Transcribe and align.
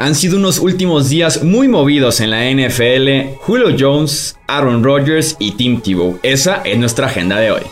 Han 0.00 0.14
sido 0.14 0.36
unos 0.36 0.60
últimos 0.60 1.08
días 1.08 1.42
muy 1.42 1.66
movidos 1.66 2.20
en 2.20 2.30
la 2.30 2.44
NFL. 2.44 3.34
Julio 3.40 3.74
Jones, 3.76 4.38
Aaron 4.46 4.84
Rodgers 4.84 5.34
y 5.40 5.50
Tim 5.56 5.80
Tebow. 5.80 6.20
Esa 6.22 6.62
es 6.64 6.78
nuestra 6.78 7.08
agenda 7.08 7.36
de 7.40 7.50
hoy. 7.50 7.62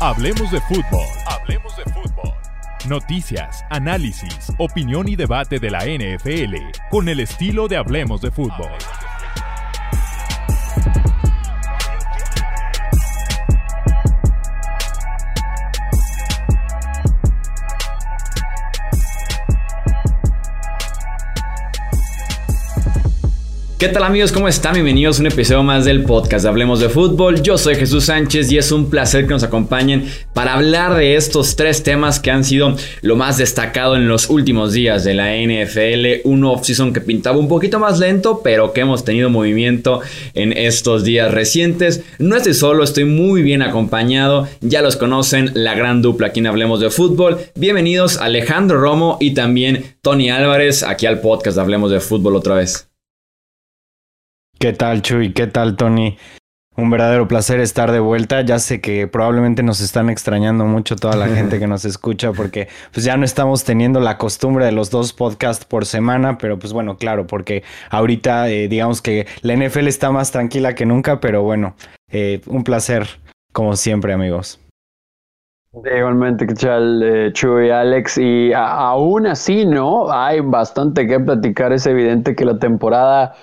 Hablemos 0.00 0.50
de 0.50 0.60
fútbol. 0.60 1.06
Hablemos 1.24 1.74
de 1.78 1.84
fútbol. 1.84 2.34
Noticias, 2.86 3.64
análisis, 3.70 4.52
opinión 4.58 5.08
y 5.08 5.16
debate 5.16 5.58
de 5.58 5.70
la 5.70 5.86
NFL 5.86 6.56
con 6.90 7.08
el 7.08 7.20
estilo 7.20 7.68
de 7.68 7.78
Hablemos 7.78 8.20
de 8.20 8.30
fútbol. 8.30 8.68
¿Qué 23.78 23.88
tal 23.88 24.04
amigos? 24.04 24.32
¿Cómo 24.32 24.48
están? 24.48 24.72
Bienvenidos 24.72 25.18
a 25.18 25.20
un 25.20 25.26
episodio 25.26 25.62
más 25.62 25.84
del 25.84 26.04
podcast 26.04 26.46
Hablemos 26.46 26.80
de 26.80 26.88
Fútbol. 26.88 27.42
Yo 27.42 27.58
soy 27.58 27.74
Jesús 27.74 28.06
Sánchez 28.06 28.50
y 28.50 28.56
es 28.56 28.72
un 28.72 28.88
placer 28.88 29.26
que 29.26 29.34
nos 29.34 29.42
acompañen 29.42 30.06
para 30.32 30.54
hablar 30.54 30.94
de 30.94 31.14
estos 31.14 31.56
tres 31.56 31.82
temas 31.82 32.18
que 32.18 32.30
han 32.30 32.42
sido 32.42 32.74
lo 33.02 33.16
más 33.16 33.36
destacado 33.36 33.94
en 33.94 34.08
los 34.08 34.30
últimos 34.30 34.72
días 34.72 35.04
de 35.04 35.12
la 35.12 35.36
NFL. 35.36 36.26
Un 36.26 36.44
off-season 36.44 36.94
que 36.94 37.02
pintaba 37.02 37.36
un 37.36 37.48
poquito 37.48 37.78
más 37.78 37.98
lento, 37.98 38.40
pero 38.42 38.72
que 38.72 38.80
hemos 38.80 39.04
tenido 39.04 39.28
movimiento 39.28 40.00
en 40.32 40.54
estos 40.54 41.04
días 41.04 41.30
recientes. 41.30 42.02
No 42.18 42.34
estoy 42.34 42.54
solo, 42.54 42.82
estoy 42.82 43.04
muy 43.04 43.42
bien 43.42 43.60
acompañado. 43.60 44.48
Ya 44.62 44.80
los 44.80 44.96
conocen, 44.96 45.50
la 45.52 45.74
gran 45.74 46.00
dupla 46.00 46.28
aquí 46.28 46.40
en 46.40 46.46
Hablemos 46.46 46.80
de 46.80 46.88
Fútbol. 46.88 47.40
Bienvenidos 47.54 48.16
Alejandro 48.16 48.80
Romo 48.80 49.18
y 49.20 49.34
también 49.34 49.96
Tony 50.00 50.30
Álvarez 50.30 50.82
aquí 50.82 51.04
al 51.04 51.20
podcast 51.20 51.58
Hablemos 51.58 51.90
de 51.90 52.00
Fútbol 52.00 52.36
otra 52.36 52.54
vez. 52.54 52.88
¿Qué 54.58 54.72
tal, 54.72 55.02
Chuy? 55.02 55.34
¿Qué 55.34 55.46
tal, 55.46 55.76
Tony? 55.76 56.16
Un 56.78 56.88
verdadero 56.88 57.28
placer 57.28 57.60
estar 57.60 57.92
de 57.92 58.00
vuelta. 58.00 58.40
Ya 58.40 58.58
sé 58.58 58.80
que 58.80 59.06
probablemente 59.06 59.62
nos 59.62 59.82
están 59.82 60.08
extrañando 60.08 60.64
mucho 60.64 60.96
toda 60.96 61.14
la 61.14 61.28
gente 61.36 61.58
que 61.58 61.66
nos 61.66 61.84
escucha 61.84 62.32
porque 62.32 62.68
pues 62.90 63.04
ya 63.04 63.18
no 63.18 63.26
estamos 63.26 63.64
teniendo 63.64 64.00
la 64.00 64.16
costumbre 64.16 64.64
de 64.64 64.72
los 64.72 64.90
dos 64.90 65.12
podcasts 65.12 65.66
por 65.66 65.84
semana, 65.84 66.38
pero 66.38 66.58
pues 66.58 66.72
bueno, 66.72 66.96
claro, 66.96 67.26
porque 67.26 67.64
ahorita 67.90 68.48
eh, 68.48 68.68
digamos 68.68 69.02
que 69.02 69.26
la 69.42 69.54
NFL 69.54 69.88
está 69.88 70.10
más 70.10 70.32
tranquila 70.32 70.74
que 70.74 70.86
nunca, 70.86 71.20
pero 71.20 71.42
bueno, 71.42 71.76
eh, 72.10 72.40
un 72.46 72.64
placer 72.64 73.06
como 73.52 73.76
siempre, 73.76 74.14
amigos. 74.14 74.58
Igualmente, 75.74 76.46
¿qué 76.46 76.54
tal, 76.54 77.02
eh, 77.02 77.32
Chuy, 77.34 77.68
Alex? 77.68 78.16
Y 78.16 78.54
aún 78.54 79.26
así, 79.26 79.66
¿no? 79.66 80.10
Hay 80.10 80.40
bastante 80.40 81.06
que 81.06 81.20
platicar. 81.20 81.74
Es 81.74 81.86
evidente 81.86 82.34
que 82.34 82.46
la 82.46 82.58
temporada 82.58 83.34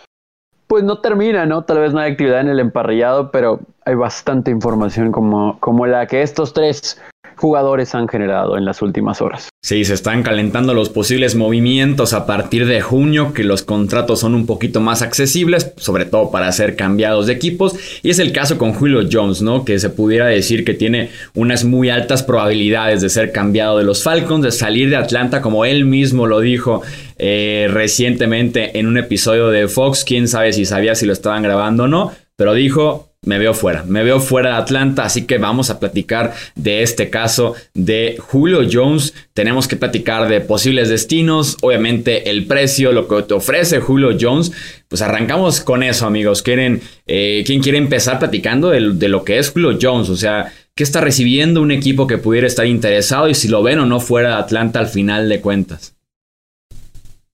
pues 0.74 0.84
no 0.84 0.98
termina, 0.98 1.46
¿no? 1.46 1.66
Tal 1.66 1.78
vez 1.78 1.94
no 1.94 2.00
hay 2.00 2.14
actividad 2.14 2.42
en 2.42 2.48
el 2.48 2.60
emparrillado, 2.60 3.30
pero 3.30 3.60
hay 3.86 3.94
bastante 3.94 4.50
información 4.50 5.12
como, 5.12 5.60
como 5.60 5.86
la 5.86 6.08
que 6.08 6.24
estos 6.24 6.52
tres 6.52 7.00
jugadores 7.44 7.94
han 7.94 8.08
generado 8.08 8.58
en 8.58 8.64
las 8.64 8.82
últimas 8.82 9.22
horas. 9.22 9.50
Sí, 9.62 9.84
se 9.84 9.96
están 9.96 10.24
calentando 10.24 10.74
los 10.74 10.88
posibles 10.88 11.36
movimientos 11.36 12.14
a 12.14 12.26
partir 12.26 12.66
de 12.66 12.80
junio, 12.80 13.34
que 13.34 13.44
los 13.44 13.64
contratos 13.64 14.22
son 14.22 14.34
un 14.34 14.46
poquito 14.46 14.80
más 14.80 15.02
accesibles, 15.02 15.74
sobre 15.76 16.06
todo 16.06 16.32
para 16.32 16.50
ser 16.54 16.78
cambiados 16.78 17.28
de 17.28 17.34
equipos. 17.34 17.76
Y 18.02 18.12
es 18.12 18.20
el 18.20 18.32
caso 18.32 18.58
con 18.58 18.72
Julio 18.72 19.02
Jones, 19.12 19.42
¿no? 19.42 19.66
Que 19.66 19.78
se 19.78 19.90
pudiera 19.90 20.28
decir 20.28 20.64
que 20.64 20.74
tiene 20.74 21.10
unas 21.34 21.66
muy 21.66 21.90
altas 21.90 22.24
probabilidades 22.24 23.02
de 23.02 23.10
ser 23.10 23.34
cambiado 23.34 23.78
de 23.78 23.84
los 23.84 24.04
Falcons, 24.04 24.46
de 24.46 24.54
salir 24.54 24.90
de 24.90 24.96
Atlanta, 24.96 25.42
como 25.42 25.66
él 25.66 25.84
mismo 25.84 26.28
lo 26.28 26.40
dijo 26.40 26.82
eh, 27.18 27.68
recientemente 27.70 28.80
en 28.80 28.88
un 28.88 28.98
episodio 28.98 29.50
de 29.50 29.68
Fox. 29.68 30.06
Quién 30.06 30.30
sabe 30.30 30.54
si 30.54 30.64
sabía 30.64 30.96
si 30.96 31.06
lo 31.06 31.12
estaban 31.12 31.44
grabando 31.44 31.84
o 31.84 31.88
no, 31.90 32.14
pero 32.38 32.54
dijo 32.54 33.13
me 33.24 33.40
veo 33.40 33.54
fuera, 33.54 33.84
me 33.84 34.04
veo 34.04 34.20
fuera 34.20 34.52
de 34.52 34.56
Atlanta, 34.58 35.06
así 35.06 35.26
que 35.26 35.38
vamos 35.38 35.70
a 35.70 35.80
platicar 35.80 36.34
de 36.56 36.84
este 36.84 37.10
caso 37.10 37.56
de 37.74 38.18
Julio 38.20 38.68
Jones. 38.70 39.14
Tenemos 39.34 39.68
que 39.68 39.76
platicar 39.76 40.28
de 40.28 40.42
posibles 40.42 40.90
destinos, 40.90 41.58
obviamente 41.62 42.30
el 42.30 42.46
precio, 42.46 42.92
lo 42.92 43.08
que 43.08 43.24
te 43.24 43.34
ofrece 43.34 43.80
Julio 43.80 44.18
Jones. 44.20 44.52
Pues 44.88 45.02
arrancamos 45.02 45.62
con 45.62 45.84
eso, 45.84 46.06
amigos. 46.06 46.42
¿Quieren, 46.42 46.82
eh, 47.08 47.44
¿Quién 47.46 47.62
quiere 47.62 47.78
empezar 47.78 48.20
platicando 48.20 48.70
de, 48.70 49.10
lo 49.10 49.24
que 49.24 49.40
es 49.40 49.52
Julio 49.52 49.78
Jones? 49.82 50.10
O 50.10 50.18
sea, 50.18 50.52
¿qué 50.76 50.84
está 50.84 51.02
recibiendo 51.02 51.62
un 51.62 51.72
equipo 51.72 52.08
que 52.08 52.18
pudiera 52.18 52.48
estar 52.48 52.66
interesado 52.66 53.30
y 53.30 53.36
si 53.36 53.48
lo 53.48 53.64
ven 53.64 53.80
o 53.80 53.86
no 53.86 54.00
fuera 54.00 54.30
de 54.30 54.36
Atlanta 54.36 54.80
al 54.80 54.88
final 54.88 55.30
de 55.30 55.42
cuentas? 55.42 55.96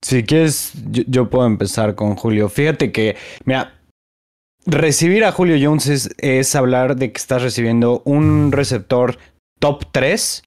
Si 0.01 0.23
quieres, 0.23 0.71
yo 0.85 1.29
puedo 1.29 1.45
empezar 1.45 1.95
con 1.95 2.15
Julio. 2.15 2.47
Fíjate 2.47 2.91
que, 2.93 3.17
mira, 3.43 3.73
recibir 4.65 5.25
a 5.25 5.31
Julio 5.31 5.57
Jones 5.61 6.09
es, 6.17 6.55
hablar 6.55 6.95
de 6.95 7.11
que 7.11 7.17
estás 7.17 7.41
recibiendo 7.41 8.01
un 8.05 8.51
receptor 8.51 9.17
top 9.59 9.85
3 9.91 10.43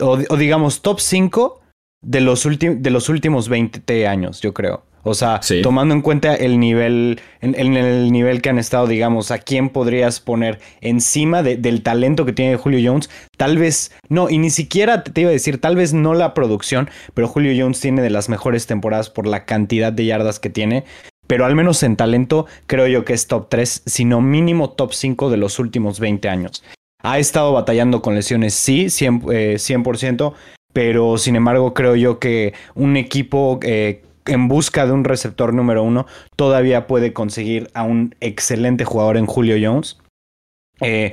o, 0.00 0.16
digamos 0.36 0.82
top 0.82 1.00
5 1.00 1.60
de 2.02 2.20
los, 2.20 2.48
de 2.58 2.90
los 2.90 3.08
últimos 3.08 3.48
20 3.48 4.06
años, 4.06 4.40
yo 4.40 4.54
creo. 4.54 4.84
O 5.02 5.14
sea, 5.14 5.40
tomando 5.62 5.94
en 5.94 6.02
cuenta 6.02 6.34
el 6.34 6.60
nivel, 6.60 7.20
en, 7.40 7.54
el 7.54 8.12
nivel 8.12 8.42
que 8.42 8.50
han 8.50 8.58
estado, 8.58 8.86
digamos, 8.86 9.30
a 9.30 9.38
quién 9.38 9.70
podrías 9.70 10.20
poner 10.20 10.60
encima 10.82 11.42
del 11.42 11.82
talento 11.82 12.26
que 12.26 12.34
tiene 12.34 12.56
Julio 12.56 12.90
Jones, 12.90 13.08
tal 13.38 13.56
vez, 13.56 13.92
no, 14.10 14.28
y 14.28 14.36
ni 14.36 14.50
siquiera 14.50 15.02
te 15.02 15.22
iba 15.22 15.30
a 15.30 15.32
decir, 15.32 15.58
tal 15.58 15.74
vez 15.74 15.94
no 15.94 16.12
la 16.12 16.34
producción, 16.34 16.90
pero 17.14 17.28
Julio 17.28 17.54
Jones 17.56 17.80
tiene 17.80 18.02
de 18.02 18.10
las 18.10 18.28
mejores 18.28 18.66
temporadas 18.66 19.08
por 19.08 19.26
la 19.26 19.46
cantidad 19.46 19.90
de 19.90 20.04
yardas 20.04 20.38
que 20.38 20.50
tiene 20.50 20.84
pero 21.30 21.46
al 21.46 21.54
menos 21.54 21.84
en 21.84 21.94
talento 21.94 22.46
creo 22.66 22.88
yo 22.88 23.04
que 23.04 23.12
es 23.12 23.28
top 23.28 23.48
3, 23.48 23.84
sino 23.86 24.20
mínimo 24.20 24.70
top 24.70 24.92
5 24.92 25.30
de 25.30 25.36
los 25.36 25.60
últimos 25.60 26.00
20 26.00 26.28
años. 26.28 26.64
Ha 27.04 27.20
estado 27.20 27.52
batallando 27.52 28.02
con 28.02 28.16
lesiones, 28.16 28.52
sí, 28.52 28.86
100%, 28.86 30.32
eh, 30.32 30.36
pero 30.72 31.18
sin 31.18 31.36
embargo 31.36 31.72
creo 31.72 31.94
yo 31.94 32.18
que 32.18 32.52
un 32.74 32.96
equipo 32.96 33.60
eh, 33.62 34.02
en 34.26 34.48
busca 34.48 34.86
de 34.86 34.90
un 34.90 35.04
receptor 35.04 35.54
número 35.54 35.84
uno 35.84 36.08
todavía 36.34 36.88
puede 36.88 37.12
conseguir 37.12 37.70
a 37.74 37.84
un 37.84 38.16
excelente 38.18 38.84
jugador 38.84 39.16
en 39.16 39.26
Julio 39.26 39.54
Jones. 39.62 40.00
Eh, 40.80 41.12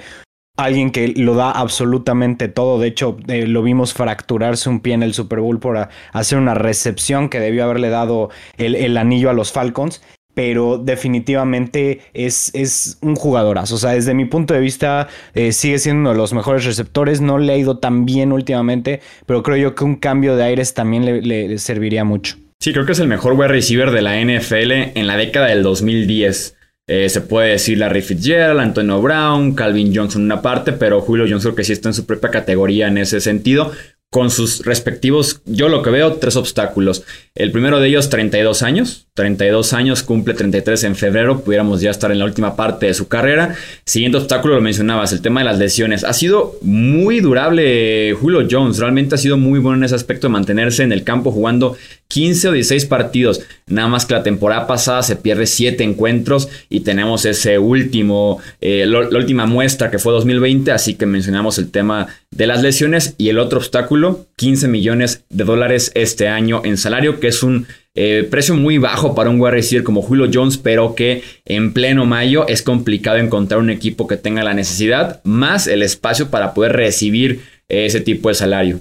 alguien 0.58 0.92
que 0.92 1.10
lo 1.10 1.36
da 1.36 1.52
absolutamente 1.52 2.48
todo. 2.50 2.80
De 2.80 2.88
hecho, 2.88 3.18
lo 3.28 3.64
vimos 3.64 3.94
fracturarse 3.94 4.70
un 4.70 4.82
pie 4.82 4.96
en 4.96 5.04
el 5.04 5.14
Super 5.14 5.40
Bowl 5.40 5.60
por 5.60 5.88
hacer 6.12 6.38
una 6.38 6.56
recepción 6.56 7.30
que 7.30 7.40
debió 7.40 7.64
haberle 7.64 7.90
dado 7.90 8.30
el, 8.58 8.98
anillo 8.98 9.30
a 9.30 9.34
los 9.34 9.52
Falcons. 9.52 10.02
Pero 10.34 10.78
definitivamente 10.78 12.02
es, 12.14 12.52
es, 12.54 13.00
un 13.02 13.16
jugadorazo. 13.16 13.74
O 13.74 13.78
sea, 13.80 13.94
desde 13.94 14.14
mi 14.14 14.26
punto 14.26 14.54
de 14.54 14.60
vista, 14.60 15.08
eh, 15.34 15.52
sigue 15.52 15.80
siendo 15.80 16.02
uno 16.02 16.10
de 16.12 16.18
los 16.18 16.32
mejores 16.32 16.64
receptores. 16.64 17.22
No 17.22 17.40
le 17.40 17.54
ha 17.54 17.58
ido 17.58 17.80
tan 17.80 18.06
bien 18.06 18.32
últimamente, 18.32 19.00
pero 19.26 19.42
creo 19.42 19.58
yo 19.58 19.74
que 19.74 19.84
un 19.84 19.96
cambio 19.96 20.36
de 20.36 20.44
aires 20.44 20.76
también 20.76 21.06
le, 21.06 21.22
le 21.24 21.58
serviría 21.58 22.04
mucho. 22.04 22.36
Sí, 22.60 22.72
creo 22.72 22.86
que 22.86 22.92
es 22.92 23.00
el 23.00 23.08
mejor 23.08 23.34
wide 23.34 23.48
receiver 23.48 23.90
de 23.90 24.02
la 24.04 24.20
NFL 24.20 24.72
en 24.96 25.08
la 25.08 25.18
década 25.18 25.48
del 25.48 25.64
2010. 25.64 26.57
Eh, 26.88 27.10
se 27.10 27.22
puede 27.22 27.52
decir 27.52 27.78
Larry 27.78 28.02
Fitzgerald, 28.02 28.62
Antonio 28.62 29.02
Brown, 29.02 29.54
Calvin 29.54 29.94
Johnson 29.94 30.24
una 30.24 30.42
parte, 30.42 30.72
pero 30.72 31.02
Julio 31.02 31.26
Johnson 31.30 31.54
que 31.54 31.66
sí 31.66 31.74
está 31.74 31.90
en 31.90 31.94
su 31.94 32.06
propia 32.06 32.32
categoría 32.32 32.88
en 32.88 32.98
ese 32.98 33.20
sentido 33.20 33.72
con 34.10 34.32
sus 34.32 34.66
respectivos, 34.66 35.42
yo 35.46 35.68
lo 35.68 35.84
que 35.84 35.90
veo, 35.90 36.14
tres 36.16 36.38
obstáculos. 36.38 37.04
El 37.38 37.52
primero 37.52 37.80
de 37.80 37.88
ellos, 37.88 38.10
32 38.10 38.64
años. 38.64 39.08
32 39.18 39.74
años, 39.74 40.04
cumple 40.04 40.36
33 40.36 40.84
en 40.84 40.96
febrero, 40.96 41.42
pudiéramos 41.42 41.82
ya 41.82 41.90
estar 41.90 42.12
en 42.12 42.20
la 42.20 42.26
última 42.26 42.56
parte 42.56 42.86
de 42.86 42.94
su 42.94 43.08
carrera. 43.08 43.56
Siguiente 43.84 44.20
obstáculo, 44.20 44.56
lo 44.56 44.62
mencionabas, 44.62 45.12
el 45.12 45.22
tema 45.22 45.40
de 45.40 45.46
las 45.46 45.58
lesiones. 45.58 46.04
Ha 46.04 46.14
sido 46.14 46.56
muy 46.62 47.20
durable 47.20 48.14
Julio 48.14 48.48
Jones, 48.50 48.78
realmente 48.78 49.16
ha 49.16 49.18
sido 49.18 49.38
muy 49.38 49.60
bueno 49.60 49.78
en 49.80 49.86
ese 49.86 49.96
aspecto 49.96 50.28
de 50.28 50.34
mantenerse 50.34 50.84
en 50.84 50.92
el 50.92 51.04
campo 51.04 51.32
jugando 51.32 51.76
15 52.10 52.50
o 52.50 52.52
16 52.52 52.86
partidos. 52.86 53.42
Nada 53.66 53.88
más 53.88 54.06
que 54.06 54.14
la 54.14 54.24
temporada 54.24 54.68
pasada 54.68 55.02
se 55.02 55.16
pierde 55.16 55.48
7 55.48 55.84
encuentros 55.84 56.48
y 56.70 56.82
tenemos 56.82 57.26
ese 57.26 57.58
último, 57.58 58.40
eh, 58.62 58.86
la 58.86 59.18
última 59.18 59.48
muestra 59.48 59.90
que 59.90 59.98
fue 59.98 60.14
2020, 60.14 60.72
así 60.72 60.94
que 60.94 61.08
mencionamos 61.08 61.58
el 61.58 61.72
tema 61.72 62.08
de 62.30 62.46
las 62.46 62.62
lesiones 62.62 63.16
y 63.18 63.30
el 63.30 63.40
otro 63.40 63.58
obstáculo, 63.58 64.28
15 64.36 64.68
millones 64.68 65.24
de 65.30 65.44
dólares 65.44 65.92
este 65.96 66.28
año 66.28 66.62
en 66.64 66.78
salario, 66.78 67.20
que 67.20 67.27
es 67.28 67.44
un 67.44 67.68
eh, 67.96 68.28
precio 68.30 68.56
muy 68.56 68.78
bajo 68.78 69.16
para 69.16 69.30
un 69.30 69.42
wide 69.42 69.84
como 69.84 70.02
Julio 70.02 70.30
Jones, 70.32 70.58
pero 70.58 70.96
que 70.96 71.24
en 71.46 71.74
pleno 71.74 72.06
mayo 72.06 72.48
es 72.48 72.62
complicado 72.62 73.18
encontrar 73.18 73.60
un 73.60 73.70
equipo 73.70 74.08
que 74.08 74.18
tenga 74.18 74.44
la 74.44 74.54
necesidad 74.54 75.22
más 75.24 75.68
el 75.68 75.82
espacio 75.82 76.30
para 76.30 76.54
poder 76.54 76.74
recibir 76.74 77.42
ese 77.68 78.02
tipo 78.02 78.30
de 78.30 78.36
salario. 78.36 78.80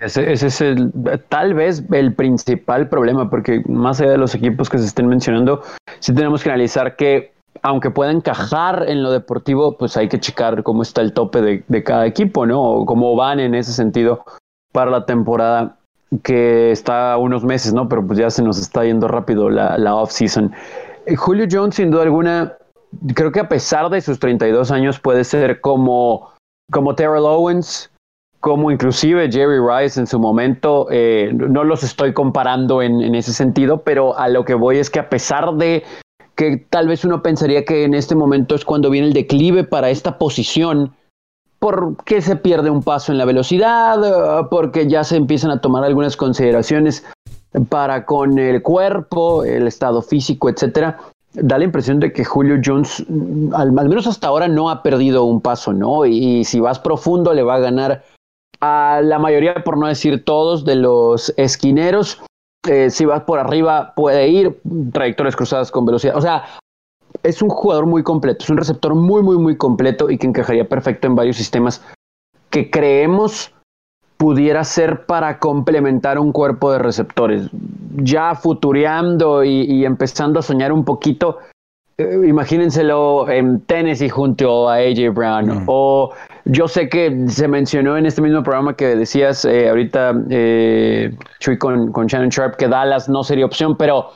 Ese, 0.00 0.32
es 0.32 0.60
el, 0.60 0.92
tal 1.28 1.54
vez 1.54 1.82
el 1.92 2.14
principal 2.14 2.88
problema, 2.88 3.30
porque 3.30 3.62
más 3.66 4.00
allá 4.00 4.12
de 4.12 4.18
los 4.18 4.34
equipos 4.34 4.68
que 4.68 4.78
se 4.78 4.84
estén 4.84 5.06
mencionando, 5.06 5.62
sí 6.00 6.12
tenemos 6.14 6.42
que 6.42 6.50
analizar 6.50 6.96
que 6.96 7.32
aunque 7.62 7.90
pueda 7.90 8.12
encajar 8.12 8.84
en 8.88 9.02
lo 9.02 9.10
deportivo, 9.10 9.78
pues 9.78 9.96
hay 9.96 10.08
que 10.08 10.20
checar 10.20 10.62
cómo 10.62 10.82
está 10.82 11.00
el 11.00 11.14
tope 11.14 11.40
de, 11.40 11.64
de 11.66 11.82
cada 11.82 12.06
equipo, 12.06 12.46
¿no? 12.46 12.62
O 12.62 12.86
cómo 12.86 13.16
van 13.16 13.40
en 13.40 13.54
ese 13.54 13.72
sentido 13.72 14.24
para 14.72 14.90
la 14.90 15.06
temporada 15.06 15.75
que 16.22 16.70
está 16.70 17.16
unos 17.16 17.44
meses, 17.44 17.72
¿no? 17.72 17.88
Pero 17.88 18.06
pues 18.06 18.18
ya 18.18 18.30
se 18.30 18.42
nos 18.42 18.58
está 18.58 18.84
yendo 18.84 19.08
rápido 19.08 19.50
la, 19.50 19.76
la 19.78 19.94
off-season. 19.94 20.52
Eh, 21.06 21.16
Julio 21.16 21.46
Jones, 21.50 21.74
sin 21.74 21.90
duda 21.90 22.02
alguna, 22.02 22.56
creo 23.14 23.32
que 23.32 23.40
a 23.40 23.48
pesar 23.48 23.90
de 23.90 24.00
sus 24.00 24.18
32 24.18 24.70
años 24.70 25.00
puede 25.00 25.24
ser 25.24 25.60
como, 25.60 26.30
como 26.70 26.94
Terrell 26.94 27.24
Owens, 27.24 27.90
como 28.40 28.70
inclusive 28.70 29.30
Jerry 29.30 29.58
Rice 29.58 29.98
en 29.98 30.06
su 30.06 30.18
momento. 30.18 30.86
Eh, 30.90 31.30
no 31.32 31.64
los 31.64 31.82
estoy 31.82 32.12
comparando 32.12 32.82
en, 32.82 33.00
en 33.00 33.14
ese 33.14 33.32
sentido, 33.32 33.82
pero 33.82 34.16
a 34.16 34.28
lo 34.28 34.44
que 34.44 34.54
voy 34.54 34.78
es 34.78 34.90
que 34.90 35.00
a 35.00 35.08
pesar 35.08 35.54
de 35.54 35.82
que 36.36 36.58
tal 36.68 36.86
vez 36.86 37.04
uno 37.04 37.22
pensaría 37.22 37.64
que 37.64 37.84
en 37.84 37.94
este 37.94 38.14
momento 38.14 38.54
es 38.54 38.64
cuando 38.64 38.90
viene 38.90 39.08
el 39.08 39.14
declive 39.14 39.64
para 39.64 39.88
esta 39.90 40.18
posición, 40.18 40.94
porque 41.58 42.20
se 42.20 42.36
pierde 42.36 42.70
un 42.70 42.82
paso 42.82 43.12
en 43.12 43.18
la 43.18 43.24
velocidad, 43.24 44.48
porque 44.50 44.88
ya 44.88 45.04
se 45.04 45.16
empiezan 45.16 45.50
a 45.50 45.60
tomar 45.60 45.84
algunas 45.84 46.16
consideraciones 46.16 47.04
para 47.68 48.04
con 48.04 48.38
el 48.38 48.62
cuerpo, 48.62 49.44
el 49.44 49.66
estado 49.66 50.02
físico, 50.02 50.48
etcétera. 50.48 50.98
Da 51.32 51.58
la 51.58 51.64
impresión 51.64 52.00
de 52.00 52.12
que 52.12 52.24
Julio 52.24 52.60
Jones, 52.64 53.04
al, 53.54 53.72
menos 53.72 54.06
hasta 54.06 54.28
ahora, 54.28 54.48
no 54.48 54.70
ha 54.70 54.82
perdido 54.82 55.24
un 55.24 55.40
paso, 55.40 55.72
¿no? 55.72 56.06
Y, 56.06 56.44
si 56.44 56.60
vas 56.60 56.78
profundo, 56.78 57.34
le 57.34 57.42
va 57.42 57.56
a 57.56 57.60
ganar 57.60 58.04
a 58.60 59.00
la 59.02 59.18
mayoría, 59.18 59.54
por 59.64 59.76
no 59.76 59.86
decir 59.86 60.24
todos, 60.24 60.64
de 60.64 60.76
los 60.76 61.32
esquineros. 61.36 62.22
Eh, 62.68 62.90
si 62.90 63.04
vas 63.04 63.22
por 63.22 63.38
arriba, 63.38 63.92
puede 63.94 64.28
ir 64.28 64.58
trayectorias 64.92 65.36
cruzadas 65.36 65.70
con 65.70 65.84
velocidad. 65.84 66.16
O 66.16 66.22
sea, 66.22 66.44
es 67.26 67.42
un 67.42 67.48
jugador 67.48 67.86
muy 67.86 68.02
completo, 68.02 68.44
es 68.44 68.50
un 68.50 68.56
receptor 68.56 68.94
muy, 68.94 69.22
muy, 69.22 69.36
muy 69.38 69.56
completo 69.56 70.10
y 70.10 70.18
que 70.18 70.26
encajaría 70.26 70.68
perfecto 70.68 71.06
en 71.06 71.14
varios 71.14 71.36
sistemas 71.36 71.82
que 72.50 72.70
creemos 72.70 73.52
pudiera 74.16 74.64
ser 74.64 75.04
para 75.04 75.38
complementar 75.38 76.18
un 76.18 76.32
cuerpo 76.32 76.72
de 76.72 76.78
receptores. 76.78 77.48
Ya 77.96 78.34
futureando 78.34 79.44
y, 79.44 79.84
empezando 79.84 80.40
a 80.40 80.42
soñar 80.42 80.72
un 80.72 80.84
poquito, 80.84 81.38
eh, 81.98 82.20
imagínenselo 82.26 83.28
en 83.28 83.60
Tennessee 83.60 84.08
junto 84.08 84.68
a 84.68 84.76
AJ 84.76 85.12
Brown. 85.12 85.46
Mm. 85.46 85.64
O 85.66 86.12
yo 86.46 86.68
sé 86.68 86.88
que 86.88 87.26
se 87.28 87.48
mencionó 87.48 87.96
en 87.98 88.06
este 88.06 88.22
mismo 88.22 88.42
programa 88.42 88.74
que 88.74 88.96
decías 88.96 89.44
eh, 89.44 89.68
ahorita, 89.68 90.14
eh, 90.30 91.14
Chuy, 91.40 91.58
con, 91.58 91.92
con 91.92 92.06
Shannon 92.06 92.30
Sharp, 92.30 92.56
que 92.56 92.68
Dallas 92.68 93.08
no 93.08 93.22
sería 93.22 93.44
opción, 93.44 93.76
pero 93.76 94.12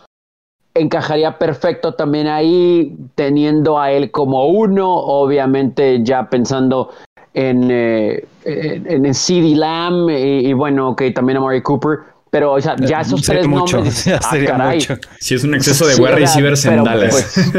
encajaría 0.80 1.38
perfecto 1.38 1.94
también 1.94 2.26
ahí, 2.26 2.96
teniendo 3.14 3.78
a 3.78 3.90
él 3.92 4.10
como 4.10 4.46
uno, 4.48 4.90
obviamente 4.90 6.02
ya 6.02 6.28
pensando 6.28 6.90
en, 7.34 7.70
eh, 7.70 8.24
en, 8.44 9.04
en 9.06 9.14
CD 9.14 9.54
Lamb 9.54 10.10
y, 10.10 10.52
bueno, 10.52 10.96
que 10.96 11.10
también 11.10 11.38
a 11.38 11.40
Murray 11.40 11.62
Cooper. 11.62 11.98
Pero 12.30 12.52
o 12.52 12.60
sea, 12.60 12.76
ya 12.76 13.00
esos 13.00 13.22
tres 13.22 13.46
nombres. 13.46 14.04
Ya 14.06 14.20
ah. 14.22 14.72
Mucho. 14.72 14.96
Si 15.18 15.34
es 15.34 15.42
un 15.42 15.54
exceso 15.54 15.86
de 15.86 15.96
wide 15.96 16.14
receivers 16.14 16.64
en 16.64 16.84
Dallas. 16.84 17.10
Pues, 17.10 17.52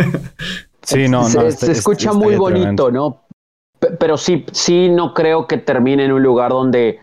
sí, 0.84 1.10
no, 1.10 1.28
no. 1.28 1.52
Se, 1.52 1.72
escucha 1.72 2.14
muy 2.14 2.36
bonito, 2.36 2.90
¿no? 2.90 3.24
Pero 4.00 4.16
sí, 4.16 4.46
sí, 4.52 4.90
no 4.90 5.14
creo 5.14 5.48
que 5.48 5.58
termine 5.58 6.06
en 6.06 6.14
un 6.14 6.24
lugar 6.24 6.52
donde 6.52 7.00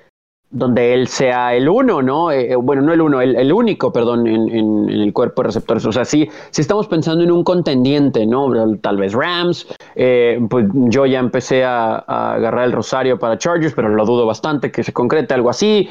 donde 0.51 0.95
él 0.95 1.09
sea 1.09 1.55
el 1.55 1.69
uno, 1.69 2.01
¿no? 2.01 2.31
Eh, 2.31 2.53
eh, 2.53 2.57
bueno, 2.57 2.83
no 2.83 2.93
el 2.93 3.01
uno, 3.01 3.21
el, 3.21 3.53
único, 3.53 3.93
perdón, 3.93 4.27
en, 4.27 4.49
en, 4.49 4.89
el 4.89 5.13
cuerpo 5.13 5.43
de 5.43 5.49
receptores. 5.49 5.85
O 5.85 5.93
sea, 5.93 6.05
sí, 6.05 6.29
si 6.51 6.63
estamos 6.63 6.89
pensando 6.89 7.23
en 7.23 7.31
un 7.31 7.45
contendiente, 7.45 8.27
¿no? 8.27 8.51
Tal 8.79 8.97
vez 8.97 9.13
Rams, 9.13 9.67
eh, 9.95 10.41
pues 10.49 10.67
yo 10.73 11.07
ya 11.07 11.19
empecé 11.19 11.65
a, 11.65 12.03
a, 12.07 12.35
agarrar 12.35 12.65
el 12.65 12.73
rosario 12.73 13.19
para 13.19 13.37
Chargers, 13.37 13.75
pero 13.75 13.89
lo 13.91 14.05
dudo 14.07 14.27
bastante 14.27 14.71
que 14.71 14.83
se 14.83 14.93
concrete 14.93 15.35
algo 15.35 15.51
así 15.51 15.89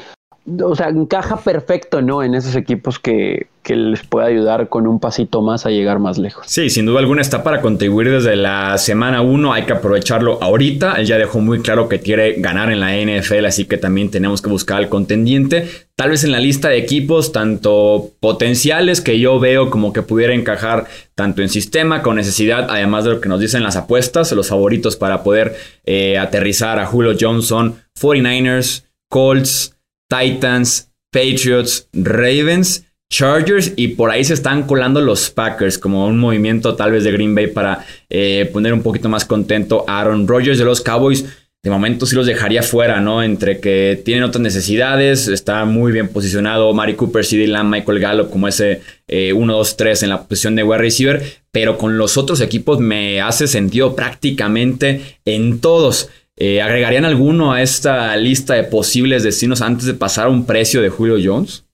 o 0.62 0.74
sea, 0.74 0.88
encaja 0.88 1.36
perfecto, 1.36 2.00
¿no? 2.00 2.22
En 2.22 2.34
esos 2.34 2.54
equipos 2.56 2.98
que, 2.98 3.48
que, 3.62 3.76
les 3.76 4.02
puede 4.02 4.28
ayudar 4.28 4.68
con 4.68 4.86
un 4.86 4.98
pasito 4.98 5.42
más 5.42 5.66
a 5.66 5.70
llegar 5.70 5.98
más 5.98 6.18
lejos. 6.18 6.46
Sí, 6.46 6.70
sin 6.70 6.86
duda 6.86 7.00
alguna 7.00 7.20
está 7.20 7.42
para 7.42 7.60
contribuir 7.60 8.10
desde 8.10 8.36
la 8.36 8.78
semana 8.78 9.20
1, 9.20 9.52
hay 9.52 9.64
que 9.64 9.72
aprovecharlo 9.72 10.38
ahorita. 10.42 10.94
Él 10.94 11.06
ya 11.06 11.18
dejó 11.18 11.40
muy 11.40 11.60
claro 11.60 11.88
que 11.88 12.00
quiere 12.00 12.34
ganar 12.40 12.72
en 12.72 12.80
la 12.80 12.96
NFL, 12.96 13.44
así 13.46 13.66
que 13.66 13.76
también 13.76 14.10
tenemos 14.10 14.40
que 14.40 14.48
buscar 14.48 14.78
al 14.78 14.88
contendiente. 14.88 15.68
Tal 15.96 16.10
vez 16.10 16.24
en 16.24 16.32
la 16.32 16.40
lista 16.40 16.68
de 16.68 16.78
equipos, 16.78 17.32
tanto 17.32 18.10
potenciales 18.20 19.00
que 19.00 19.18
yo 19.18 19.38
veo 19.40 19.68
como 19.68 19.92
que 19.92 20.02
pudiera 20.02 20.32
encajar 20.32 20.86
tanto 21.14 21.42
en 21.42 21.48
sistema 21.48 22.02
con 22.02 22.16
necesidad, 22.16 22.68
además 22.70 23.04
de 23.04 23.10
lo 23.10 23.20
que 23.20 23.28
nos 23.28 23.40
dicen 23.40 23.64
las 23.64 23.76
apuestas, 23.76 24.32
los 24.32 24.48
favoritos 24.48 24.96
para 24.96 25.22
poder 25.22 25.56
eh, 25.84 26.16
aterrizar 26.16 26.78
a 26.78 26.86
Julio 26.86 27.14
Johnson, 27.20 27.74
49ers, 28.00 28.84
Colts. 29.08 29.77
Titans, 30.08 30.90
Patriots, 31.10 31.88
Ravens, 31.92 32.84
Chargers 33.10 33.72
y 33.76 33.88
por 33.88 34.10
ahí 34.10 34.22
se 34.22 34.34
están 34.34 34.64
colando 34.64 35.00
los 35.00 35.30
Packers 35.30 35.78
como 35.78 36.06
un 36.06 36.18
movimiento 36.18 36.74
tal 36.74 36.92
vez 36.92 37.04
de 37.04 37.12
Green 37.12 37.34
Bay 37.34 37.46
para 37.46 37.84
eh, 38.10 38.48
poner 38.52 38.74
un 38.74 38.82
poquito 38.82 39.08
más 39.08 39.24
contento 39.24 39.84
a 39.88 40.00
Aaron 40.00 40.28
Rodgers 40.28 40.58
de 40.58 40.64
los 40.64 40.82
Cowboys. 40.82 41.24
De 41.62 41.70
momento 41.70 42.06
sí 42.06 42.14
los 42.14 42.26
dejaría 42.26 42.62
fuera, 42.62 43.00
¿no? 43.00 43.22
Entre 43.22 43.58
que 43.58 44.00
tienen 44.04 44.24
otras 44.24 44.42
necesidades, 44.42 45.26
está 45.26 45.64
muy 45.64 45.90
bien 45.90 46.08
posicionado 46.08 46.72
Mari 46.72 46.94
Cooper, 46.94 47.24
CD 47.24 47.48
Lamb, 47.48 47.70
Michael 47.72 47.98
Gallup 47.98 48.30
como 48.30 48.46
ese 48.46 48.82
1, 49.08 49.52
2, 49.52 49.76
3 49.76 50.02
en 50.04 50.08
la 50.10 50.22
posición 50.22 50.54
de 50.54 50.62
wide 50.62 50.78
receiver, 50.78 51.22
pero 51.50 51.76
con 51.76 51.98
los 51.98 52.16
otros 52.16 52.40
equipos 52.42 52.78
me 52.78 53.20
hace 53.20 53.48
sentido 53.48 53.96
prácticamente 53.96 55.16
en 55.24 55.60
todos. 55.60 56.10
Eh, 56.40 56.62
¿Agregarían 56.62 57.04
alguno 57.04 57.52
a 57.52 57.62
esta 57.62 58.16
lista 58.16 58.54
de 58.54 58.62
posibles 58.62 59.24
destinos 59.24 59.60
antes 59.60 59.86
de 59.86 59.94
pasar 59.94 60.26
a 60.26 60.30
un 60.30 60.46
precio 60.46 60.80
de 60.80 60.88
Julio 60.88 61.16
Jones? 61.20 61.64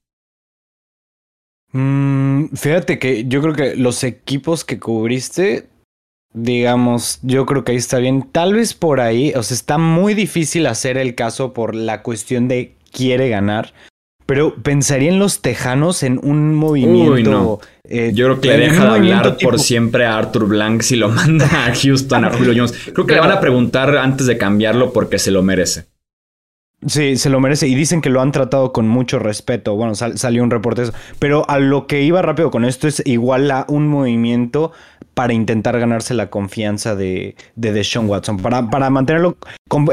Mm, 1.73 2.47
fíjate 2.55 2.99
que 2.99 3.27
yo 3.27 3.43
creo 3.43 3.55
que 3.55 3.77
los 3.77 4.03
equipos 4.05 4.65
que 4.65 4.81
cubriste, 4.81 5.69
digamos, 6.33 7.19
yo 7.21 7.45
creo 7.45 7.63
que 7.63 7.73
ahí 7.73 7.79
está 7.79 7.99
bien. 7.99 8.27
Tal 8.33 8.55
vez 8.55 8.73
por 8.73 9.01
ahí, 9.01 9.35
o 9.37 9.43
sea, 9.43 9.55
está 9.55 9.77
muy 9.77 10.15
difícil 10.15 10.67
hacer 10.67 10.97
el 10.97 11.15
caso 11.15 11.53
por 11.53 11.75
la 11.75 12.03
cuestión 12.03 12.49
de 12.49 12.75
quiere 12.91 13.29
ganar. 13.29 13.75
Pero 14.27 14.55
pensaría 14.55 15.11
en 15.11 15.19
los 15.19 15.43
tejanos 15.43 16.03
en 16.03 16.19
un 16.23 16.55
movimiento. 16.55 17.61
Eh, 17.85 18.13
Yo 18.15 18.27
creo 18.27 18.41
que 18.41 18.49
le 18.49 18.59
deja 18.59 18.85
de 18.85 18.91
hablar 18.91 19.37
por 19.43 19.59
siempre 19.59 20.07
a 20.07 20.17
Arthur 20.17 20.47
Blank 20.47 20.81
si 20.83 20.97
lo 20.97 21.09
manda 21.11 21.67
a 21.67 21.75
Houston, 21.75 22.25
a 22.25 22.31
Julio 22.33 22.55
Jones. 22.57 22.75
Creo 22.93 23.07
que 23.07 23.15
le 23.15 23.21
van 23.21 23.33
a 23.33 23.41
preguntar 23.41 23.97
antes 23.99 24.27
de 24.27 24.39
cambiarlo 24.39 24.93
porque 24.93 25.19
se 25.19 25.31
lo 25.31 25.43
merece. 25.43 25.87
Sí, 26.87 27.17
se 27.17 27.31
lo 27.31 27.41
merece. 27.41 27.67
Y 27.67 27.75
dicen 27.75 28.03
que 28.03 28.11
lo 28.11 28.21
han 28.21 28.33
tratado 28.33 28.73
con 28.73 28.89
mucho 28.89 29.19
respeto. 29.19 29.75
Bueno, 29.75 29.95
salió 29.95 30.43
un 30.43 30.51
reporte 30.51 30.83
de 30.83 30.89
eso. 30.89 30.97
Pero 31.19 31.49
a 31.49 31.59
lo 31.59 31.87
que 31.87 32.03
iba 32.03 32.21
rápido 32.21 32.51
con 32.51 32.65
esto 32.65 32.89
es 32.89 33.03
igual 33.07 33.51
a 33.51 33.65
un 33.69 33.89
movimiento 33.89 34.73
para 35.15 35.33
intentar 35.33 35.79
ganarse 35.79 36.13
la 36.13 36.29
confianza 36.29 36.95
de, 36.97 37.37
de 37.57 37.73
Deshaun 37.73 38.09
Watson, 38.09 38.39
para, 38.39 38.69
para 38.69 38.91
mantenerlo, 38.91 39.37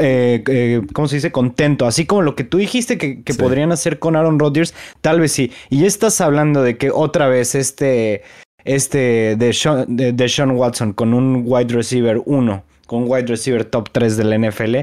eh, 0.00 0.42
eh, 0.46 0.82
¿cómo 0.92 1.08
se 1.08 1.16
dice?, 1.16 1.32
contento, 1.32 1.86
así 1.86 2.06
como 2.06 2.22
lo 2.22 2.34
que 2.34 2.44
tú 2.44 2.58
dijiste 2.58 2.98
que, 2.98 3.22
podrían 3.34 3.72
hacer 3.72 3.98
con 3.98 4.16
Aaron 4.16 4.38
Rodgers, 4.38 4.74
tal 5.00 5.20
vez 5.20 5.32
sí. 5.32 5.52
Y 5.70 5.80
ya 5.80 5.86
estás 5.86 6.20
hablando 6.20 6.62
de 6.62 6.76
que 6.76 6.90
otra 6.90 7.28
vez 7.28 7.54
este, 7.54 8.22
este 8.64 9.36
Deshaun, 9.38 9.96
de 9.96 10.52
Watson 10.52 10.92
con 10.92 11.14
un 11.14 11.44
wide 11.46 11.72
receiver 11.74 12.20
1, 12.24 12.64
con 12.86 13.04
un 13.04 13.10
wide 13.10 13.26
receiver 13.26 13.64
top 13.64 13.90
3 13.90 14.16
del 14.16 14.48
NFL, 14.48 14.76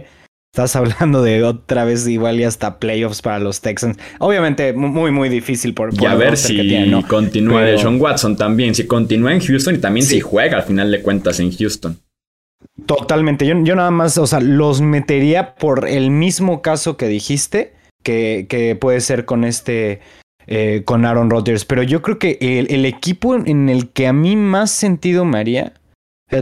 Estás 0.52 0.76
hablando 0.76 1.22
de 1.22 1.44
otra 1.44 1.86
vez 1.86 2.08
igual 2.08 2.40
y 2.40 2.44
hasta 2.44 2.80
playoffs 2.80 3.22
para 3.22 3.40
los 3.40 3.62
Texans. 3.62 3.98
Obviamente 4.20 4.74
muy, 4.74 5.12
muy 5.12 5.30
difícil 5.30 5.74
por, 5.74 5.92
por 5.92 6.02
y 6.02 6.06
a 6.06 6.16
ver 6.16 6.38
si 6.38 6.92
continúa 7.08 7.62
de 7.62 7.82
John 7.82 8.02
Watson 8.02 8.36
también. 8.36 8.74
Si 8.74 8.88
continúa 8.88 9.34
en 9.34 9.42
Houston 9.42 9.76
y 9.76 9.78
también 9.78 10.06
si 10.06 10.20
juega 10.20 10.58
al 10.58 10.64
final 10.64 10.92
de 10.92 11.02
cuentas 11.02 11.40
en 11.40 11.56
Houston. 11.56 12.00
Totalmente. 12.86 13.46
Yo, 13.46 13.56
yo 13.64 13.76
nada 13.76 13.92
más, 13.92 14.18
o 14.18 14.26
sea, 14.26 14.40
los 14.40 14.82
metería 14.82 15.56
por 15.56 15.88
el 15.88 16.10
mismo 16.10 16.62
caso 16.62 16.98
que 16.98 17.08
dijiste, 17.08 17.74
que, 18.04 18.48
que 18.50 18.76
puede 18.76 19.02
ser 19.02 19.26
con 19.26 19.44
este, 19.44 20.02
eh, 20.48 20.82
con 20.84 21.06
Aaron 21.06 21.30
Rodgers. 21.30 21.66
Pero 21.66 21.84
yo 21.84 22.02
creo 22.02 22.18
que 22.18 22.38
el, 22.42 22.72
el, 22.72 22.86
equipo 22.86 23.36
en 23.36 23.70
el 23.70 23.90
que 23.90 24.08
a 24.08 24.14
mí 24.14 24.36
más 24.36 24.72
sentido 24.72 25.26
me 25.26 25.38
haría 25.38 25.74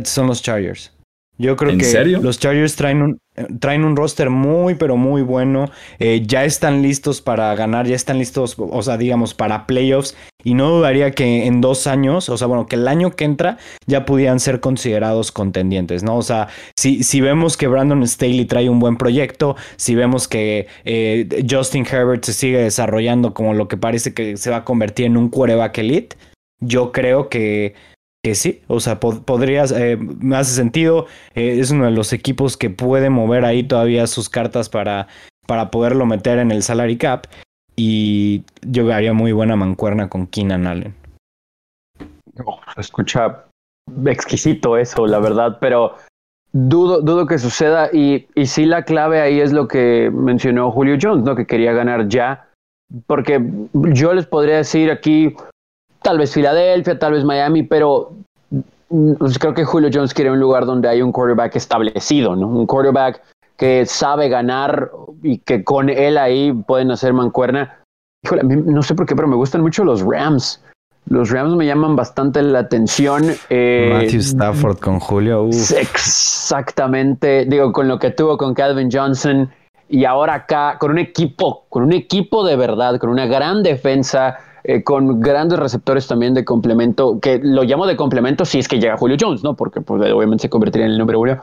son 0.06 0.28
los 0.28 0.42
Chargers. 0.42 0.94
Yo 1.38 1.56
creo 1.56 1.78
que 1.78 2.18
los 2.20 2.40
Chargers 2.40 2.76
traen 2.76 3.02
un, 3.02 3.20
traen 3.60 3.86
un 3.86 3.96
roster 3.96 4.30
muy, 4.30 4.76
pero 4.76 4.98
muy 4.98 5.22
bueno. 5.22 5.70
Eh, 6.00 6.24
ya 6.26 6.46
están 6.46 6.82
listos 6.82 7.22
para 7.22 7.54
ganar, 7.56 7.86
ya 7.86 7.96
están 7.96 8.18
listos, 8.18 8.56
o 8.58 8.82
sea, 8.82 8.98
digamos, 8.98 9.36
para 9.36 9.68
playoffs. 9.68 10.16
Y 10.44 10.56
no 10.56 10.70
dudaría 10.70 11.12
que 11.12 11.46
en 11.46 11.62
dos 11.62 11.86
años, 11.88 12.30
o 12.30 12.38
sea, 12.38 12.48
bueno, 12.48 12.66
que 12.66 12.76
el 12.76 12.88
año 12.88 13.12
que 13.12 13.26
entra 13.26 13.58
ya 13.86 14.06
pudieran 14.06 14.40
ser 14.40 14.60
considerados 14.60 15.32
contendientes, 15.32 16.04
¿no? 16.04 16.18
O 16.18 16.22
sea, 16.24 16.48
si, 16.76 17.04
si 17.04 17.22
vemos 17.22 17.58
que 17.58 17.68
Brandon 17.68 18.08
Staley 18.08 18.46
trae 18.46 18.70
un 18.70 18.80
buen 18.80 18.98
proyecto, 18.98 19.56
si 19.76 19.94
vemos 19.94 20.28
que 20.28 20.68
eh, 20.86 21.46
Justin 21.50 21.86
Herbert 21.86 22.24
se 22.24 22.34
sigue 22.34 22.60
desarrollando 22.60 23.34
como 23.34 23.54
lo 23.54 23.68
que 23.68 23.78
parece 23.78 24.14
que 24.14 24.38
se 24.38 24.50
va 24.50 24.58
a 24.58 24.66
convertir 24.66 25.06
en 25.06 25.18
un 25.18 25.30
quarterback 25.30 25.78
elite, 25.80 26.18
yo 26.60 26.92
creo 26.92 27.30
que 27.30 27.76
sí, 28.36 28.62
o 28.68 28.80
sea, 28.80 29.00
podrías, 29.00 29.72
eh, 29.72 29.98
me 29.98 30.36
hace 30.36 30.54
sentido, 30.54 31.06
eh, 31.36 31.60
es 31.60 31.72
uno 31.72 31.86
de 31.86 31.92
los 31.92 32.14
equipos 32.14 32.58
que 32.58 32.70
puede 32.70 33.10
mover 33.10 33.46
ahí 33.46 33.64
todavía 33.64 34.08
sus 34.08 34.30
cartas 34.30 34.70
para, 34.70 35.08
para 35.46 35.72
poderlo 35.72 36.06
meter 36.06 36.40
en 36.40 36.52
el 36.52 36.64
salary 36.64 36.98
cap. 36.98 37.28
y 37.76 38.44
yo 38.64 38.92
haría 38.92 39.14
muy 39.14 39.32
buena 39.34 39.56
mancuerna 39.56 40.10
con 40.10 40.26
Keenan 40.26 40.66
Allen. 40.66 40.96
Oh, 42.46 42.60
escucha 42.78 43.46
exquisito 44.06 44.78
eso, 44.78 45.08
la 45.08 45.20
verdad, 45.20 45.58
pero 45.60 45.96
dudo, 46.54 47.02
dudo 47.02 47.26
que 47.26 47.38
suceda 47.38 47.90
y, 47.92 48.28
y 48.36 48.46
sí 48.46 48.66
la 48.66 48.84
clave 48.84 49.22
ahí 49.22 49.40
es 49.40 49.54
lo 49.54 49.68
que 49.68 50.12
mencionó 50.14 50.72
Julio 50.72 50.98
Jones, 51.02 51.24
¿no? 51.24 51.36
Que 51.36 51.46
quería 51.46 51.74
ganar 51.74 52.08
ya, 52.08 52.48
porque 53.06 53.42
yo 53.74 54.14
les 54.14 54.26
podría 54.26 54.58
decir 54.58 54.92
aquí, 54.92 55.36
tal 56.08 56.20
vez 56.20 56.34
Filadelfia, 56.34 56.98
tal 56.98 57.12
vez 57.12 57.26
Miami, 57.26 57.64
pero 57.64 58.14
mm, 58.90 59.16
pues 59.16 59.38
creo 59.38 59.54
que 59.54 59.66
Julio 59.66 59.90
Jones 59.94 60.14
quiere 60.14 60.32
un 60.32 60.40
lugar 60.40 60.66
donde 60.66 60.88
hay 60.88 61.02
un 61.02 61.12
quarterback 61.12 61.58
establecido, 61.58 62.34
¿no? 62.34 62.48
Un 62.48 62.66
quarterback 62.66 63.22
que 63.58 63.86
sabe 63.86 64.30
ganar 64.30 64.90
y 65.22 65.40
que 65.40 65.66
con 65.66 65.90
él 65.90 66.18
ahí 66.18 66.54
pueden 66.66 66.92
hacer 66.92 67.12
mancuerna. 67.12 67.80
Híjole, 68.24 68.44
no 68.44 68.82
sé 68.84 68.96
por 68.96 69.06
qué, 69.06 69.18
pero 69.18 69.28
me 69.28 69.36
gustan 69.36 69.60
mucho 69.60 69.84
los 69.84 70.02
Rams. 70.02 70.64
Los 71.10 71.30
Rams 71.30 71.58
me 71.58 71.66
llaman 71.66 71.98
bastante 71.98 72.42
la 72.42 72.60
atención. 72.60 73.26
Eh, 73.50 73.90
Matthew 73.92 74.22
Stafford 74.22 74.80
con 74.80 75.02
Julio. 75.02 75.50
Exactamente. 75.50 77.44
Digo, 77.50 77.74
con 77.74 77.90
lo 77.90 78.00
que 78.00 78.12
tuvo 78.12 78.38
con 78.38 78.54
Calvin 78.54 78.90
Johnson 78.90 79.50
y 79.90 80.06
ahora 80.06 80.36
acá 80.36 80.78
con 80.80 80.92
un 80.92 81.00
equipo, 81.00 81.66
con 81.68 81.84
un 81.84 81.92
equipo 81.92 82.46
de 82.46 82.56
verdad, 82.56 82.98
con 82.98 83.10
una 83.10 83.26
gran 83.26 83.62
defensa, 83.62 84.38
eh, 84.64 84.84
con 84.84 85.20
grandes 85.20 85.60
receptores 85.60 86.08
también 86.08 86.34
de 86.34 86.46
complemento, 86.46 87.20
que 87.20 87.40
lo 87.42 87.64
llamo 87.64 87.86
de 87.86 87.96
complemento 87.96 88.46
si 88.46 88.60
es 88.60 88.68
que 88.68 88.80
llega 88.80 88.98
Julio 88.98 89.18
Jones, 89.20 89.44
¿no? 89.44 89.56
Porque 89.56 89.82
pues, 89.82 90.12
obviamente 90.12 90.44
se 90.44 90.50
convertiría 90.50 90.86
en 90.86 90.94
el 90.94 90.98
número 90.98 91.20
uno. 91.20 91.42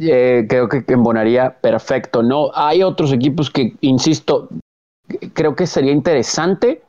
Eh, 0.00 0.46
creo 0.48 0.68
que 0.68 0.84
embonaría 0.88 1.58
perfecto, 1.60 2.22
¿no? 2.22 2.50
Hay 2.54 2.82
otros 2.82 3.12
equipos 3.12 3.50
que, 3.50 3.74
insisto, 3.82 4.48
creo 5.34 5.54
que 5.54 5.66
sería 5.66 5.92
interesante, 5.92 6.82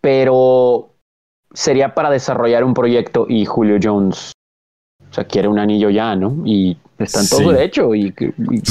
pero 0.00 0.90
sería 1.52 1.94
para 1.94 2.10
desarrollar 2.10 2.64
un 2.64 2.74
proyecto 2.74 3.26
y 3.28 3.44
Julio 3.44 3.78
Jones, 3.82 4.32
o 5.10 5.12
sea, 5.12 5.24
quiere 5.24 5.48
un 5.48 5.58
anillo 5.58 5.90
ya, 5.90 6.14
¿no? 6.14 6.42
Y 6.44 6.76
está 6.98 7.20
en 7.20 7.28
todo 7.28 7.52
derecho 7.52 7.94
y, 7.94 8.14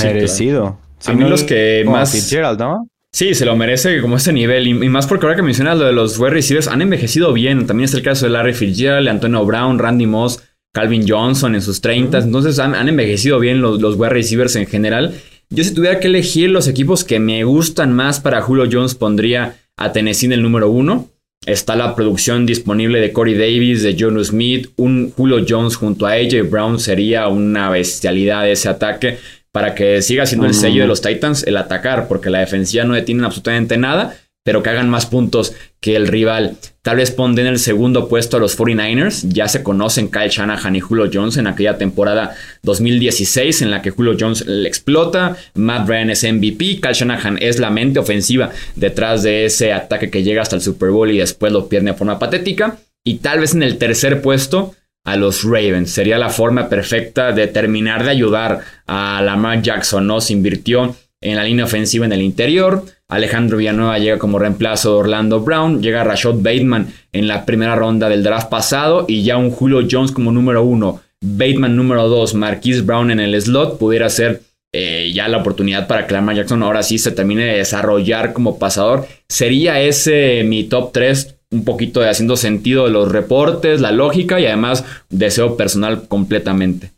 merecido. 0.01 0.77
a 1.05 1.13
mí 1.13 1.23
los 1.23 1.43
que 1.43 1.83
más 1.85 2.13
¿no? 2.57 2.87
Sí, 3.11 3.33
se 3.33 3.45
lo 3.45 3.55
merece 3.55 4.01
como 4.01 4.17
ese 4.17 4.31
nivel. 4.33 4.67
Y, 4.67 4.73
más 4.73 5.07
porque 5.07 5.25
ahora 5.25 5.35
que 5.35 5.41
mencionas 5.41 5.77
lo 5.77 5.85
de 5.85 5.93
los 5.93 6.19
wide 6.19 6.31
receivers, 6.31 6.67
han 6.67 6.81
envejecido 6.81 7.33
bien. 7.33 7.65
También 7.65 7.85
es 7.85 7.93
el 7.93 8.03
caso 8.03 8.25
de 8.25 8.31
Larry 8.31 8.53
Fitzgerald, 8.53 9.07
Antonio 9.07 9.45
Brown, 9.45 9.79
Randy 9.79 10.05
Moss, 10.05 10.43
Calvin 10.73 11.05
Johnson 11.07 11.55
en 11.55 11.61
sus 11.61 11.81
30. 11.81 12.19
Entonces 12.19 12.59
han, 12.59 12.87
envejecido 12.87 13.39
bien 13.39 13.61
los, 13.61 13.81
los 13.81 13.95
wide 13.95 14.09
receivers 14.09 14.55
en 14.55 14.67
general. 14.67 15.15
Yo 15.49 15.63
si 15.63 15.73
tuviera 15.73 15.99
que 15.99 16.07
elegir 16.07 16.51
los 16.51 16.67
equipos 16.67 17.03
que 17.03 17.19
me 17.19 17.43
gustan 17.43 17.93
más 17.93 18.19
para 18.19 18.41
Julio 18.41 18.69
Jones, 18.71 18.93
pondría 18.93 19.57
a 19.77 19.91
Tennessee 19.91 20.27
en 20.27 20.33
el 20.33 20.43
número 20.43 20.69
uno. 20.69 21.09
Está 21.45 21.75
la 21.75 21.95
producción 21.95 22.45
disponible 22.45 22.99
de 22.99 23.11
Corey 23.11 23.33
Davis, 23.33 23.81
de 23.81 23.95
John 23.97 24.23
Smith. 24.23 24.69
Un 24.75 25.11
Julio 25.15 25.43
Jones 25.47 25.77
junto 25.77 26.05
a 26.05 26.11
AJ 26.11 26.47
Brown 26.47 26.79
sería 26.79 27.27
una 27.27 27.71
bestialidad 27.71 28.47
ese 28.47 28.69
ataque 28.69 29.17
para 29.51 29.75
que 29.75 30.01
siga 30.01 30.25
siendo 30.25 30.47
el 30.47 30.53
sello 30.53 30.81
de 30.81 30.87
los 30.87 31.01
Titans 31.01 31.43
el 31.43 31.57
atacar, 31.57 32.07
porque 32.07 32.29
la 32.29 32.39
defensiva 32.39 32.83
no 32.83 32.93
detiene 32.93 33.25
absolutamente 33.25 33.77
nada 33.77 34.15
pero 34.43 34.63
que 34.63 34.69
hagan 34.71 34.89
más 34.89 35.05
puntos 35.05 35.53
que 35.79 35.95
el 35.95 36.07
rival. 36.07 36.57
Tal 36.81 36.97
vez 36.97 37.11
ponen 37.11 37.39
en 37.39 37.47
el 37.47 37.59
segundo 37.59 38.07
puesto 38.07 38.37
a 38.37 38.39
los 38.39 38.57
49ers. 38.57 39.29
Ya 39.29 39.47
se 39.47 39.61
conocen 39.61 40.09
Kyle 40.09 40.29
Shanahan 40.29 40.75
y 40.75 40.79
Julio 40.79 41.09
Jones 41.13 41.37
en 41.37 41.45
aquella 41.45 41.77
temporada 41.77 42.35
2016 42.63 43.61
en 43.61 43.69
la 43.69 43.83
que 43.83 43.91
Julio 43.91 44.15
Jones 44.19 44.47
le 44.47 44.67
explota. 44.67 45.37
Matt 45.53 45.87
Ryan 45.87 46.09
es 46.09 46.23
MVP. 46.23 46.79
Kyle 46.81 46.93
Shanahan 46.93 47.37
es 47.39 47.59
la 47.59 47.69
mente 47.69 47.99
ofensiva 47.99 48.49
detrás 48.75 49.23
de 49.23 49.45
ese 49.45 49.71
ataque 49.71 50.09
que 50.09 50.23
llega 50.23 50.41
hasta 50.41 50.55
el 50.55 50.63
Super 50.63 50.89
Bowl 50.89 51.11
y 51.11 51.19
después 51.19 51.53
lo 51.53 51.69
pierde 51.69 51.91
de 51.91 51.97
forma 51.97 52.17
patética. 52.17 52.77
Y 53.03 53.17
tal 53.17 53.41
vez 53.41 53.53
en 53.53 53.61
el 53.61 53.77
tercer 53.77 54.21
puesto 54.21 54.73
a 55.09 55.15
los 55.15 55.43
Ravens. 55.43 55.91
Sería 55.91 56.17
la 56.17 56.29
forma 56.29 56.69
perfecta 56.69 57.31
de 57.31 57.47
terminar 57.47 58.03
de 58.03 58.11
ayudar 58.11 58.59
a 58.85 59.21
Lamar 59.23 59.61
Jackson. 59.61 60.05
¿no? 60.05 60.21
Se 60.21 60.33
invirtió 60.33 60.95
en 61.21 61.35
la 61.35 61.43
línea 61.43 61.65
ofensiva 61.65 62.05
en 62.05 62.13
el 62.13 62.21
interior. 62.21 62.85
Alejandro 63.07 63.57
Villanueva 63.57 63.97
llega 63.97 64.19
como 64.19 64.37
reemplazo 64.37 64.93
de 64.93 64.99
Orlando 64.99 65.39
Brown. 65.39 65.81
Llega 65.81 66.03
Rashad 66.03 66.35
Bateman 66.35 66.93
en 67.11 67.27
la 67.27 67.45
primera 67.45 67.75
ronda 67.75 68.07
del 68.07 68.23
draft 68.23 68.49
pasado. 68.49 69.05
Y 69.07 69.23
ya 69.23 69.37
un 69.37 69.49
Julio 69.49 69.85
Jones 69.89 70.11
como 70.11 70.31
número 70.31 70.63
uno. 70.63 71.01
Bateman 71.21 71.75
número 71.75 72.07
dos. 72.07 72.35
Marquise 72.35 72.81
Brown 72.81 73.09
en 73.09 73.19
el 73.19 73.41
slot. 73.41 73.79
Pudiera 73.79 74.09
ser 74.09 74.43
eh, 74.71 75.11
ya 75.11 75.27
la 75.27 75.37
oportunidad 75.37 75.87
para 75.87 76.05
que 76.05 76.13
Lamar 76.13 76.35
Jackson 76.35 76.61
ahora 76.61 76.83
sí 76.83 76.99
se 76.99 77.11
termine 77.11 77.45
de 77.45 77.57
desarrollar 77.57 78.33
como 78.33 78.59
pasador. 78.59 79.07
Sería 79.27 79.81
ese 79.81 80.43
mi 80.45 80.65
top 80.65 80.91
3. 80.93 81.38
Un 81.51 81.65
poquito 81.65 81.99
de 81.99 82.09
haciendo 82.09 82.37
sentido 82.37 82.85
de 82.85 82.91
los 82.91 83.11
reportes, 83.11 83.81
la 83.81 83.91
lógica 83.91 84.39
y 84.39 84.45
además 84.45 84.85
deseo 85.09 85.57
personal 85.57 86.07
completamente. 86.07 86.91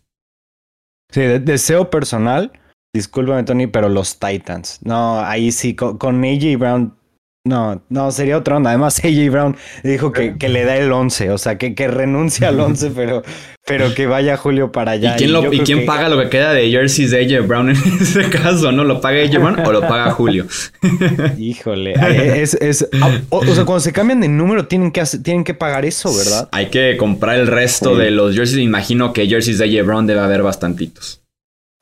Sí, 1.10 1.22
deseo 1.22 1.90
personal 1.90 2.52
Discúlpame, 2.94 3.44
Tony, 3.44 3.68
pero 3.68 3.88
los 3.88 4.20
Titans. 4.20 4.80
No, 4.84 5.22
ahí 5.22 5.52
sí, 5.52 5.76
con, 5.76 6.24
AJ 6.24 6.58
Brown. 6.58 6.98
No, 7.44 7.82
no, 7.90 8.12
sería 8.12 8.38
otra 8.38 8.58
onda. 8.58 8.70
Además, 8.70 9.00
AJ 9.04 9.32
Brown 9.32 9.58
dijo 9.84 10.12
que, 10.12 10.38
que 10.38 10.48
le 10.48 10.64
da 10.64 10.78
el 10.78 10.92
11, 10.92 11.32
o 11.32 11.38
sea, 11.38 11.58
que, 11.58 11.74
que 11.74 11.88
renuncia 11.88 12.50
al 12.50 12.60
11, 12.60 12.92
pero, 12.96 13.24
pero 13.66 13.96
que 13.96 14.06
vaya 14.06 14.38
Julio 14.38 14.72
para 14.72 14.92
allá. 14.92 15.16
¿Y 15.18 15.60
quién, 15.60 15.86
paga 15.86 16.08
lo 16.08 16.22
que 16.22 16.30
queda 16.30 16.54
de 16.54 16.70
jerseys 16.70 17.10
de 17.10 17.26
AJ 17.26 17.48
Brown 17.48 17.70
en 17.70 17.76
ese 18.02 18.30
caso? 18.30 18.72
¿No 18.72 18.84
lo 18.84 19.02
paga 19.02 19.24
AJ 19.24 19.32
Brown 19.40 19.60
o 19.66 19.72
lo 19.72 19.82
paga 19.82 20.12
Julio? 20.12 20.46
Híjole, 21.38 21.96
es, 22.42 22.54
es, 22.54 22.88
ah, 23.02 23.10
o, 23.30 23.44
sea, 23.44 23.66
cuando 23.66 23.80
se 23.80 23.92
cambian 23.92 24.22
de 24.22 24.28
número 24.28 24.68
tienen 24.68 24.92
que, 24.92 25.04
tienen 25.24 25.44
que 25.44 25.56
pagar 25.56 25.84
eso, 25.86 26.16
¿verdad? 26.16 26.48
Hay 26.52 26.68
que 26.68 26.96
comprar 26.98 27.40
el 27.40 27.48
resto 27.48 27.96
de 27.96 28.12
los 28.12 28.36
jerseys. 28.36 28.60
Imagino 28.60 29.14
que 29.14 29.28
jerseys 29.28 29.58
de 29.58 29.66
AJ 29.66 29.86
Brown 29.86 30.06
debe 30.06 30.20
haber 30.20 30.44
bastantitos. 30.44 31.22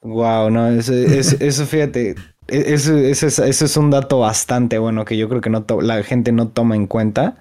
Wow, 0.02 0.50
no, 0.50 0.70
eso, 0.70 0.94
eso, 0.94 1.66
fíjate, 1.66 2.16
e, 2.52 2.74
eso, 2.74 2.98
eso, 2.98 3.46
es 3.46 3.78
un 3.78 3.90
dato 3.90 4.20
bastante 4.20 4.78
bueno 4.78 5.06
que 5.06 5.18
yo 5.18 5.30
creo 5.30 5.42
que 5.42 5.50
no 5.50 5.66
la 5.82 6.04
gente 6.04 6.32
no 6.32 6.48
toma 6.50 6.76
en 6.76 6.88
cuenta. 6.88 7.38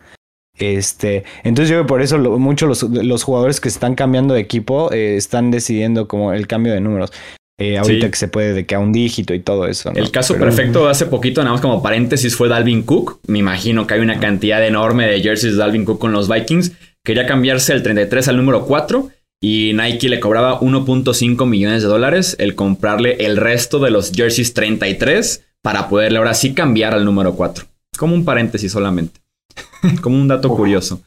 Este, 0.59 1.25
entonces 1.45 1.71
yo 1.71 1.87
por 1.87 2.03
eso 2.03 2.19
muchos 2.19 2.69
los, 2.69 3.05
los, 3.05 3.23
jugadores 3.23 3.61
que 3.61 3.69
están 3.69 3.95
cambiando 3.95 4.35
de 4.35 4.41
equipo 4.41 4.93
eh, 4.93 5.17
están 5.17 5.53
decidiendo 5.53 6.09
como 6.09 6.33
el 6.33 6.47
cambio 6.47 6.73
de 6.73 6.81
números. 6.81 7.13
Eh, 7.61 7.77
ahorita 7.77 8.09
que 8.09 8.17
se 8.17 8.29
puede 8.29 8.53
de 8.53 8.67
que 8.67 8.77
a 8.77 8.79
un 8.79 8.93
dígito 8.93 9.35
y 9.35 9.41
todo 9.41 9.67
eso. 9.67 9.91
El 9.93 10.13
caso 10.13 10.37
perfecto 10.37 10.89
hace 10.89 11.07
poquito, 11.07 11.41
nada 11.43 11.53
más 11.53 11.61
como 11.61 11.83
paréntesis, 11.83 12.37
fue 12.37 12.49
Dalvin 12.49 12.83
Cook. 12.83 13.19
Me 13.27 13.41
imagino 13.41 13.85
que 13.87 13.95
hay 13.95 14.01
una 14.01 14.21
cantidad 14.21 14.65
enorme 14.65 15.09
de 15.09 15.21
jerseys 15.21 15.55
de 15.55 15.59
Dalvin 15.59 15.85
Cook 15.85 15.99
con 15.99 16.13
los 16.13 16.29
Vikings. 16.29 16.73
Quería 17.05 17.27
cambiarse 17.27 17.73
el 17.73 17.83
33 17.83 18.29
al 18.29 18.37
número 18.37 18.65
4 18.65 19.11
y 19.41 19.73
Nike 19.75 20.09
le 20.09 20.21
cobraba 20.21 20.61
1.5 20.61 21.47
millones 21.47 21.83
de 21.83 21.89
dólares 21.89 22.37
el 22.39 22.55
comprarle 22.55 23.25
el 23.25 23.37
resto 23.37 23.79
de 23.79 23.91
los 23.91 24.13
jerseys 24.13 24.55
33 24.55 25.45
para 25.63 25.89
poderle 25.89 26.19
ahora 26.19 26.35
sí 26.35 26.55
cambiar 26.55 26.95
al 26.95 27.05
número 27.05 27.35
4. 27.35 27.65
Como 27.97 28.15
un 28.15 28.25
paréntesis 28.25 28.73
solamente. 28.73 29.21
Como 30.03 30.17
un 30.17 30.29
dato 30.29 30.49
curioso. 30.49 31.01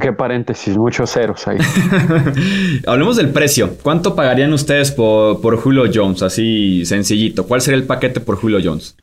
¿Qué, 0.00 0.12
paréntesis, 0.12 0.76
muchos 0.76 1.12
ceros 1.12 1.46
ahí. 1.46 1.58
Hablemos 2.86 3.16
del 3.16 3.30
precio. 3.30 3.76
¿Cuánto 3.80 4.16
pagarían 4.16 4.52
ustedes 4.52 4.90
por, 4.90 5.40
por 5.40 5.56
Julio 5.56 5.84
Jones? 5.92 6.22
Así 6.22 6.84
sencillito. 6.84 7.46
¿Cuál 7.46 7.60
sería 7.60 7.78
el 7.78 7.86
paquete 7.86 8.18
por 8.18 8.36
Julio 8.36 8.58
Jones? 8.62 8.96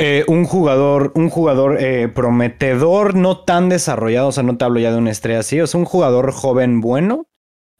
Eh, 0.00 0.24
un 0.28 0.44
jugador, 0.44 1.10
un 1.16 1.28
jugador 1.28 1.78
eh, 1.80 2.06
prometedor, 2.06 3.16
no 3.16 3.38
tan 3.38 3.68
desarrollado, 3.68 4.28
o 4.28 4.32
sea, 4.32 4.44
no 4.44 4.56
te 4.56 4.64
hablo 4.64 4.78
ya 4.78 4.92
de 4.92 4.98
una 4.98 5.10
estrella 5.10 5.40
así, 5.40 5.58
es 5.58 5.74
un 5.74 5.84
jugador 5.84 6.30
joven 6.30 6.80
bueno 6.80 7.26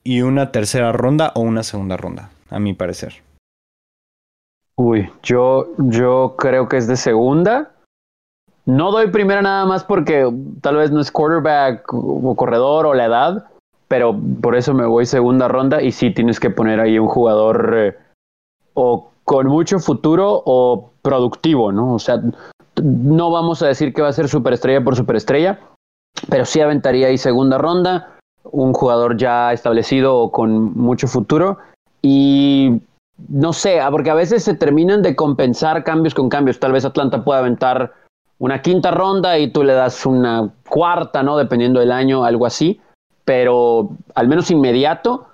y 0.02 0.22
una 0.22 0.50
tercera 0.50 0.90
ronda 0.90 1.30
o 1.36 1.40
una 1.40 1.62
segunda 1.62 1.96
ronda, 1.96 2.30
a 2.50 2.58
mi 2.58 2.74
parecer. 2.74 3.22
Uy, 4.74 5.10
yo, 5.22 5.68
yo 5.78 6.34
creo 6.36 6.68
que 6.68 6.78
es 6.78 6.88
de 6.88 6.96
segunda. 6.96 7.70
No 8.66 8.90
doy 8.90 9.10
primera 9.10 9.40
nada 9.40 9.64
más 9.64 9.84
porque 9.84 10.28
tal 10.60 10.76
vez 10.76 10.90
no 10.90 11.00
es 11.00 11.12
quarterback 11.12 11.92
o 11.92 12.34
corredor 12.34 12.86
o 12.86 12.94
la 12.94 13.06
edad, 13.06 13.48
pero 13.86 14.16
por 14.42 14.56
eso 14.56 14.74
me 14.74 14.86
voy 14.86 15.06
segunda 15.06 15.46
ronda 15.46 15.82
y 15.82 15.92
sí 15.92 16.10
tienes 16.10 16.40
que 16.40 16.50
poner 16.50 16.80
ahí 16.80 16.98
un 16.98 17.08
jugador 17.08 17.74
eh, 17.76 17.96
o 18.74 19.10
con 19.28 19.46
mucho 19.46 19.78
futuro 19.78 20.42
o 20.46 20.88
productivo, 21.02 21.70
¿no? 21.70 21.92
O 21.92 21.98
sea, 21.98 22.18
no 22.82 23.30
vamos 23.30 23.62
a 23.62 23.66
decir 23.66 23.92
que 23.92 24.00
va 24.00 24.08
a 24.08 24.12
ser 24.14 24.26
superestrella 24.26 24.82
por 24.82 24.96
superestrella, 24.96 25.60
pero 26.30 26.46
sí 26.46 26.62
aventaría 26.62 27.08
ahí 27.08 27.18
segunda 27.18 27.58
ronda, 27.58 28.16
un 28.44 28.72
jugador 28.72 29.18
ya 29.18 29.52
establecido 29.52 30.16
o 30.16 30.32
con 30.32 30.72
mucho 30.72 31.08
futuro 31.08 31.58
y 32.00 32.80
no 33.28 33.52
sé, 33.52 33.80
ah, 33.80 33.90
porque 33.90 34.08
a 34.08 34.14
veces 34.14 34.44
se 34.44 34.54
terminan 34.54 35.02
de 35.02 35.14
compensar 35.14 35.84
cambios 35.84 36.14
con 36.14 36.30
cambios. 36.30 36.58
Tal 36.58 36.72
vez 36.72 36.86
Atlanta 36.86 37.22
pueda 37.22 37.40
aventar 37.40 37.92
una 38.38 38.62
quinta 38.62 38.92
ronda 38.92 39.38
y 39.38 39.52
tú 39.52 39.62
le 39.62 39.74
das 39.74 40.06
una 40.06 40.48
cuarta, 40.70 41.22
¿no? 41.22 41.36
Dependiendo 41.36 41.80
del 41.80 41.92
año, 41.92 42.24
algo 42.24 42.46
así. 42.46 42.80
Pero 43.26 43.90
al 44.14 44.26
menos 44.26 44.50
inmediato, 44.50 45.27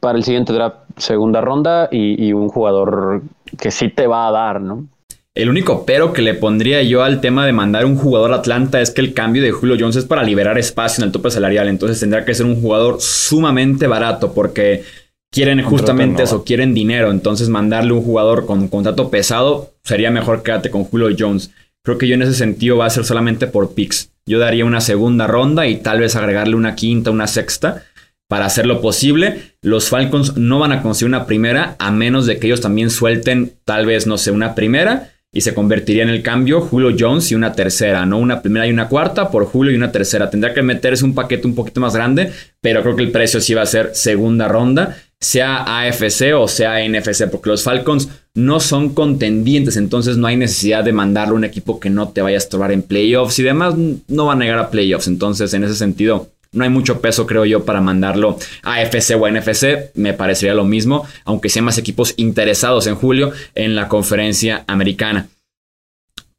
para 0.00 0.18
el 0.18 0.24
siguiente 0.24 0.52
draft 0.52 0.76
segunda 0.96 1.40
ronda 1.40 1.88
y, 1.90 2.32
un 2.32 2.48
jugador 2.48 3.22
que 3.58 3.70
sí 3.70 3.88
te 3.88 4.06
va 4.06 4.28
a 4.28 4.30
dar, 4.30 4.60
¿no? 4.60 4.86
El 5.34 5.48
único 5.48 5.86
pero 5.86 6.12
que 6.12 6.22
le 6.22 6.34
pondría 6.34 6.82
yo 6.82 7.04
al 7.04 7.20
tema 7.20 7.46
de 7.46 7.52
mandar 7.52 7.86
un 7.86 7.96
jugador 7.96 8.32
a 8.32 8.36
Atlanta 8.36 8.80
es 8.80 8.90
que 8.90 9.00
el 9.00 9.14
cambio 9.14 9.42
de 9.42 9.52
Julio 9.52 9.76
Jones 9.78 9.94
es 9.94 10.04
para 10.04 10.24
liberar 10.24 10.58
espacio 10.58 11.02
en 11.02 11.08
el 11.08 11.12
tope 11.12 11.30
salarial. 11.30 11.68
Entonces 11.68 12.00
tendrá 12.00 12.24
que 12.24 12.34
ser 12.34 12.46
un 12.46 12.60
jugador 12.60 12.96
sumamente 13.00 13.86
barato 13.86 14.32
porque 14.32 14.82
quieren 15.30 15.62
justamente 15.62 16.24
eso, 16.24 16.42
quieren 16.42 16.74
dinero. 16.74 17.12
Entonces 17.12 17.48
mandarle 17.48 17.92
un 17.92 18.02
jugador 18.02 18.46
con 18.46 18.58
un 18.58 18.68
contrato 18.68 19.10
pesado 19.10 19.74
sería 19.84 20.10
mejor 20.10 20.42
quédate 20.42 20.70
con 20.70 20.82
Julio 20.82 21.14
Jones. 21.16 21.52
Creo 21.84 21.98
que 21.98 22.08
yo 22.08 22.14
en 22.14 22.22
ese 22.22 22.34
sentido 22.34 22.76
va 22.76 22.86
a 22.86 22.90
ser 22.90 23.04
solamente 23.04 23.46
por 23.46 23.74
picks. 23.74 24.10
Yo 24.26 24.40
daría 24.40 24.64
una 24.64 24.80
segunda 24.80 25.28
ronda 25.28 25.68
y 25.68 25.76
tal 25.76 26.00
vez 26.00 26.16
agregarle 26.16 26.56
una 26.56 26.74
quinta, 26.74 27.12
una 27.12 27.28
sexta 27.28 27.84
para 28.28 28.46
hacerlo 28.46 28.80
posible. 28.80 29.54
Los 29.62 29.88
Falcons 29.88 30.36
no 30.36 30.58
van 30.58 30.72
a 30.72 30.82
conseguir 30.82 31.08
una 31.08 31.26
primera 31.26 31.74
a 31.78 31.90
menos 31.90 32.26
de 32.26 32.38
que 32.38 32.46
ellos 32.46 32.60
también 32.60 32.90
suelten 32.90 33.54
tal 33.64 33.86
vez, 33.86 34.06
no 34.06 34.18
sé, 34.18 34.30
una 34.30 34.54
primera 34.54 35.10
y 35.30 35.42
se 35.42 35.52
convertiría 35.52 36.02
en 36.02 36.08
el 36.08 36.22
cambio 36.22 36.60
Julio 36.60 36.96
Jones 36.98 37.30
y 37.30 37.34
una 37.34 37.52
tercera, 37.52 38.06
no 38.06 38.18
una 38.18 38.40
primera 38.40 38.66
y 38.66 38.70
una 38.70 38.88
cuarta 38.88 39.30
por 39.30 39.44
Julio 39.44 39.72
y 39.72 39.76
una 39.76 39.92
tercera. 39.92 40.30
Tendrá 40.30 40.54
que 40.54 40.62
meterse 40.62 41.04
un 41.04 41.14
paquete 41.14 41.46
un 41.46 41.54
poquito 41.54 41.80
más 41.80 41.94
grande, 41.94 42.32
pero 42.60 42.82
creo 42.82 42.96
que 42.96 43.02
el 43.02 43.10
precio 43.10 43.40
sí 43.40 43.52
va 43.52 43.62
a 43.62 43.66
ser 43.66 43.90
segunda 43.94 44.48
ronda, 44.48 44.96
sea 45.20 45.80
AFC 45.80 46.34
o 46.34 46.48
sea 46.48 46.78
NFC, 46.86 47.28
porque 47.30 47.50
los 47.50 47.62
Falcons 47.62 48.08
no 48.34 48.60
son 48.60 48.94
contendientes, 48.94 49.76
entonces 49.76 50.16
no 50.16 50.28
hay 50.28 50.36
necesidad 50.36 50.84
de 50.84 50.92
mandarle 50.92 51.34
un 51.34 51.44
equipo 51.44 51.78
que 51.78 51.90
no 51.90 52.08
te 52.08 52.22
vaya 52.22 52.36
a 52.36 52.38
estorbar 52.38 52.72
en 52.72 52.82
playoffs 52.82 53.38
y 53.38 53.42
demás, 53.42 53.74
no 53.76 54.26
va 54.26 54.32
a 54.32 54.36
negar 54.36 54.58
a 54.58 54.70
playoffs, 54.70 55.08
entonces 55.08 55.52
en 55.52 55.64
ese 55.64 55.74
sentido 55.74 56.30
no 56.52 56.64
hay 56.64 56.70
mucho 56.70 57.00
peso, 57.00 57.26
creo 57.26 57.44
yo, 57.44 57.64
para 57.64 57.80
mandarlo 57.80 58.38
a 58.62 58.82
FC 58.82 59.14
o 59.14 59.26
a 59.26 59.30
NFC. 59.30 59.90
Me 59.94 60.14
parecería 60.14 60.54
lo 60.54 60.64
mismo, 60.64 61.06
aunque 61.24 61.48
sean 61.48 61.64
más 61.64 61.78
equipos 61.78 62.14
interesados 62.16 62.86
en 62.86 62.94
julio 62.94 63.32
en 63.54 63.74
la 63.74 63.88
conferencia 63.88 64.64
americana. 64.66 65.28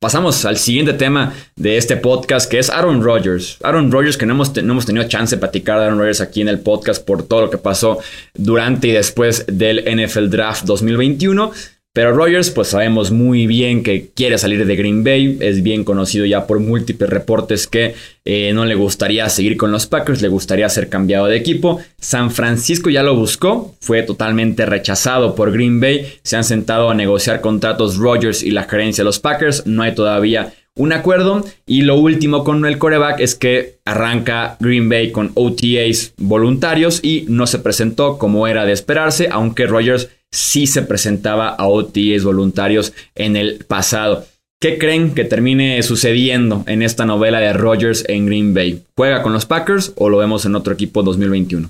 Pasamos 0.01 0.45
al 0.45 0.55
siguiente 0.55 0.93
tema 0.93 1.33
de 1.57 1.75
este 1.75 1.97
podcast, 1.97 2.49
que 2.49 2.57
es 2.57 2.69
Aaron 2.69 3.03
Rodgers. 3.03 3.57
Aaron 3.61 3.91
Rodgers, 3.91 4.15
que 4.15 4.25
no 4.25 4.33
hemos, 4.33 4.55
no 4.55 4.71
hemos 4.71 4.85
tenido 4.85 5.05
chance 5.09 5.35
de 5.35 5.39
platicar 5.41 5.77
de 5.77 5.85
Aaron 5.85 5.99
Rodgers 5.99 6.21
aquí 6.21 6.39
en 6.39 6.47
el 6.47 6.61
podcast 6.61 7.05
por 7.05 7.23
todo 7.23 7.41
lo 7.41 7.49
que 7.49 7.57
pasó 7.57 7.99
durante 8.33 8.87
y 8.87 8.91
después 8.91 9.45
del 9.47 9.83
NFL 9.83 10.29
Draft 10.29 10.63
2021. 10.63 11.51
Pero 11.91 12.13
Rogers, 12.13 12.51
pues 12.51 12.67
sabemos 12.67 13.09
muy 13.09 13.47
bien 13.47 13.81
que 13.81 14.11
quiere 14.13 14.37
salir 14.37 14.65
de 14.65 14.75
Green 14.75 15.03
Bay. 15.03 15.37
Es 15.41 15.63
bien 15.63 15.83
conocido 15.83 16.23
ya 16.25 16.45
por 16.45 16.59
múltiples 16.59 17.09
reportes 17.09 17.65
que 17.65 17.95
eh, 18.25 18.51
no 18.53 18.65
le 18.65 18.75
gustaría 18.75 19.27
seguir 19.29 19.57
con 19.57 19.71
los 19.71 19.87
Packers, 19.87 20.21
le 20.21 20.27
gustaría 20.27 20.69
ser 20.69 20.87
cambiado 20.87 21.25
de 21.25 21.37
equipo. 21.37 21.79
San 21.99 22.29
Francisco 22.29 22.91
ya 22.91 23.01
lo 23.01 23.15
buscó, 23.15 23.75
fue 23.81 24.03
totalmente 24.03 24.67
rechazado 24.67 25.33
por 25.33 25.51
Green 25.51 25.79
Bay. 25.79 26.05
Se 26.21 26.37
han 26.37 26.43
sentado 26.43 26.91
a 26.91 26.93
negociar 26.93 27.41
contratos 27.41 27.97
Rogers 27.97 28.43
y 28.43 28.51
la 28.51 28.65
gerencia 28.65 29.01
de 29.01 29.05
los 29.05 29.19
Packers. 29.19 29.65
No 29.65 29.81
hay 29.81 29.95
todavía 29.95 30.53
un 30.75 30.93
acuerdo. 30.93 31.43
Y 31.65 31.81
lo 31.81 31.95
último 31.95 32.43
con 32.43 32.65
el 32.65 32.77
coreback 32.77 33.19
es 33.19 33.35
que 33.35 33.79
arranca 33.85 34.57
Green 34.59 34.89
Bay 34.89 35.11
con 35.11 35.31
OTAs 35.35 36.13
voluntarios 36.17 37.03
y 37.03 37.25
no 37.27 37.47
se 37.47 37.59
presentó 37.59 38.17
como 38.17 38.47
era 38.47 38.65
de 38.65 38.73
esperarse, 38.73 39.27
aunque 39.31 39.67
Rogers 39.67 40.09
sí 40.31 40.67
se 40.67 40.81
presentaba 40.81 41.49
a 41.49 41.67
OTAs 41.67 42.23
voluntarios 42.23 42.93
en 43.15 43.35
el 43.35 43.65
pasado. 43.65 44.25
¿Qué 44.61 44.77
creen 44.77 45.15
que 45.15 45.23
termine 45.23 45.81
sucediendo 45.83 46.63
en 46.67 46.81
esta 46.81 47.05
novela 47.05 47.39
de 47.39 47.53
Rogers 47.53 48.03
en 48.09 48.25
Green 48.25 48.53
Bay? 48.53 48.83
¿Juega 48.95 49.23
con 49.23 49.31
los 49.31 49.45
Packers 49.45 49.93
o 49.95 50.09
lo 50.09 50.17
vemos 50.17 50.45
en 50.45 50.55
otro 50.55 50.73
equipo 50.73 51.01
2021? 51.01 51.69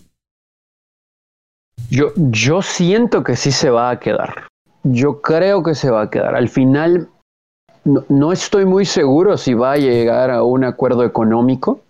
Yo, 1.91 2.11
yo 2.15 2.61
siento 2.61 3.23
que 3.23 3.35
sí 3.35 3.51
se 3.51 3.69
va 3.69 3.91
a 3.91 3.99
quedar. 3.99 4.47
Yo 4.83 5.21
creo 5.21 5.61
que 5.61 5.75
se 5.75 5.91
va 5.91 6.03
a 6.03 6.09
quedar. 6.09 6.35
Al 6.35 6.49
final, 6.49 7.09
no, 7.83 8.31
estoy 8.31 8.65
muy 8.65 8.85
seguro 8.85 9.37
si 9.37 9.53
va 9.53 9.73
a 9.73 9.77
llegar 9.77 10.31
a 10.31 10.43
un 10.43 10.63
acuerdo 10.63 11.03
económico. 11.03 11.81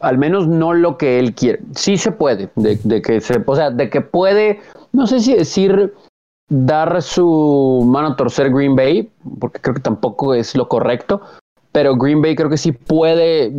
Al 0.00 0.18
menos 0.18 0.46
no 0.46 0.74
lo 0.74 0.96
que 0.96 1.18
él 1.18 1.34
quiere. 1.34 1.60
Sí 1.74 1.96
se 1.96 2.12
puede, 2.12 2.50
de 2.54 3.02
que 3.02 3.20
se, 3.20 3.42
o 3.44 3.56
sea, 3.56 3.70
de 3.70 3.90
que 3.90 4.00
puede 4.00 4.60
no 4.92 5.06
sé 5.06 5.20
si 5.20 5.34
decir 5.34 5.94
dar 6.48 7.02
su 7.02 7.82
mano 7.86 8.08
a 8.08 8.16
torcer 8.16 8.50
Green 8.50 8.74
Bay, 8.74 9.10
porque 9.38 9.60
creo 9.60 9.74
que 9.74 9.82
tampoco 9.82 10.34
es 10.34 10.56
lo 10.56 10.68
correcto, 10.68 11.20
pero 11.72 11.96
Green 11.96 12.22
Bay 12.22 12.34
creo 12.34 12.48
que 12.48 12.56
sí 12.56 12.72
puede, 12.72 13.52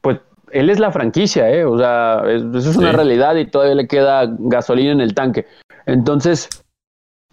pues 0.00 0.18
él 0.50 0.70
es 0.70 0.78
la 0.78 0.92
franquicia, 0.92 1.50
¿eh? 1.50 1.64
o 1.64 1.76
sea, 1.76 2.22
eso 2.26 2.70
es 2.70 2.76
una 2.76 2.92
realidad 2.92 3.34
y 3.36 3.46
todavía 3.46 3.74
le 3.74 3.86
queda 3.86 4.26
gasolina 4.38 4.92
en 4.92 5.00
el 5.00 5.14
tanque. 5.14 5.46
Entonces, 5.84 6.48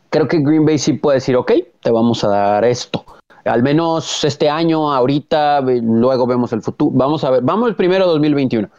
creo 0.09 0.27
que 0.27 0.39
Green 0.39 0.65
Bay 0.65 0.77
sí 0.77 0.93
puede 0.93 1.17
decir, 1.17 1.37
ok, 1.37 1.53
te 1.81 1.91
vamos 1.91 2.23
a 2.23 2.29
dar 2.29 2.65
esto. 2.65 3.02
Al 3.45 3.63
menos 3.63 4.23
este 4.23 4.49
año, 4.49 4.93
ahorita, 4.93 5.61
luego 5.61 6.25
vemos 6.25 6.53
el 6.53 6.61
futuro. 6.61 6.91
Vamos 6.93 7.23
a 7.23 7.31
ver, 7.31 7.43
vamos 7.43 7.73
primero 7.75 8.07
2021. 8.07 8.69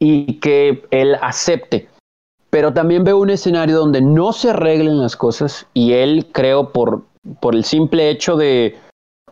Y 0.00 0.34
que 0.40 0.84
él 0.90 1.16
acepte 1.20 1.88
pero 2.50 2.72
también 2.72 3.04
veo 3.04 3.18
un 3.18 3.30
escenario 3.30 3.76
donde 3.76 4.00
no 4.00 4.32
se 4.32 4.50
arreglen 4.50 5.00
las 5.00 5.16
cosas 5.16 5.66
y 5.74 5.92
él, 5.92 6.26
creo, 6.32 6.72
por, 6.72 7.02
por 7.40 7.54
el 7.54 7.64
simple 7.64 8.10
hecho 8.10 8.36
de, 8.36 8.76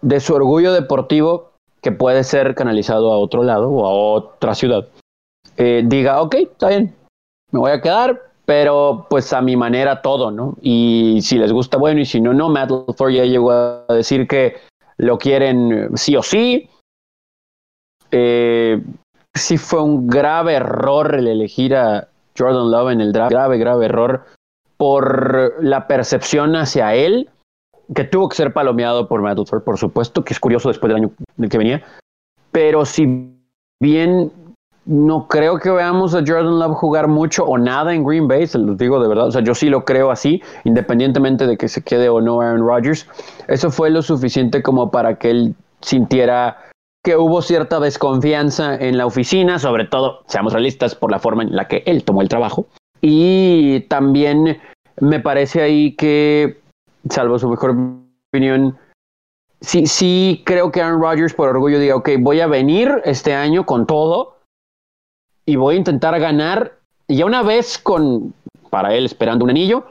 de 0.02 0.20
su 0.20 0.34
orgullo 0.34 0.72
deportivo, 0.72 1.52
que 1.80 1.92
puede 1.92 2.24
ser 2.24 2.54
canalizado 2.54 3.12
a 3.12 3.18
otro 3.18 3.42
lado 3.42 3.70
o 3.70 3.86
a 3.86 3.90
otra 3.90 4.54
ciudad, 4.54 4.88
eh, 5.56 5.82
diga, 5.86 6.20
ok, 6.20 6.34
está 6.34 6.68
bien, 6.68 6.94
me 7.52 7.60
voy 7.60 7.70
a 7.70 7.80
quedar, 7.80 8.22
pero 8.44 9.06
pues 9.08 9.32
a 9.32 9.40
mi 9.40 9.56
manera 9.56 10.02
todo, 10.02 10.30
¿no? 10.30 10.56
Y 10.60 11.20
si 11.22 11.38
les 11.38 11.52
gusta, 11.52 11.78
bueno, 11.78 12.00
y 12.00 12.04
si 12.04 12.20
no, 12.20 12.34
no, 12.34 12.48
Matt 12.48 12.70
LaFleur 12.70 13.12
ya 13.12 13.24
llegó 13.24 13.50
a 13.50 13.84
decir 13.88 14.28
que 14.28 14.56
lo 14.98 15.18
quieren 15.18 15.96
sí 15.96 16.16
o 16.16 16.22
sí. 16.22 16.68
Eh, 18.10 18.82
sí 19.34 19.58
fue 19.58 19.82
un 19.82 20.06
grave 20.06 20.54
error 20.54 21.14
el 21.14 21.26
elegir 21.26 21.74
a, 21.74 22.08
Jordan 22.36 22.70
Love 22.70 22.92
en 22.92 23.00
el 23.00 23.12
draft. 23.12 23.32
Grave, 23.32 23.58
grave 23.58 23.86
error 23.86 24.24
por 24.76 25.62
la 25.64 25.86
percepción 25.86 26.54
hacia 26.54 26.94
él, 26.94 27.30
que 27.94 28.04
tuvo 28.04 28.28
que 28.28 28.36
ser 28.36 28.52
palomeado 28.52 29.08
por 29.08 29.22
Matt 29.22 29.38
por 29.64 29.78
supuesto, 29.78 30.22
que 30.22 30.34
es 30.34 30.40
curioso 30.40 30.68
después 30.68 30.92
del 30.92 31.02
año 31.02 31.10
que 31.48 31.58
venía. 31.58 31.82
Pero 32.52 32.84
si 32.84 33.32
bien 33.80 34.30
no 34.86 35.26
creo 35.26 35.58
que 35.58 35.70
veamos 35.70 36.14
a 36.14 36.22
Jordan 36.24 36.60
Love 36.60 36.76
jugar 36.76 37.08
mucho 37.08 37.44
o 37.44 37.58
nada 37.58 37.92
en 37.92 38.04
Green 38.04 38.28
Bay, 38.28 38.46
se 38.46 38.58
los 38.58 38.78
digo 38.78 39.02
de 39.02 39.08
verdad. 39.08 39.26
O 39.26 39.32
sea, 39.32 39.42
yo 39.42 39.54
sí 39.54 39.68
lo 39.68 39.84
creo 39.84 40.10
así, 40.10 40.40
independientemente 40.64 41.46
de 41.46 41.56
que 41.56 41.68
se 41.68 41.82
quede 41.82 42.08
o 42.08 42.20
no 42.20 42.40
Aaron 42.40 42.66
Rodgers. 42.66 43.06
Eso 43.48 43.70
fue 43.70 43.90
lo 43.90 44.00
suficiente 44.00 44.62
como 44.62 44.90
para 44.90 45.18
que 45.18 45.30
él 45.30 45.54
sintiera 45.80 46.58
que 47.04 47.16
hubo 47.16 47.42
cierta 47.42 47.80
desconfianza 47.80 48.76
en 48.76 48.96
la 48.96 49.06
oficina, 49.06 49.58
sobre 49.58 49.84
todo, 49.84 50.20
seamos 50.26 50.52
realistas, 50.52 50.94
por 50.94 51.10
la 51.10 51.18
forma 51.18 51.42
en 51.42 51.54
la 51.54 51.66
que 51.66 51.82
él 51.86 52.04
tomó 52.04 52.22
el 52.22 52.28
trabajo. 52.28 52.66
Y 53.00 53.80
también 53.88 54.58
me 55.00 55.20
parece 55.20 55.62
ahí 55.62 55.94
que, 55.96 56.60
salvo 57.10 57.38
su 57.38 57.48
mejor 57.48 57.76
opinión, 58.32 58.76
sí, 59.60 59.86
sí 59.86 60.42
creo 60.46 60.70
que 60.70 60.80
Aaron 60.80 61.00
Rodgers 61.00 61.34
por 61.34 61.48
orgullo 61.48 61.78
diga, 61.78 61.96
ok, 61.96 62.10
voy 62.20 62.40
a 62.40 62.46
venir 62.46 63.02
este 63.04 63.34
año 63.34 63.66
con 63.66 63.86
todo 63.86 64.35
y 65.46 65.56
voy 65.56 65.76
a 65.76 65.78
intentar 65.78 66.18
ganar. 66.20 66.72
Y 67.08 67.16
ya 67.16 67.26
una 67.26 67.42
vez 67.42 67.78
con, 67.78 68.34
para 68.68 68.94
él 68.94 69.06
esperando 69.06 69.44
un 69.44 69.50
anillo, 69.50 69.86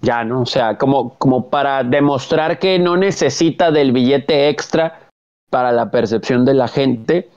ya, 0.00 0.24
¿no? 0.24 0.42
O 0.42 0.46
sea, 0.46 0.78
como, 0.78 1.14
como 1.18 1.48
para 1.48 1.84
demostrar 1.84 2.58
que 2.58 2.78
no 2.78 2.96
necesita 2.96 3.70
del 3.70 3.92
billete 3.92 4.48
extra 4.48 5.08
para 5.50 5.70
la 5.70 5.90
percepción 5.90 6.44
de 6.44 6.54
la 6.54 6.66
gente 6.66 7.28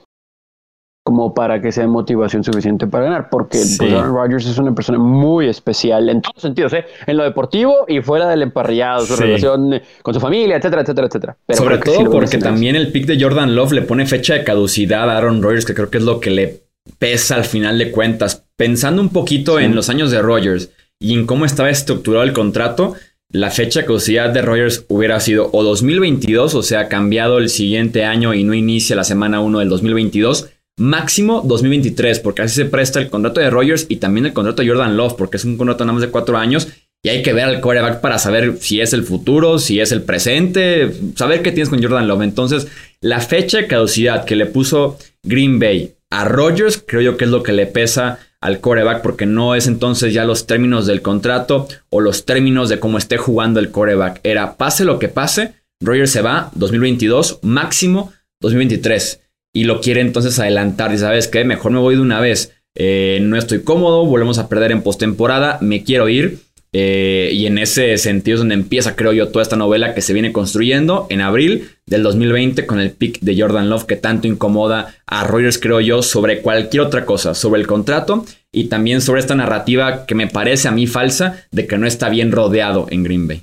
como 1.04 1.34
para 1.34 1.62
que 1.62 1.70
sea 1.70 1.86
motivación 1.86 2.42
suficiente 2.42 2.88
para 2.88 3.04
ganar, 3.04 3.30
porque 3.30 3.58
pues, 3.78 3.80
Aaron 3.80 4.12
Rodgers 4.12 4.44
es 4.44 4.58
una 4.58 4.74
persona 4.74 4.98
muy 4.98 5.48
especial 5.48 6.08
en 6.08 6.20
todos 6.20 6.42
sentidos, 6.42 6.72
¿eh? 6.72 6.84
en 7.06 7.16
lo 7.16 7.22
deportivo 7.22 7.84
y 7.86 8.00
fuera 8.00 8.28
del 8.28 8.42
emparrillado, 8.42 9.06
su 9.06 9.14
relación 9.14 9.80
con 10.02 10.14
su 10.14 10.18
familia, 10.18 10.56
etcétera, 10.56 10.82
etcétera, 10.82 11.06
etcétera. 11.06 11.36
Sobre 11.50 11.78
todo 11.78 12.10
porque 12.10 12.38
también 12.38 12.74
el 12.74 12.90
pick 12.90 13.06
de 13.06 13.22
Jordan 13.22 13.54
Love 13.54 13.70
le 13.70 13.82
pone 13.82 14.04
fecha 14.04 14.34
de 14.34 14.42
caducidad 14.42 15.08
a 15.08 15.16
Aaron 15.16 15.40
Rodgers, 15.44 15.64
que 15.64 15.74
creo 15.74 15.90
que 15.90 15.98
es 15.98 16.04
lo 16.04 16.18
que 16.18 16.30
le 16.30 16.65
pesa 16.98 17.36
al 17.36 17.44
final 17.44 17.78
de 17.78 17.90
cuentas. 17.90 18.44
Pensando 18.56 19.02
un 19.02 19.10
poquito 19.10 19.60
en 19.60 19.74
los 19.74 19.88
años 19.88 20.10
de 20.10 20.22
Rodgers 20.22 20.70
y 20.98 21.14
en 21.14 21.26
cómo 21.26 21.44
estaba 21.44 21.70
estructurado 21.70 22.24
el 22.24 22.32
contrato, 22.32 22.94
la 23.30 23.50
fecha 23.50 23.80
de 23.80 23.86
caducidad 23.86 24.30
de 24.30 24.42
Rogers 24.42 24.84
hubiera 24.88 25.18
sido 25.20 25.50
o 25.52 25.62
2022, 25.62 26.54
o 26.54 26.62
sea, 26.62 26.88
cambiado 26.88 27.38
el 27.38 27.48
siguiente 27.48 28.04
año 28.04 28.34
y 28.34 28.44
no 28.44 28.54
inicia 28.54 28.96
la 28.96 29.04
semana 29.04 29.40
1 29.40 29.58
del 29.58 29.68
2022, 29.68 30.48
máximo 30.78 31.42
2023, 31.44 32.20
porque 32.20 32.42
así 32.42 32.54
se 32.54 32.66
presta 32.66 33.00
el 33.00 33.10
contrato 33.10 33.40
de 33.40 33.50
Rogers 33.50 33.86
y 33.88 33.96
también 33.96 34.26
el 34.26 34.32
contrato 34.32 34.62
de 34.62 34.68
Jordan 34.68 34.96
Love, 34.96 35.14
porque 35.14 35.38
es 35.38 35.44
un 35.44 35.56
contrato 35.56 35.84
nada 35.84 35.94
más 35.94 36.02
de 36.02 36.10
cuatro 36.10 36.36
años 36.36 36.68
y 37.02 37.08
hay 37.08 37.22
que 37.22 37.32
ver 37.32 37.44
al 37.44 37.60
coreback 37.60 38.00
para 38.00 38.18
saber 38.18 38.58
si 38.60 38.80
es 38.80 38.92
el 38.92 39.02
futuro, 39.02 39.58
si 39.58 39.80
es 39.80 39.92
el 39.92 40.02
presente, 40.02 40.92
saber 41.14 41.42
qué 41.42 41.52
tienes 41.52 41.68
con 41.68 41.82
Jordan 41.82 42.08
Love. 42.08 42.22
Entonces, 42.22 42.68
la 43.00 43.20
fecha 43.20 43.58
de 43.58 43.66
caducidad 43.66 44.24
que 44.24 44.36
le 44.36 44.46
puso 44.46 44.98
Green 45.22 45.58
Bay 45.58 45.95
a 46.10 46.24
Rogers, 46.24 46.82
creo 46.86 47.00
yo 47.02 47.16
que 47.16 47.24
es 47.24 47.30
lo 47.30 47.42
que 47.42 47.52
le 47.52 47.66
pesa 47.66 48.18
al 48.40 48.60
coreback 48.60 49.02
porque 49.02 49.26
no 49.26 49.54
es 49.54 49.66
entonces 49.66 50.14
ya 50.14 50.24
los 50.24 50.46
términos 50.46 50.86
del 50.86 51.02
contrato 51.02 51.68
o 51.88 52.00
los 52.00 52.24
términos 52.24 52.68
de 52.68 52.78
cómo 52.78 52.98
esté 52.98 53.16
jugando 53.16 53.60
el 53.60 53.70
coreback. 53.70 54.20
Era 54.22 54.56
pase 54.56 54.84
lo 54.84 54.98
que 54.98 55.08
pase, 55.08 55.54
Rogers 55.80 56.10
se 56.10 56.22
va 56.22 56.50
2022, 56.54 57.40
máximo 57.42 58.12
2023. 58.40 59.20
Y 59.52 59.64
lo 59.64 59.80
quiere 59.80 60.00
entonces 60.00 60.38
adelantar. 60.38 60.92
Y 60.92 60.98
sabes 60.98 61.28
qué, 61.28 61.44
mejor 61.44 61.72
me 61.72 61.78
voy 61.78 61.96
de 61.96 62.02
una 62.02 62.20
vez. 62.20 62.52
Eh, 62.74 63.20
no 63.22 63.36
estoy 63.36 63.62
cómodo, 63.62 64.04
volvemos 64.04 64.38
a 64.38 64.48
perder 64.48 64.70
en 64.70 64.82
postemporada, 64.82 65.58
me 65.62 65.82
quiero 65.82 66.08
ir. 66.08 66.40
Eh, 66.78 67.30
y 67.32 67.46
en 67.46 67.56
ese 67.56 67.96
sentido 67.96 68.34
es 68.34 68.40
donde 68.40 68.54
empieza, 68.54 68.96
creo 68.96 69.14
yo, 69.14 69.28
toda 69.28 69.42
esta 69.42 69.56
novela 69.56 69.94
que 69.94 70.02
se 70.02 70.12
viene 70.12 70.30
construyendo 70.30 71.06
en 71.08 71.22
abril 71.22 71.70
del 71.86 72.02
2020 72.02 72.66
con 72.66 72.80
el 72.80 72.90
pick 72.90 73.20
de 73.20 73.40
Jordan 73.40 73.70
Love 73.70 73.86
que 73.86 73.96
tanto 73.96 74.28
incomoda 74.28 74.94
a 75.06 75.24
Reuters, 75.24 75.58
creo 75.58 75.80
yo, 75.80 76.02
sobre 76.02 76.42
cualquier 76.42 76.82
otra 76.82 77.06
cosa, 77.06 77.32
sobre 77.32 77.62
el 77.62 77.66
contrato 77.66 78.26
y 78.52 78.64
también 78.64 79.00
sobre 79.00 79.20
esta 79.20 79.34
narrativa 79.34 80.04
que 80.04 80.14
me 80.14 80.26
parece 80.26 80.68
a 80.68 80.70
mí 80.70 80.86
falsa 80.86 81.46
de 81.50 81.66
que 81.66 81.78
no 81.78 81.86
está 81.86 82.10
bien 82.10 82.30
rodeado 82.30 82.88
en 82.90 83.04
Green 83.04 83.26
Bay. 83.26 83.42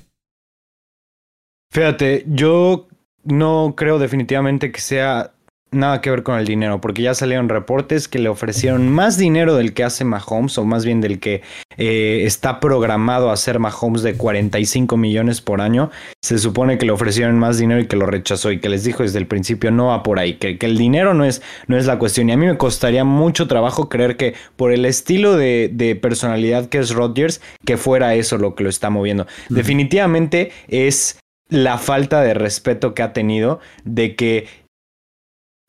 Fíjate, 1.72 2.22
yo 2.28 2.86
no 3.24 3.74
creo 3.76 3.98
definitivamente 3.98 4.70
que 4.70 4.80
sea 4.80 5.33
nada 5.74 6.00
que 6.00 6.10
ver 6.10 6.22
con 6.22 6.38
el 6.38 6.46
dinero, 6.46 6.80
porque 6.80 7.02
ya 7.02 7.14
salieron 7.14 7.48
reportes 7.48 8.08
que 8.08 8.18
le 8.18 8.28
ofrecieron 8.28 8.90
más 8.90 9.18
dinero 9.18 9.56
del 9.56 9.74
que 9.74 9.84
hace 9.84 10.04
Mahomes, 10.04 10.56
o 10.58 10.64
más 10.64 10.84
bien 10.84 11.00
del 11.00 11.20
que 11.20 11.42
eh, 11.76 12.22
está 12.24 12.60
programado 12.60 13.30
a 13.30 13.34
hacer 13.34 13.58
Mahomes 13.58 14.02
de 14.02 14.16
45 14.16 14.96
millones 14.96 15.40
por 15.40 15.60
año. 15.60 15.90
Se 16.22 16.38
supone 16.38 16.78
que 16.78 16.86
le 16.86 16.92
ofrecieron 16.92 17.38
más 17.38 17.58
dinero 17.58 17.80
y 17.80 17.86
que 17.86 17.96
lo 17.96 18.06
rechazó 18.06 18.50
y 18.52 18.60
que 18.60 18.68
les 18.68 18.84
dijo 18.84 19.02
desde 19.02 19.18
el 19.18 19.26
principio 19.26 19.70
no 19.70 19.86
va 19.86 20.02
por 20.02 20.18
ahí, 20.18 20.34
que, 20.34 20.58
el 20.60 20.78
dinero 20.78 21.14
no 21.14 21.24
es, 21.24 21.42
no 21.66 21.76
es 21.76 21.86
la 21.86 21.98
cuestión. 21.98 22.28
Y 22.28 22.32
a 22.32 22.36
mí 22.36 22.46
me 22.46 22.56
costaría 22.56 23.04
mucho 23.04 23.46
trabajo 23.46 23.88
creer 23.88 24.16
que 24.16 24.34
por 24.56 24.72
el 24.72 24.86
estilo 24.86 25.36
de, 25.36 25.98
personalidad 26.00 26.68
que 26.68 26.78
es 26.78 26.90
Rodgers, 26.90 27.40
que 27.64 27.76
fuera 27.76 28.14
eso 28.14 28.38
lo 28.38 28.54
que 28.54 28.64
lo 28.64 28.70
está 28.70 28.90
moviendo. 28.90 29.26
Definitivamente 29.48 30.52
es 30.68 31.18
la 31.48 31.78
falta 31.78 32.22
de 32.22 32.34
respeto 32.34 32.94
que 32.94 33.02
ha 33.02 33.12
tenido 33.12 33.60
de 33.84 34.16
que 34.16 34.46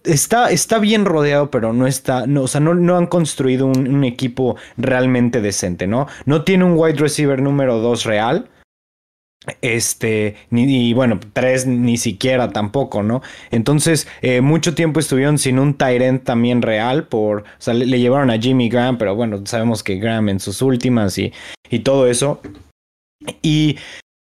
está, 0.05 0.51
está 0.51 0.79
bien 0.79 1.05
rodeado, 1.05 1.51
pero 1.51 1.73
no 1.73 1.87
está, 1.87 2.27
no, 2.27 2.43
o 2.43 2.47
sea, 2.47 2.61
no, 2.61 2.73
no 2.73 2.97
han 2.97 3.07
construido 3.07 3.67
un, 3.67 4.03
equipo 4.03 4.55
realmente 4.77 5.41
decente, 5.41 5.87
¿no? 5.87 6.07
No 6.25 6.43
tiene 6.43 6.63
un 6.63 6.73
wide 6.75 6.97
receiver 6.97 7.41
número 7.41 7.79
2 7.79 8.03
real. 8.05 8.49
Este, 9.61 10.35
ni, 10.49 10.89
y 10.89 10.93
bueno, 10.93 11.19
tres 11.33 11.67
ni 11.67 11.97
siquiera 11.97 12.51
tampoco, 12.51 13.03
¿no? 13.03 13.21
Entonces, 13.51 14.07
eh, 14.21 14.41
mucho 14.41 14.73
tiempo 14.73 14.99
estuvieron 14.99 15.37
sin 15.37 15.59
un 15.59 15.75
Tyrant 15.75 16.23
también 16.23 16.63
real, 16.63 17.07
por, 17.07 17.41
o 17.41 17.45
sea, 17.59 17.75
le, 17.75 17.99
llevaron 17.99 18.31
a 18.31 18.39
Jimmy 18.39 18.69
Graham, 18.69 18.97
pero 18.97 19.15
bueno, 19.15 19.45
sabemos 19.45 19.83
que 19.83 19.97
Graham 19.97 20.29
en 20.29 20.39
sus 20.39 20.63
últimas 20.63 21.17
y, 21.19 21.31
y 21.69 21.79
todo 21.79 22.07
eso. 22.07 22.41
Y 23.43 23.77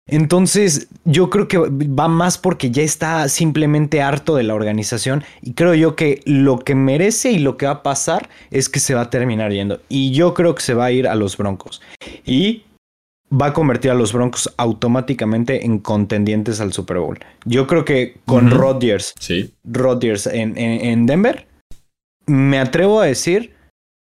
entonces, 0.08 0.88
yo 1.06 1.30
creo 1.30 1.48
que 1.48 1.58
va 1.58 2.08
más 2.08 2.38
porque 2.38 2.72
ya 2.72 2.84
está 2.84 3.28
simplemente 3.30 4.02
harto 4.02 4.36
de 4.36 4.44
la 4.44 4.56
organización 4.56 5.24
y 5.42 5.54
creo 5.54 5.74
yo 5.74 5.96
que 5.96 6.22
lo 6.26 6.60
que 6.60 6.76
merece 6.76 7.32
y 7.32 7.40
lo 7.40 7.58
que 7.58 7.66
va 7.66 7.74
a 7.74 7.84
pasar 7.84 8.30
es 8.50 8.68
que 8.68 8.80
se 8.80 8.94
va 8.94 9.02
a 9.02 9.10
terminar 9.10 9.52
yendo. 9.52 9.80
Y 9.90 10.12
yo 10.12 10.34
creo 10.34 10.56
que 10.56 10.62
se 10.62 10.74
va 10.74 10.86
a 10.86 10.92
ir 10.92 11.08
a 11.08 11.16
los 11.16 11.38
Broncos. 11.38 11.82
Y 12.26 12.64
va 13.32 13.48
a 13.48 13.54
convertir 13.54 13.92
a 13.92 13.96
los 13.96 14.12
Broncos 14.12 14.54
automáticamente 14.58 15.66
en 15.66 15.80
contendientes 15.80 16.60
al 16.60 16.74
Super 16.74 16.98
Bowl. 16.98 17.20
Yo 17.46 17.68
creo 17.68 17.86
que 17.86 18.18
con 18.26 18.52
Rodgers, 18.52 19.14
sí. 19.20 19.54
Rodgers 19.64 20.28
en, 20.28 21.06
Denver, 21.06 21.48
me 22.26 22.60
atrevo 22.60 23.00
a 23.00 23.06
decir 23.06 23.54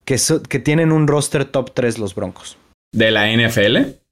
que, 0.06 0.18
que 0.50 0.60
tienen 0.60 0.92
un 0.92 1.08
roster 1.08 1.46
top 1.46 1.74
3 1.74 2.00
los 2.00 2.16
Broncos. 2.16 2.58
¿De 2.92 3.12
la 3.12 3.32
NFL? 3.32 4.03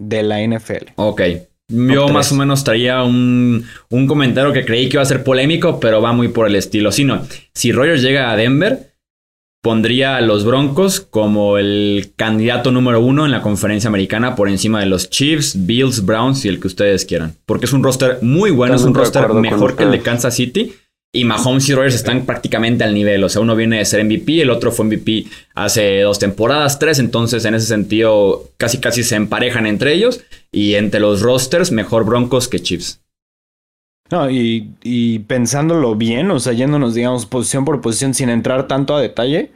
De 0.00 0.24
la 0.24 0.40
NFL. 0.40 0.92
Ok. 0.96 1.22
Yo 1.68 2.08
más 2.08 2.32
o 2.32 2.34
menos 2.34 2.64
traía 2.64 3.04
un, 3.04 3.64
un, 3.90 4.06
comentario 4.08 4.52
que 4.52 4.64
creí 4.64 4.88
que 4.88 4.96
iba 4.96 5.02
a 5.02 5.06
ser 5.06 5.22
polémico, 5.22 5.78
pero 5.78 6.02
va 6.02 6.12
muy 6.12 6.26
por 6.26 6.48
el 6.48 6.56
estilo. 6.56 6.90
Si 6.90 7.04
no, 7.04 7.24
si 7.54 7.70
Rogers 7.70 8.02
llega 8.02 8.32
a 8.32 8.36
Denver, 8.36 8.90
pondría 9.62 10.16
a 10.16 10.20
los 10.20 10.44
Broncos 10.44 11.00
como 11.00 11.58
el 11.58 12.12
candidato 12.16 12.72
número 12.72 13.00
uno 13.00 13.24
en 13.24 13.30
la 13.30 13.42
conferencia 13.42 13.88
americana 13.88 14.34
por 14.34 14.48
encima 14.48 14.80
de 14.80 14.86
los 14.86 15.10
Chiefs, 15.10 15.66
Bills, 15.66 16.04
Browns 16.04 16.44
y 16.44 16.48
el 16.48 16.58
que 16.60 16.66
ustedes 16.66 17.04
quieran. 17.04 17.36
Porque 17.46 17.66
es 17.66 17.72
un 17.72 17.82
roster 17.82 18.18
muy 18.22 18.50
bueno, 18.50 18.74
es 18.74 18.82
un 18.82 18.94
roster 18.94 19.28
mejor 19.28 19.76
que 19.76 19.84
el 19.84 19.92
de 19.92 20.00
Kansas 20.00 20.34
City. 20.34 20.72
Y 21.12 21.24
Mahomes 21.24 21.68
y 21.68 21.74
Rogers 21.74 21.96
están 21.96 22.24
prácticamente 22.24 22.84
al 22.84 22.94
nivel. 22.94 23.24
O 23.24 23.28
sea, 23.28 23.42
uno 23.42 23.56
viene 23.56 23.78
de 23.78 23.84
ser 23.84 24.04
MVP, 24.04 24.42
el 24.42 24.50
otro 24.50 24.70
fue 24.70 24.84
MVP 24.86 25.26
hace 25.54 26.00
dos 26.00 26.20
temporadas, 26.20 26.78
tres. 26.78 27.00
Entonces, 27.00 27.44
en 27.44 27.54
ese 27.54 27.66
sentido, 27.66 28.48
casi 28.56 28.78
casi 28.78 29.02
se 29.02 29.16
emparejan 29.16 29.66
entre 29.66 29.92
ellos. 29.92 30.20
Y 30.52 30.74
entre 30.74 31.00
los 31.00 31.20
rosters, 31.20 31.72
mejor 31.72 32.04
Broncos 32.04 32.46
que 32.46 32.60
Chiefs. 32.60 33.00
No, 34.10 34.30
y, 34.30 34.72
y 34.82 35.20
pensándolo 35.20 35.94
bien, 35.94 36.30
o 36.32 36.40
sea, 36.40 36.52
yéndonos, 36.52 36.94
digamos, 36.94 37.26
posición 37.26 37.64
por 37.64 37.80
posición 37.80 38.12
sin 38.12 38.28
entrar 38.28 38.66
tanto 38.66 38.96
a 38.96 39.00
detalle, 39.00 39.52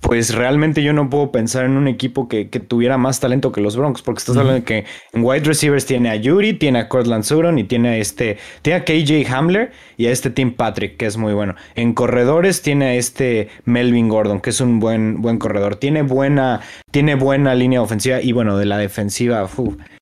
pues 0.00 0.34
realmente 0.34 0.82
yo 0.82 0.92
no 0.92 1.10
puedo 1.10 1.30
pensar 1.30 1.66
en 1.66 1.76
un 1.76 1.86
equipo 1.86 2.26
que, 2.26 2.48
que, 2.48 2.58
tuviera 2.58 2.96
más 2.96 3.20
talento 3.20 3.52
que 3.52 3.60
los 3.60 3.76
Broncos, 3.76 4.02
porque 4.02 4.18
estás 4.18 4.36
hablando 4.36 4.60
de 4.60 4.64
que 4.64 4.84
en 5.12 5.22
wide 5.22 5.44
receivers 5.44 5.84
tiene 5.84 6.08
a 6.08 6.16
Yuri, 6.16 6.54
tiene 6.54 6.78
a 6.78 6.88
Cortland 6.88 7.22
Sutton 7.22 7.58
y 7.58 7.64
tiene 7.64 7.90
a 7.90 7.96
este, 7.98 8.38
tiene 8.62 8.80
a 8.80 8.84
KJ 8.84 9.30
Hamler 9.30 9.72
y 9.98 10.06
a 10.06 10.10
este 10.10 10.30
Tim 10.30 10.54
Patrick, 10.54 10.96
que 10.96 11.06
es 11.06 11.16
muy 11.18 11.34
bueno. 11.34 11.54
En 11.74 11.92
corredores 11.92 12.62
tiene 12.62 12.86
a 12.86 12.94
este 12.94 13.48
Melvin 13.66 14.08
Gordon, 14.08 14.40
que 14.40 14.50
es 14.50 14.60
un 14.60 14.80
buen, 14.80 15.20
buen 15.20 15.38
corredor. 15.38 15.76
Tiene 15.76 16.02
buena, 16.02 16.60
tiene 16.90 17.14
buena 17.14 17.54
línea 17.54 17.82
ofensiva 17.82 18.22
y 18.22 18.32
bueno, 18.32 18.56
de 18.56 18.64
la 18.64 18.78
defensiva, 18.78 19.48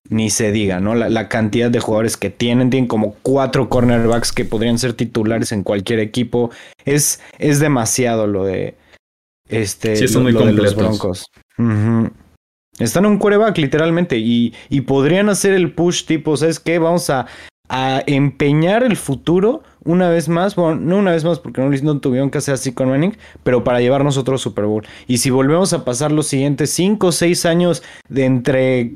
ni 0.09 0.29
se 0.29 0.51
diga, 0.51 0.79
¿no? 0.79 0.95
La, 0.95 1.09
la, 1.09 1.27
cantidad 1.27 1.69
de 1.69 1.79
jugadores 1.79 2.17
que 2.17 2.29
tienen, 2.29 2.69
tienen 2.69 2.87
como 2.87 3.15
cuatro 3.21 3.69
cornerbacks 3.69 4.31
que 4.31 4.45
podrían 4.45 4.79
ser 4.79 4.93
titulares 4.93 5.51
en 5.51 5.63
cualquier 5.63 5.99
equipo. 5.99 6.51
Es, 6.85 7.21
es 7.37 7.59
demasiado 7.59 8.25
lo 8.25 8.45
de 8.45 8.75
este, 9.49 9.95
sí, 9.95 10.07
son 10.07 10.23
muy 10.23 10.33
completos. 10.33 10.75
Broncos. 10.75 11.25
Están 12.79 13.05
en 13.05 13.11
un 13.11 13.17
quarterback, 13.17 13.57
literalmente, 13.57 14.17
y, 14.17 14.53
y, 14.69 14.81
podrían 14.81 15.27
hacer 15.27 15.53
el 15.53 15.73
push 15.73 16.05
tipo, 16.05 16.37
¿sabes 16.37 16.61
qué? 16.61 16.79
Vamos 16.79 17.09
a, 17.09 17.25
a, 17.67 18.01
empeñar 18.07 18.83
el 18.83 18.95
futuro 18.95 19.63
una 19.83 20.09
vez 20.09 20.29
más, 20.29 20.55
bueno, 20.55 20.79
no 20.79 20.97
una 20.97 21.11
vez 21.11 21.25
más 21.25 21.39
porque 21.39 21.61
no, 21.61 21.69
no 21.69 21.99
tuvieron 21.99 22.29
que 22.29 22.37
hacer 22.37 22.53
así 22.53 22.71
con 22.71 22.89
Manning, 22.89 23.17
pero 23.43 23.63
para 23.63 23.81
llevarnos 23.81 24.17
otro 24.17 24.37
Super 24.37 24.65
Bowl. 24.65 24.85
Y 25.07 25.17
si 25.17 25.29
volvemos 25.29 25.73
a 25.73 25.83
pasar 25.83 26.11
los 26.11 26.27
siguientes 26.27 26.69
5 26.71 27.07
o 27.07 27.11
6 27.11 27.45
años 27.45 27.83
de 28.07 28.25
entre 28.25 28.93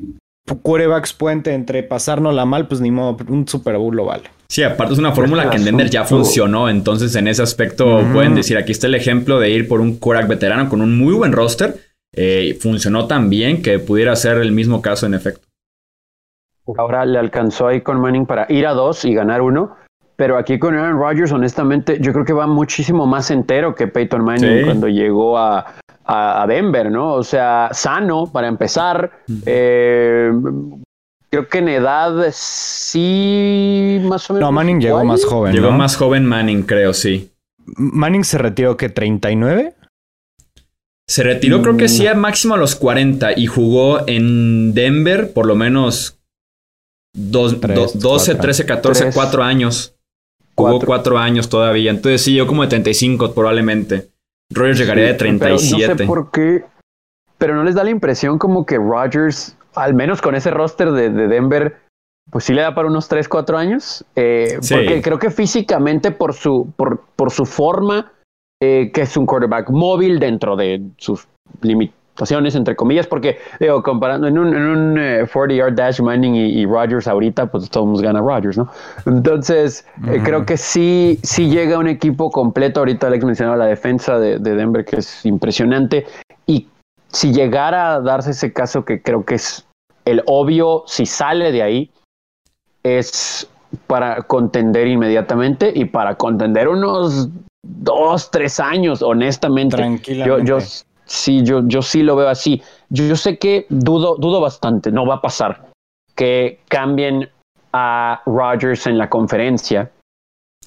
quarterbacks 0.61 1.13
puente, 1.13 1.53
entre 1.53 1.83
pasárnosla 1.83 2.45
mal, 2.45 2.67
pues 2.67 2.81
ni 2.81 2.91
modo, 2.91 3.17
un 3.27 3.47
Super 3.47 3.77
Bowl 3.77 3.95
lo 3.95 4.05
vale. 4.05 4.23
Sí, 4.47 4.61
aparte 4.61 4.93
es 4.93 4.99
una 4.99 5.13
fórmula 5.13 5.49
que 5.49 5.57
en 5.57 5.65
Denver 5.65 5.89
ya 5.89 6.03
funcionó, 6.03 6.69
entonces 6.69 7.15
en 7.15 7.27
ese 7.27 7.41
aspecto 7.41 8.01
pueden 8.13 8.35
decir, 8.35 8.57
aquí 8.57 8.71
está 8.71 8.87
el 8.87 8.95
ejemplo 8.95 9.39
de 9.39 9.49
ir 9.49 9.67
por 9.67 9.81
un 9.81 9.97
quarterback 9.97 10.29
veterano 10.29 10.69
con 10.69 10.81
un 10.81 10.97
muy 10.97 11.13
buen 11.13 11.31
roster, 11.31 11.75
eh, 12.15 12.57
funcionó 12.61 13.07
tan 13.07 13.29
bien 13.29 13.61
que 13.63 13.79
pudiera 13.79 14.15
ser 14.15 14.37
el 14.37 14.51
mismo 14.51 14.81
caso 14.81 15.05
en 15.07 15.15
efecto. 15.15 15.47
Ahora 16.77 17.05
le 17.05 17.17
alcanzó 17.17 17.67
ahí 17.67 17.81
con 17.81 17.99
Manning 17.99 18.25
para 18.25 18.45
ir 18.49 18.67
a 18.67 18.73
dos 18.73 19.05
y 19.05 19.13
ganar 19.13 19.41
uno, 19.41 19.75
pero 20.15 20.37
aquí 20.37 20.59
con 20.59 20.75
Aaron 20.75 20.99
Rodgers, 20.99 21.31
honestamente, 21.31 21.97
yo 21.99 22.13
creo 22.13 22.23
que 22.23 22.33
va 22.33 22.45
muchísimo 22.45 23.07
más 23.07 23.31
entero 23.31 23.73
que 23.73 23.87
Peyton 23.87 24.23
Manning 24.23 24.65
cuando 24.65 24.87
llegó 24.87 25.37
a, 25.37 25.73
a, 26.05 26.45
Denver, 26.47 26.91
¿no? 26.91 27.13
O 27.13 27.23
sea, 27.23 27.69
sano 27.71 28.31
para 28.31 28.47
empezar, 28.47 29.11
eh, 29.45 30.31
Creo 31.33 31.47
que 31.47 31.57
en 31.57 31.67
edad 31.67 32.27
sí, 32.31 33.99
más 34.03 34.29
o 34.29 34.35
menos. 34.35 34.45
No, 34.45 34.51
Manning 34.51 34.79
llegó 34.79 35.03
más 35.03 35.25
joven. 35.25 35.51
Llegó 35.51 35.71
más 35.71 35.95
joven 35.95 36.27
Manning, 36.27 36.61
creo, 36.61 36.93
sí. 36.93 37.31
Manning 37.75 38.23
se 38.23 38.37
retiró 38.37 38.77
que 38.77 38.89
39. 38.89 39.73
Se 41.07 41.23
retiró, 41.23 41.63
creo 41.63 41.75
que 41.75 41.89
sí, 41.89 42.05
a 42.05 42.13
máximo 42.13 42.53
a 42.53 42.57
los 42.57 42.75
40 42.75 43.35
y 43.35 43.47
jugó 43.47 44.07
en 44.07 44.75
Denver 44.75 45.33
por 45.33 45.47
lo 45.47 45.55
menos 45.55 46.19
12, 47.15 47.55
13, 48.35 48.65
14, 48.67 49.09
4 49.11 49.43
años. 49.43 49.95
Jugó 50.53 50.79
4 50.81 51.17
años 51.17 51.49
todavía. 51.49 51.89
Entonces 51.89 52.21
sí, 52.21 52.35
yo 52.35 52.45
como 52.45 52.61
de 52.61 52.67
35 52.67 53.33
probablemente. 53.33 54.09
Rogers 54.53 54.79
llegaría 54.79 55.05
de 55.05 55.13
37. 55.15 55.77
Pero 55.77 55.93
no 55.93 55.97
sé 55.97 56.05
por 56.05 56.31
qué, 56.31 56.65
pero 57.37 57.55
no 57.55 57.63
les 57.63 57.75
da 57.75 57.83
la 57.83 57.89
impresión 57.89 58.37
como 58.37 58.65
que 58.65 58.77
Rogers 58.77 59.55
al 59.75 59.93
menos 59.93 60.21
con 60.21 60.35
ese 60.35 60.51
roster 60.51 60.91
de, 60.91 61.09
Denver, 61.09 61.77
pues 62.29 62.45
sí 62.45 62.53
le 62.53 62.61
da 62.61 62.75
para 62.75 62.87
unos 62.87 63.07
3, 63.07 63.27
4 63.27 63.57
años. 63.57 64.05
Eh, 64.15 64.59
porque 64.69 65.01
creo 65.01 65.19
que 65.19 65.29
físicamente, 65.29 66.11
por 66.11 66.33
su, 66.33 66.71
por, 66.75 67.01
por 67.15 67.31
su 67.31 67.45
forma, 67.45 68.11
eh, 68.61 68.91
que 68.93 69.01
es 69.01 69.17
un 69.17 69.25
quarterback 69.25 69.69
móvil 69.69 70.19
dentro 70.19 70.55
de 70.55 70.81
sus 70.97 71.27
entre 72.55 72.75
comillas, 72.75 73.07
porque, 73.07 73.39
digo, 73.59 73.81
comparando 73.81 74.27
en 74.27 74.37
un, 74.37 74.55
en 74.55 74.63
un 74.63 74.95
40-yard 74.95 75.71
eh, 75.71 75.75
dash 75.75 75.99
Manning 75.99 76.35
y, 76.35 76.61
y, 76.61 76.65
Rodgers 76.65 77.07
ahorita, 77.07 77.47
pues 77.47 77.69
todos 77.69 78.01
gana 78.01 78.19
Rodgers, 78.19 78.57
¿no? 78.57 78.69
Entonces, 79.05 79.85
creo 80.23 80.45
que 80.45 80.57
sí, 80.57 81.19
sí 81.23 81.49
llega 81.49 81.77
un 81.77 81.87
equipo 81.87 82.29
completo. 82.29 82.81
Ahorita 82.81 83.07
Alex 83.07 83.25
mencionaba 83.25 83.57
la 83.57 83.65
defensa 83.65 84.19
de, 84.19 84.37
de 84.37 84.55
Denver, 84.55 84.85
que 84.85 84.97
es 84.97 85.25
impresionante. 85.25 86.05
Y 86.45 86.67
si 87.11 87.33
llegara 87.33 87.95
a 87.95 88.01
darse 88.01 88.31
ese 88.31 88.53
caso 88.53 88.85
que 88.85 89.01
creo 89.01 89.25
que 89.25 89.35
es 89.35 89.65
el 90.05 90.21
obvio, 90.25 90.83
si 90.85 91.05
sale 91.05 91.51
de 91.51 91.63
ahí, 91.63 91.91
es 92.83 93.49
para 93.87 94.21
contender 94.23 94.87
inmediatamente 94.87 95.71
y 95.73 95.85
para 95.85 96.15
contender 96.15 96.67
unos 96.67 97.29
dos, 97.63 98.29
tres 98.29 98.59
años, 98.59 99.01
honestamente. 99.01 99.77
Tranquilamente. 99.77 100.45
Yo, 100.45 100.59
yo 100.59 100.65
sí, 101.13 101.43
yo, 101.43 101.61
yo 101.65 101.81
sí 101.81 102.03
lo 102.03 102.15
veo 102.15 102.29
así. 102.29 102.61
Yo, 102.89 103.05
yo 103.05 103.15
sé 103.15 103.37
que 103.37 103.65
dudo, 103.69 104.15
dudo 104.17 104.41
bastante, 104.41 104.91
no 104.91 105.05
va 105.05 105.15
a 105.15 105.21
pasar 105.21 105.73
que 106.15 106.59
cambien 106.67 107.29
a 107.71 108.21
Rodgers 108.25 108.87
en 108.87 108.97
la 108.97 109.09
conferencia. 109.09 109.91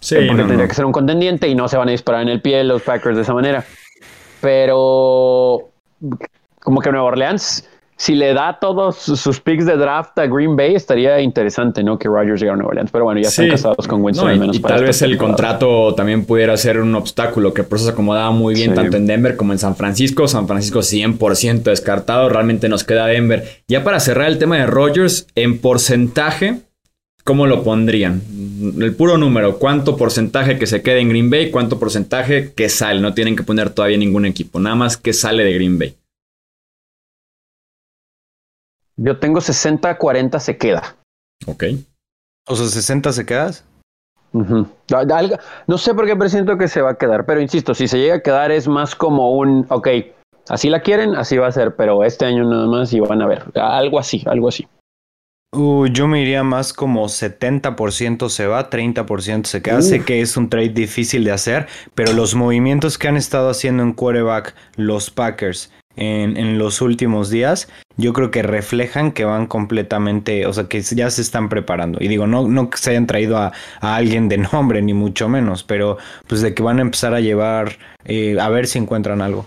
Sí, 0.01 0.17
porque 0.17 0.33
no, 0.33 0.37
tendría 0.39 0.65
no. 0.65 0.69
que 0.69 0.75
ser 0.75 0.85
un 0.85 0.93
contendiente 0.93 1.49
y 1.49 1.55
no 1.55 1.69
se 1.69 1.77
van 1.77 1.89
a 1.89 1.93
disparar 1.93 2.23
en 2.23 2.29
el 2.29 2.43
pie 2.43 2.65
los 2.65 2.83
Packers 2.83 3.17
de 3.17 3.23
esa 3.23 3.35
manera. 3.35 3.65
Pero 4.41 5.71
como 6.61 6.81
que 6.81 6.91
Nueva 6.91 7.07
Orleans, 7.07 7.69
si 7.99 8.15
le 8.15 8.35
da 8.35 8.59
todos 8.61 8.97
sus 8.97 9.41
picks 9.41 9.65
de 9.65 9.77
draft 9.77 10.19
a 10.19 10.27
Green 10.27 10.55
Bay, 10.55 10.75
estaría 10.75 11.19
interesante, 11.21 11.83
¿no? 11.83 11.99
Que 11.99 12.09
Rodgers 12.09 12.41
llegara 12.41 12.55
a 12.55 12.57
Nueva 12.59 12.71
Orleans. 12.71 12.91
Pero 12.91 13.05
bueno, 13.05 13.21
ya 13.23 13.29
están 13.29 13.47
Sí. 13.47 13.51
casados 13.53 13.89
con 13.89 14.03
Winston 14.03 14.27
No, 14.29 14.35
y, 14.35 14.39
menos 14.39 14.57
y 14.57 14.59
para 14.61 14.77
tal 14.77 14.85
vez 14.85 15.01
el 15.01 15.11
temporada. 15.13 15.35
contrato 15.37 15.95
también 15.95 16.25
pudiera 16.27 16.55
ser 16.59 16.79
un 16.79 16.95
obstáculo, 16.95 17.55
que 17.55 17.63
por 17.65 17.77
eso 17.79 17.87
se 17.87 17.93
acomodaba 17.93 18.31
muy 18.33 18.55
bien 18.55 18.71
Sí. 18.71 18.75
tanto 18.77 18.97
en 18.99 19.07
Denver 19.07 19.37
como 19.37 19.53
en 19.53 19.59
San 19.59 19.77
Francisco. 19.77 20.29
San 20.29 20.47
Francisco 20.47 20.83
100% 20.83 21.71
descartado, 21.71 22.29
realmente 22.29 22.69
nos 22.69 22.85
queda 22.85 23.07
Denver. 23.07 23.45
Ya 23.67 23.83
para 23.83 23.99
cerrar 23.99 24.29
el 24.29 24.39
tema 24.39 24.57
de 24.59 24.67
Rodgers, 24.67 25.27
en 25.35 25.59
porcentaje, 25.59 26.59
¿cómo 27.25 27.47
lo 27.47 27.63
pondrían? 27.65 28.21
El 28.79 28.95
puro 28.95 29.17
número, 29.19 29.59
¿cuánto 29.59 29.97
porcentaje 29.97 30.59
que 30.59 30.67
se 30.67 30.83
quede 30.83 31.01
en 31.01 31.09
Green 31.09 31.31
Bay? 31.31 31.51
¿Cuánto 31.51 31.79
porcentaje 31.79 32.53
que 32.55 32.69
sale? 32.69 33.01
No 33.01 33.15
tienen 33.15 33.37
que 33.37 33.43
poner 33.43 33.71
todavía 33.71 33.97
ningún 33.97 34.27
equipo, 34.27 34.61
nada 34.61 34.77
más 34.77 34.97
que 34.97 35.13
sale 35.13 35.45
de 35.45 35.55
Green 35.55 35.79
Bay. 35.79 35.95
Yo 38.97 39.19
tengo 39.19 39.41
60-40 39.41 40.39
se 40.41 40.57
queda. 40.57 40.97
Ok. 41.47 41.65
O 42.49 42.57
sea, 42.57 42.67
60 42.67 43.13
se 43.13 43.27
quedas. 43.27 43.65
Algo- 44.33 45.39
No 45.67 45.79
sé 45.79 45.95
por 45.95 46.07
qué 46.07 46.17
presiento 46.17 46.59
que 46.59 46.69
se 46.69 46.83
va 46.83 46.91
a 46.91 46.99
quedar, 46.99 47.25
pero 47.27 47.41
insisto, 47.41 47.75
si 47.75 47.89
se 47.89 47.99
llega 47.99 48.17
a 48.17 48.21
quedar 48.23 48.51
es 48.51 48.69
más 48.69 48.95
como 48.95 49.33
un, 49.37 49.67
ok, 49.71 49.89
así 50.49 50.69
la 50.69 50.81
quieren, 50.81 51.15
así 51.17 51.37
va 51.39 51.47
a 51.47 51.53
ser, 51.53 51.75
pero 51.77 52.05
este 52.05 52.27
año 52.27 52.45
nada 52.49 52.67
más 52.67 52.93
y 52.93 53.01
van 53.01 53.23
a 53.23 53.27
ver, 53.27 53.45
algo 53.55 53.99
así, 53.99 54.23
algo 54.27 54.49
así. 54.49 54.67
Uh, 55.55 55.87
yo 55.87 56.07
me 56.07 56.21
iría 56.21 56.43
más 56.43 56.75
como 56.75 57.09
70% 57.09 58.29
se 58.29 58.47
va, 58.47 58.69
30% 58.69 59.47
se 59.47 59.63
queda. 59.63 59.81
Sé 59.81 60.05
que 60.05 60.21
es 60.21 60.37
un 60.37 60.51
trade 60.51 60.69
difícil 60.71 61.25
de 61.25 61.31
hacer, 61.33 61.67
pero 61.95 62.13
los 62.13 62.35
movimientos 62.35 62.99
que 62.99 63.09
han 63.09 63.17
estado 63.17 63.49
haciendo 63.49 63.83
en 63.83 63.95
quarterback 63.95 64.55
los 64.77 65.09
Packers 65.11 65.73
en, 65.97 66.59
los 66.59 66.81
últimos 66.81 67.31
días, 67.31 67.69
yo 67.97 68.13
creo 68.13 68.31
que 68.31 68.43
reflejan 68.43 69.13
que 69.13 69.25
van 69.25 69.47
completamente, 69.47 70.47
o 70.47 70.53
sea, 70.53 70.65
que 70.65 70.83
ya 70.83 71.11
se 71.11 71.23
están 71.23 71.49
preparando. 71.49 71.99
Y 72.01 72.09
digo, 72.09 72.27
no, 72.27 72.47
no 72.49 72.71
que 72.71 72.79
se 72.79 72.91
hayan 72.91 73.07
traído 73.07 73.39
a, 73.39 73.53
a 73.81 73.97
alguien 73.97 74.29
de 74.29 74.39
nombre, 74.39 74.83
ni 74.83 74.95
mucho 74.95 75.29
menos, 75.29 75.65
pero 75.65 75.99
pues 76.27 76.41
de 76.43 76.55
que 76.55 76.63
van 76.63 76.79
a 76.79 76.83
empezar 76.83 77.15
a 77.15 77.21
llevar, 77.21 77.79
eh, 78.05 78.37
a 78.41 78.49
ver 78.49 78.67
si 78.67 78.79
encuentran 78.79 79.23
algo. 79.23 79.47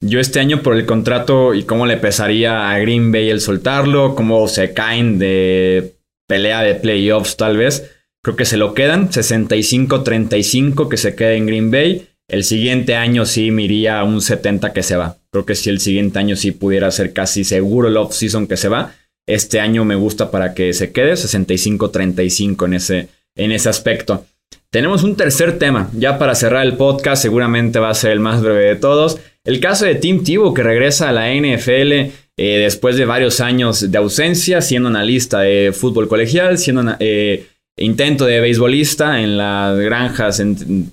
Yo 0.00 0.20
este 0.20 0.38
año 0.38 0.62
por 0.62 0.74
el 0.74 0.86
contrato 0.86 1.54
y 1.54 1.64
cómo 1.64 1.84
le 1.84 1.96
pesaría 1.96 2.70
a 2.70 2.78
Green 2.78 3.10
Bay 3.10 3.30
el 3.30 3.40
soltarlo, 3.40 4.14
cómo 4.14 4.46
se 4.46 4.72
caen 4.72 5.18
de 5.18 5.96
pelea 6.28 6.62
de 6.62 6.76
playoffs 6.76 7.36
tal 7.36 7.56
vez, 7.56 7.90
creo 8.22 8.36
que 8.36 8.44
se 8.44 8.56
lo 8.56 8.74
quedan, 8.74 9.08
65-35 9.10 10.88
que 10.88 10.96
se 10.96 11.16
quede 11.16 11.36
en 11.36 11.46
Green 11.46 11.70
Bay. 11.70 12.08
El 12.28 12.44
siguiente 12.44 12.94
año 12.94 13.24
sí 13.24 13.50
me 13.50 13.62
iría 13.62 13.98
a 13.98 14.04
un 14.04 14.20
70 14.20 14.72
que 14.72 14.82
se 14.82 14.96
va. 14.96 15.17
Creo 15.32 15.44
que 15.44 15.54
si 15.54 15.70
el 15.70 15.80
siguiente 15.80 16.18
año 16.18 16.36
sí 16.36 16.52
pudiera 16.52 16.90
ser 16.90 17.12
casi 17.12 17.44
seguro 17.44 17.88
el 17.88 17.96
off-season 17.96 18.46
que 18.46 18.56
se 18.56 18.68
va. 18.68 18.94
Este 19.26 19.60
año 19.60 19.84
me 19.84 19.94
gusta 19.94 20.30
para 20.30 20.54
que 20.54 20.72
se 20.72 20.90
quede 20.90 21.12
65-35 21.12 22.64
en 22.64 22.74
ese, 22.74 23.08
en 23.36 23.52
ese 23.52 23.68
aspecto. 23.68 24.24
Tenemos 24.70 25.02
un 25.02 25.16
tercer 25.16 25.58
tema, 25.58 25.90
ya 25.94 26.18
para 26.18 26.34
cerrar 26.34 26.66
el 26.66 26.76
podcast, 26.76 27.22
seguramente 27.22 27.78
va 27.78 27.90
a 27.90 27.94
ser 27.94 28.12
el 28.12 28.20
más 28.20 28.42
breve 28.42 28.64
de 28.64 28.76
todos. 28.76 29.18
El 29.44 29.60
caso 29.60 29.86
de 29.86 29.94
Tim 29.94 30.22
Tebow 30.22 30.52
que 30.52 30.62
regresa 30.62 31.08
a 31.08 31.12
la 31.12 31.32
NFL 31.32 31.92
eh, 31.92 32.12
después 32.36 32.96
de 32.96 33.06
varios 33.06 33.40
años 33.40 33.90
de 33.90 33.98
ausencia, 33.98 34.60
siendo 34.60 34.90
analista 34.90 35.40
de 35.40 35.72
fútbol 35.72 36.06
colegial, 36.06 36.58
siendo 36.58 36.96
eh, 37.00 37.46
intento 37.78 38.26
de 38.26 38.40
beisbolista 38.40 39.20
en 39.20 39.38
las 39.38 39.78
granjas, 39.78 40.42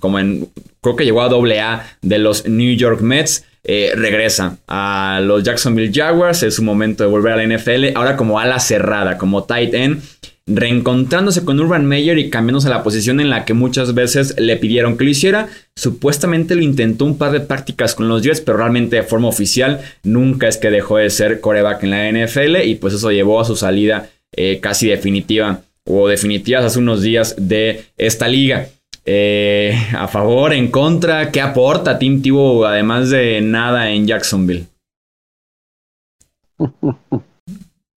como 0.00 0.18
en, 0.18 0.48
creo 0.80 0.96
que 0.96 1.04
llegó 1.04 1.22
a 1.22 1.28
doble 1.28 1.60
A 1.60 1.86
de 2.00 2.18
los 2.18 2.48
New 2.48 2.74
York 2.76 3.00
Mets. 3.02 3.44
Eh, 3.68 3.92
regresa 3.96 4.58
a 4.68 5.20
los 5.22 5.42
Jacksonville 5.42 5.92
Jaguars, 5.92 6.44
es 6.44 6.54
su 6.54 6.62
momento 6.62 7.02
de 7.02 7.10
volver 7.10 7.32
a 7.32 7.36
la 7.36 7.56
NFL, 7.56 7.96
ahora 7.96 8.16
como 8.16 8.38
ala 8.38 8.60
cerrada, 8.60 9.18
como 9.18 9.44
tight 9.44 9.74
end 9.74 10.02
reencontrándose 10.48 11.44
con 11.44 11.58
Urban 11.58 11.86
Meyer 11.86 12.18
y 12.18 12.30
cambiándose 12.30 12.68
la 12.68 12.84
posición 12.84 13.18
en 13.18 13.30
la 13.30 13.44
que 13.44 13.52
muchas 13.52 13.94
veces 13.94 14.38
le 14.38 14.56
pidieron 14.56 14.96
que 14.96 15.04
lo 15.04 15.10
hiciera. 15.10 15.48
Supuestamente 15.74 16.54
lo 16.54 16.62
intentó 16.62 17.04
un 17.04 17.18
par 17.18 17.32
de 17.32 17.40
prácticas 17.40 17.96
con 17.96 18.08
los 18.08 18.22
Jets, 18.22 18.40
pero 18.40 18.58
realmente 18.58 18.96
de 18.96 19.02
forma 19.02 19.28
oficial 19.28 19.80
nunca 20.04 20.46
es 20.46 20.56
que 20.56 20.70
dejó 20.70 20.98
de 20.98 21.10
ser 21.10 21.40
coreback 21.40 21.82
en 21.82 21.90
la 21.90 22.10
NFL 22.10 22.62
y 22.64 22.76
pues 22.76 22.94
eso 22.94 23.10
llevó 23.10 23.40
a 23.40 23.44
su 23.44 23.56
salida 23.56 24.08
eh, 24.36 24.60
casi 24.60 24.88
definitiva 24.88 25.62
o 25.84 26.08
definitivas 26.08 26.64
hace 26.64 26.78
unos 26.78 27.02
días 27.02 27.34
de 27.38 27.86
esta 27.98 28.28
liga. 28.28 28.68
Eh, 29.08 29.72
a 29.96 30.08
favor, 30.08 30.52
en 30.52 30.68
contra, 30.68 31.30
¿qué 31.30 31.40
aporta 31.40 31.98
Tim 31.98 32.20
Tebow 32.22 32.64
además 32.64 33.08
de 33.10 33.40
nada 33.40 33.90
en 33.90 34.06
Jacksonville? 34.06 34.66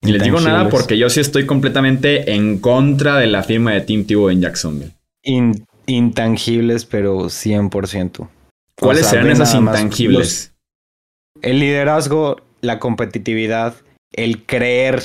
Y 0.01 0.11
les 0.11 0.23
digo 0.23 0.39
nada 0.39 0.69
porque 0.69 0.97
yo 0.97 1.09
sí 1.09 1.19
estoy 1.19 1.45
completamente 1.47 2.33
en 2.33 2.59
contra 2.59 3.17
de 3.17 3.27
la 3.27 3.41
firma 3.43 3.73
de 3.73 3.81
Tim 3.81 4.05
Tebow 4.05 4.29
en 4.29 4.41
Jacksonville. 4.41 4.91
In- 5.23 5.65
intangibles, 5.87 6.85
pero 6.85 7.25
100%. 7.25 8.29
¿Cuáles 8.79 9.07
O 9.07 9.09
sea, 9.09 9.21
serán 9.21 9.31
esas 9.31 9.55
intangibles? 9.55 10.53
El 11.41 11.59
liderazgo, 11.59 12.37
la 12.61 12.79
competitividad, 12.79 13.73
el 14.13 14.45
creer, 14.45 15.01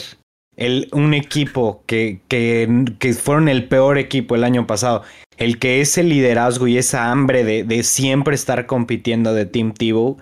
un 0.92 1.14
equipo 1.14 1.82
que, 1.86 2.20
que, 2.28 2.84
que 2.98 3.12
fueron 3.14 3.48
el 3.48 3.68
peor 3.68 3.98
equipo 3.98 4.34
el 4.34 4.44
año 4.44 4.66
pasado, 4.66 5.02
el 5.36 5.58
que 5.58 5.80
ese 5.80 6.02
liderazgo 6.02 6.66
y 6.68 6.78
esa 6.78 7.10
hambre 7.10 7.44
de, 7.44 7.64
de 7.64 7.82
siempre 7.82 8.34
estar 8.34 8.66
compitiendo 8.66 9.34
de 9.34 9.46
Team 9.46 9.74
Tebow, 9.74 10.18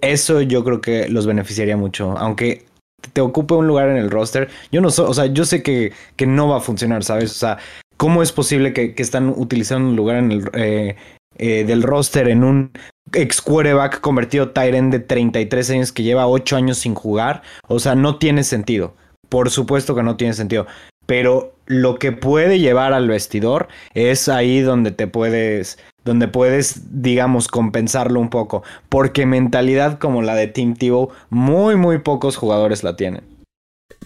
eso 0.00 0.42
yo 0.42 0.64
creo 0.64 0.80
que 0.80 1.08
los 1.08 1.26
beneficiaría 1.26 1.76
mucho. 1.76 2.16
Aunque 2.18 2.66
te 3.12 3.20
ocupe 3.20 3.54
un 3.54 3.66
lugar 3.66 3.88
en 3.88 3.96
el 3.96 4.10
roster, 4.10 4.48
yo 4.70 4.80
no 4.80 4.90
sé, 4.90 5.02
o 5.02 5.14
sea, 5.14 5.26
yo 5.26 5.44
sé 5.44 5.62
que, 5.62 5.92
que 6.16 6.26
no 6.26 6.48
va 6.48 6.58
a 6.58 6.60
funcionar, 6.60 7.04
¿sabes? 7.04 7.30
O 7.32 7.34
sea, 7.34 7.58
¿cómo 7.96 8.22
es 8.22 8.32
posible 8.32 8.72
que, 8.72 8.94
que 8.94 9.02
están 9.02 9.30
utilizando 9.30 9.88
un 9.88 9.96
lugar 9.96 10.16
en 10.16 10.32
el, 10.32 10.50
eh, 10.54 10.96
eh, 11.38 11.64
del 11.64 11.82
roster 11.82 12.28
en 12.28 12.42
un 12.42 12.72
ex 13.12 13.40
quarterback 13.40 14.00
convertido 14.00 14.50
Tyren 14.50 14.90
de 14.90 14.98
33 14.98 15.70
años 15.70 15.92
que 15.92 16.02
lleva 16.02 16.26
8 16.26 16.56
años 16.56 16.78
sin 16.78 16.94
jugar. 16.94 17.42
O 17.68 17.78
sea, 17.78 17.94
no 17.94 18.18
tiene 18.18 18.42
sentido. 18.42 18.94
Por 19.28 19.50
supuesto 19.50 19.94
que 19.94 20.02
no 20.02 20.16
tiene 20.16 20.34
sentido. 20.34 20.66
Pero 21.06 21.54
lo 21.66 21.98
que 21.98 22.12
puede 22.12 22.58
llevar 22.58 22.92
al 22.92 23.08
vestidor 23.08 23.68
es 23.94 24.28
ahí 24.28 24.60
donde 24.60 24.90
te 24.90 25.06
puedes, 25.06 25.78
donde 26.04 26.28
puedes, 26.28 27.02
digamos, 27.02 27.48
compensarlo 27.48 28.20
un 28.20 28.30
poco. 28.30 28.62
Porque 28.88 29.26
mentalidad 29.26 29.98
como 29.98 30.22
la 30.22 30.34
de 30.34 30.48
Team 30.48 30.74
Tebow, 30.74 31.10
muy, 31.30 31.76
muy 31.76 31.98
pocos 31.98 32.36
jugadores 32.36 32.82
la 32.84 32.96
tienen. 32.96 33.22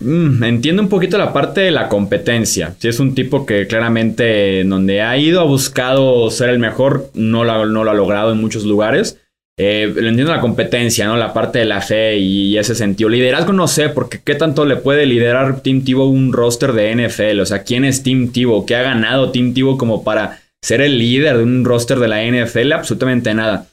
Mm, 0.00 0.42
entiendo 0.44 0.82
un 0.82 0.88
poquito 0.88 1.18
la 1.18 1.32
parte 1.32 1.60
de 1.60 1.70
la 1.70 1.88
competencia. 1.88 2.74
Si 2.78 2.88
es 2.88 2.98
un 3.00 3.14
tipo 3.14 3.46
que 3.46 3.66
claramente 3.66 4.60
en 4.60 4.70
donde 4.70 5.02
ha 5.02 5.16
ido, 5.16 5.40
ha 5.40 5.44
buscado 5.44 6.30
ser 6.30 6.50
el 6.50 6.58
mejor, 6.58 7.10
no 7.14 7.44
lo, 7.44 7.66
no 7.66 7.84
lo 7.84 7.90
ha 7.90 7.94
logrado 7.94 8.32
en 8.32 8.40
muchos 8.40 8.64
lugares. 8.64 9.21
Eh, 9.64 9.86
lo 9.94 10.08
entiendo 10.08 10.32
la 10.32 10.40
competencia, 10.40 11.06
¿no? 11.06 11.16
La 11.16 11.32
parte 11.32 11.60
de 11.60 11.64
la 11.64 11.80
fe 11.80 12.16
y 12.16 12.58
ese 12.58 12.74
sentido. 12.74 13.08
Liderazgo 13.08 13.52
no 13.52 13.68
sé, 13.68 13.90
porque 13.90 14.20
qué 14.24 14.34
tanto 14.34 14.64
le 14.64 14.74
puede 14.74 15.06
liderar 15.06 15.60
Team 15.60 15.84
Tebow 15.84 16.08
un 16.08 16.32
roster 16.32 16.72
de 16.72 16.92
NFL. 16.96 17.38
O 17.40 17.46
sea, 17.46 17.62
¿quién 17.62 17.84
es 17.84 18.02
Team 18.02 18.32
Tebow? 18.32 18.66
¿Qué 18.66 18.74
ha 18.74 18.82
ganado 18.82 19.30
Team 19.30 19.54
Tebow 19.54 19.78
como 19.78 20.02
para 20.02 20.40
ser 20.60 20.80
el 20.80 20.98
líder 20.98 21.36
de 21.36 21.44
un 21.44 21.64
roster 21.64 22.00
de 22.00 22.08
la 22.08 22.24
NFL? 22.24 22.72
Absolutamente 22.72 23.32
nada. 23.34 23.66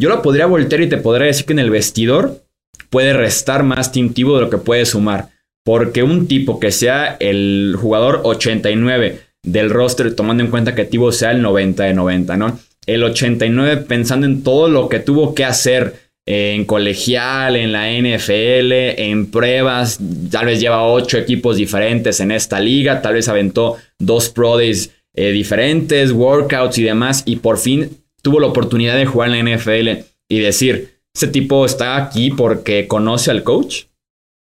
Yo 0.00 0.08
lo 0.08 0.22
podría 0.22 0.46
voltear 0.46 0.80
y 0.80 0.88
te 0.88 0.96
podría 0.96 1.26
decir 1.26 1.44
que 1.44 1.52
en 1.52 1.58
el 1.58 1.70
vestidor 1.70 2.42
puede 2.88 3.12
restar 3.12 3.64
más 3.64 3.92
Team 3.92 4.14
Tebow 4.14 4.36
de 4.36 4.40
lo 4.40 4.50
que 4.50 4.56
puede 4.56 4.86
sumar. 4.86 5.28
Porque 5.62 6.02
un 6.02 6.26
tipo 6.26 6.58
que 6.58 6.70
sea 6.70 7.16
el 7.20 7.76
jugador 7.78 8.22
89 8.24 9.20
del 9.44 9.68
roster, 9.68 10.14
tomando 10.14 10.42
en 10.42 10.50
cuenta 10.50 10.74
que 10.74 10.84
Tibo 10.84 11.12
sea 11.12 11.32
el 11.32 11.42
90 11.42 11.84
de 11.84 11.94
90, 11.94 12.36
¿no? 12.36 12.58
El 12.86 13.02
89 13.02 13.84
pensando 13.88 14.26
en 14.26 14.42
todo 14.42 14.68
lo 14.68 14.88
que 14.88 15.00
tuvo 15.00 15.34
que 15.34 15.44
hacer 15.44 16.04
en 16.26 16.64
colegial, 16.64 17.56
en 17.56 17.72
la 17.72 17.90
NFL, 17.90 18.72
en 19.00 19.30
pruebas, 19.30 19.98
tal 20.30 20.46
vez 20.46 20.60
lleva 20.60 20.86
ocho 20.86 21.18
equipos 21.18 21.56
diferentes 21.56 22.20
en 22.20 22.30
esta 22.30 22.60
liga, 22.60 23.02
tal 23.02 23.14
vez 23.14 23.28
aventó 23.28 23.76
dos 23.98 24.30
Pro 24.30 24.56
Days 24.56 24.90
eh, 25.14 25.32
diferentes, 25.32 26.12
workouts 26.12 26.78
y 26.78 26.82
demás, 26.82 27.22
y 27.26 27.36
por 27.36 27.58
fin 27.58 27.90
tuvo 28.22 28.40
la 28.40 28.46
oportunidad 28.46 28.96
de 28.96 29.04
jugar 29.04 29.34
en 29.34 29.44
la 29.44 29.56
NFL 29.56 30.06
y 30.28 30.38
decir, 30.38 30.94
ese 31.14 31.28
tipo 31.28 31.66
está 31.66 31.96
aquí 31.96 32.30
porque 32.30 32.88
conoce 32.88 33.30
al 33.30 33.44
coach. 33.44 33.84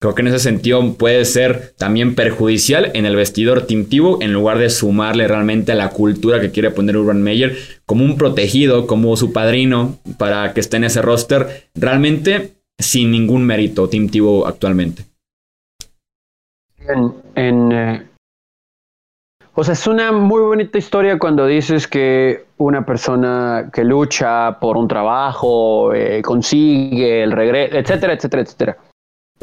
Creo 0.00 0.14
que 0.14 0.22
en 0.22 0.28
ese 0.28 0.38
sentido 0.38 0.94
puede 0.94 1.24
ser 1.24 1.72
también 1.76 2.14
perjudicial 2.14 2.92
en 2.94 3.04
el 3.04 3.16
vestidor 3.16 3.66
Tim 3.66 3.88
en 4.20 4.32
lugar 4.32 4.58
de 4.58 4.70
sumarle 4.70 5.26
realmente 5.26 5.72
a 5.72 5.74
la 5.74 5.90
cultura 5.90 6.40
que 6.40 6.52
quiere 6.52 6.70
poner 6.70 6.96
Urban 6.96 7.20
Meyer 7.20 7.56
como 7.84 8.04
un 8.04 8.16
protegido, 8.16 8.86
como 8.86 9.16
su 9.16 9.32
padrino 9.32 9.98
para 10.16 10.54
que 10.54 10.60
esté 10.60 10.76
en 10.76 10.84
ese 10.84 11.02
roster, 11.02 11.68
realmente 11.74 12.52
sin 12.78 13.10
ningún 13.10 13.44
mérito 13.44 13.88
Tim 13.88 14.08
actualmente. 14.46 15.02
En, 17.34 17.72
eh, 17.72 18.06
o 19.54 19.64
sea, 19.64 19.72
es 19.72 19.86
una 19.88 20.12
muy 20.12 20.42
bonita 20.42 20.78
historia 20.78 21.18
cuando 21.18 21.44
dices 21.44 21.88
que 21.88 22.44
una 22.58 22.86
persona 22.86 23.68
que 23.72 23.82
lucha 23.82 24.60
por 24.60 24.76
un 24.76 24.86
trabajo, 24.86 25.92
eh, 25.92 26.22
consigue 26.22 27.24
el 27.24 27.32
regreso, 27.32 27.76
etcétera, 27.76 28.12
etcétera, 28.12 28.42
etcétera 28.42 28.78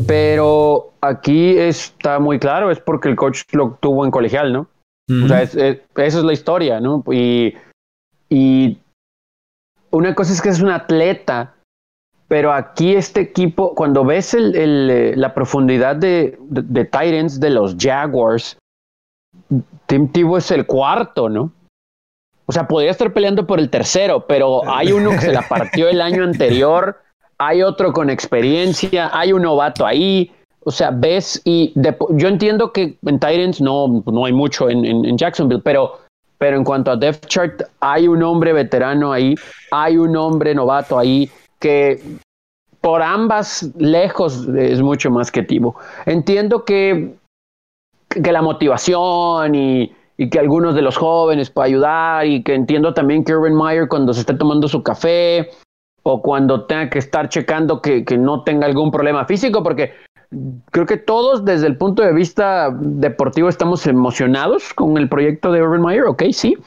pero 0.07 0.93
aquí 1.01 1.57
está 1.57 2.19
muy 2.19 2.39
claro, 2.39 2.71
es 2.71 2.79
porque 2.79 3.09
el 3.09 3.15
coach 3.15 3.43
lo 3.51 3.77
tuvo 3.81 4.05
en 4.05 4.11
colegial, 4.11 4.51
¿no? 4.51 4.67
O 5.07 5.27
sea, 5.27 5.43
esa 5.43 5.77
es 5.95 6.15
la 6.15 6.33
historia, 6.33 6.79
¿no? 6.79 7.03
Y, 7.11 7.53
y 8.27 8.79
una 9.91 10.15
cosa 10.15 10.33
es 10.33 10.41
que 10.41 10.49
es 10.49 10.61
un 10.61 10.69
atleta, 10.69 11.53
pero 12.27 12.51
aquí 12.51 12.95
este 12.95 13.21
equipo, 13.21 13.75
cuando 13.75 14.03
ves 14.03 14.33
el, 14.33 14.55
el, 14.55 15.21
la 15.21 15.33
profundidad 15.35 15.95
de, 15.95 16.37
de, 16.49 16.85
Titans 16.85 17.39
de 17.39 17.51
los 17.51 17.75
Jaguars, 17.77 18.57
Tim 19.85 20.11
Tebow 20.11 20.37
es 20.37 20.49
el 20.49 20.65
cuarto, 20.65 21.29
¿no? 21.29 21.51
O 22.47 22.51
sea, 22.51 22.67
podría 22.67 22.91
estar 22.91 23.13
peleando 23.13 23.45
por 23.45 23.59
el 23.59 23.69
tercero, 23.69 24.25
pero 24.27 24.67
hay 24.67 24.91
uno 24.91 25.11
que 25.11 25.21
se 25.21 25.33
la 25.33 25.47
partió 25.47 25.87
el 25.87 26.01
año 26.01 26.23
anterior 26.23 26.99
hay 27.37 27.61
otro 27.61 27.93
con 27.93 28.09
experiencia, 28.09 29.09
hay 29.13 29.33
un 29.33 29.43
novato 29.43 29.85
ahí. 29.85 30.31
O 30.63 30.71
sea, 30.71 30.89
ves 30.91 31.41
y 31.45 31.73
yo 31.75 32.27
entiendo 32.27 32.71
que 32.73 32.97
en 33.05 33.19
Titans 33.19 33.61
no, 33.61 34.03
no 34.07 34.25
hay 34.25 34.33
mucho 34.33 34.69
en, 34.69 34.83
en, 34.83 35.15
Jacksonville, 35.15 35.61
pero, 35.63 35.99
pero 36.39 36.57
en 36.57 36.63
cuanto 36.63 36.89
a 36.89 36.95
depth 36.95 37.27
chart, 37.27 37.61
hay 37.79 38.07
un 38.07 38.23
hombre 38.23 38.51
veterano 38.51 39.13
ahí, 39.13 39.35
hay 39.71 39.97
un 39.97 40.17
hombre 40.17 40.55
novato 40.55 40.97
ahí 40.97 41.29
que 41.59 42.01
por 42.81 43.01
ambas 43.01 43.71
lejos 43.77 44.47
es 44.47 44.81
mucho 44.81 45.11
más 45.11 45.31
que 45.31 45.43
Tibo. 45.43 45.75
Entiendo 46.05 46.65
que, 46.65 47.15
que 48.09 48.31
la 48.31 48.41
motivación 48.41 49.55
y, 49.55 49.91
que 50.31 50.39
algunos 50.39 50.75
de 50.75 50.81
los 50.81 50.95
jóvenes 50.95 51.49
para 51.49 51.65
ayudar 51.65 52.25
y 52.25 52.41
que 52.41 52.53
entiendo 52.53 52.93
también 52.93 53.23
que 53.23 53.35
Urban 53.35 53.55
Meyer 53.55 53.87
cuando 53.87 54.13
se 54.13 54.21
esté 54.21 54.33
tomando 54.33 54.67
su 54.67 54.81
café 54.81 55.49
o 56.07 56.21
cuando 56.21 56.65
tenga 56.65 56.89
que 56.89 56.99
estar 56.99 57.29
checando 57.29 57.81
que, 57.81 58.05
que 58.05 58.17
no 58.17 58.43
tenga 58.43 58.67
algún 58.67 58.91
problema 58.91 59.25
físico, 59.25 59.63
porque 59.63 59.93
creo 60.71 60.85
que 60.85 60.97
todos 60.97 61.43
desde 61.45 61.65
el 61.65 61.77
punto 61.77 62.03
de 62.03 62.13
vista 62.13 62.69
deportivo 62.79 63.49
estamos 63.49 63.87
emocionados 63.87 64.73
con 64.73 64.97
el 64.97 65.09
proyecto 65.09 65.51
de 65.51 65.63
Urban 65.63 65.81
Meyer, 65.81 66.03
ok, 66.05 66.23
sí, 66.31 66.57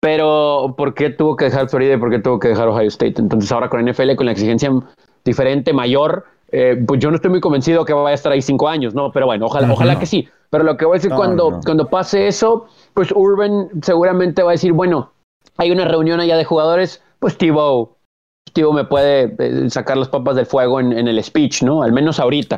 pero 0.00 0.74
¿por 0.76 0.94
qué 0.94 1.10
tuvo 1.10 1.34
que 1.34 1.46
dejar 1.46 1.68
Florida 1.68 1.94
y 1.94 1.96
por 1.96 2.10
qué 2.10 2.20
tuvo 2.20 2.38
que 2.38 2.48
dejar 2.48 2.68
Ohio 2.68 2.88
State? 2.88 3.14
Entonces 3.18 3.50
ahora 3.50 3.68
con 3.68 3.84
NFL, 3.84 4.14
con 4.14 4.26
la 4.26 4.32
exigencia 4.32 4.70
diferente, 5.24 5.72
mayor, 5.72 6.26
eh, 6.52 6.80
pues 6.86 7.00
yo 7.00 7.10
no 7.10 7.16
estoy 7.16 7.30
muy 7.30 7.40
convencido 7.40 7.84
que 7.84 7.92
vaya 7.92 8.10
a 8.10 8.14
estar 8.14 8.30
ahí 8.30 8.42
cinco 8.42 8.68
años, 8.68 8.94
¿no? 8.94 9.10
Pero 9.10 9.26
bueno, 9.26 9.46
ojalá, 9.46 9.72
ojalá 9.72 9.98
que 9.98 10.06
sí. 10.06 10.28
Pero 10.50 10.62
lo 10.62 10.76
que 10.76 10.84
voy 10.84 10.96
a 10.96 10.98
decir 10.98 11.10
cuando, 11.10 11.58
cuando 11.64 11.88
pase 11.88 12.28
eso, 12.28 12.66
pues 12.92 13.10
Urban 13.12 13.70
seguramente 13.82 14.44
va 14.44 14.50
a 14.50 14.52
decir, 14.52 14.72
bueno, 14.72 15.10
hay 15.56 15.72
una 15.72 15.84
reunión 15.84 16.20
allá 16.20 16.36
de 16.36 16.44
jugadores, 16.44 17.02
pues 17.18 17.36
Tebow, 17.38 17.93
Tío 18.54 18.72
me 18.72 18.84
puede 18.84 19.34
eh, 19.38 19.68
sacar 19.68 19.96
las 19.96 20.08
papas 20.08 20.36
del 20.36 20.46
fuego 20.46 20.80
en, 20.80 20.92
el 20.92 21.22
speech, 21.22 21.62
¿no? 21.62 21.82
Al 21.82 21.92
menos 21.92 22.20
ahorita. 22.20 22.56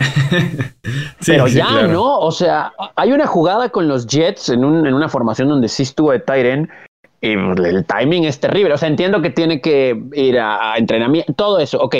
Pero 1.26 1.48
ya, 1.48 1.86
¿no? 1.86 2.18
O 2.18 2.30
sea, 2.30 2.72
hay 2.94 3.12
una 3.12 3.26
jugada 3.26 3.70
con 3.70 3.88
los 3.88 4.06
Jets 4.06 4.50
en, 4.50 4.64
un, 4.64 4.86
en 4.86 4.94
una 4.94 5.08
formación 5.08 5.48
donde 5.48 5.68
sí 5.68 5.84
estuvo 5.84 6.12
de 6.12 6.20
Tyren 6.20 6.70
y 7.22 7.32
el 7.32 7.84
timing 7.86 8.24
es 8.24 8.38
terrible. 8.38 8.74
O 8.74 8.78
sea, 8.78 8.88
entiendo 8.88 9.22
que 9.22 9.30
tiene 9.30 9.60
que 9.60 10.00
ir 10.12 10.38
a, 10.38 10.76
entrenamiento, 10.76 11.32
todo 11.32 11.58
eso, 11.58 11.80
ok. 11.80 11.96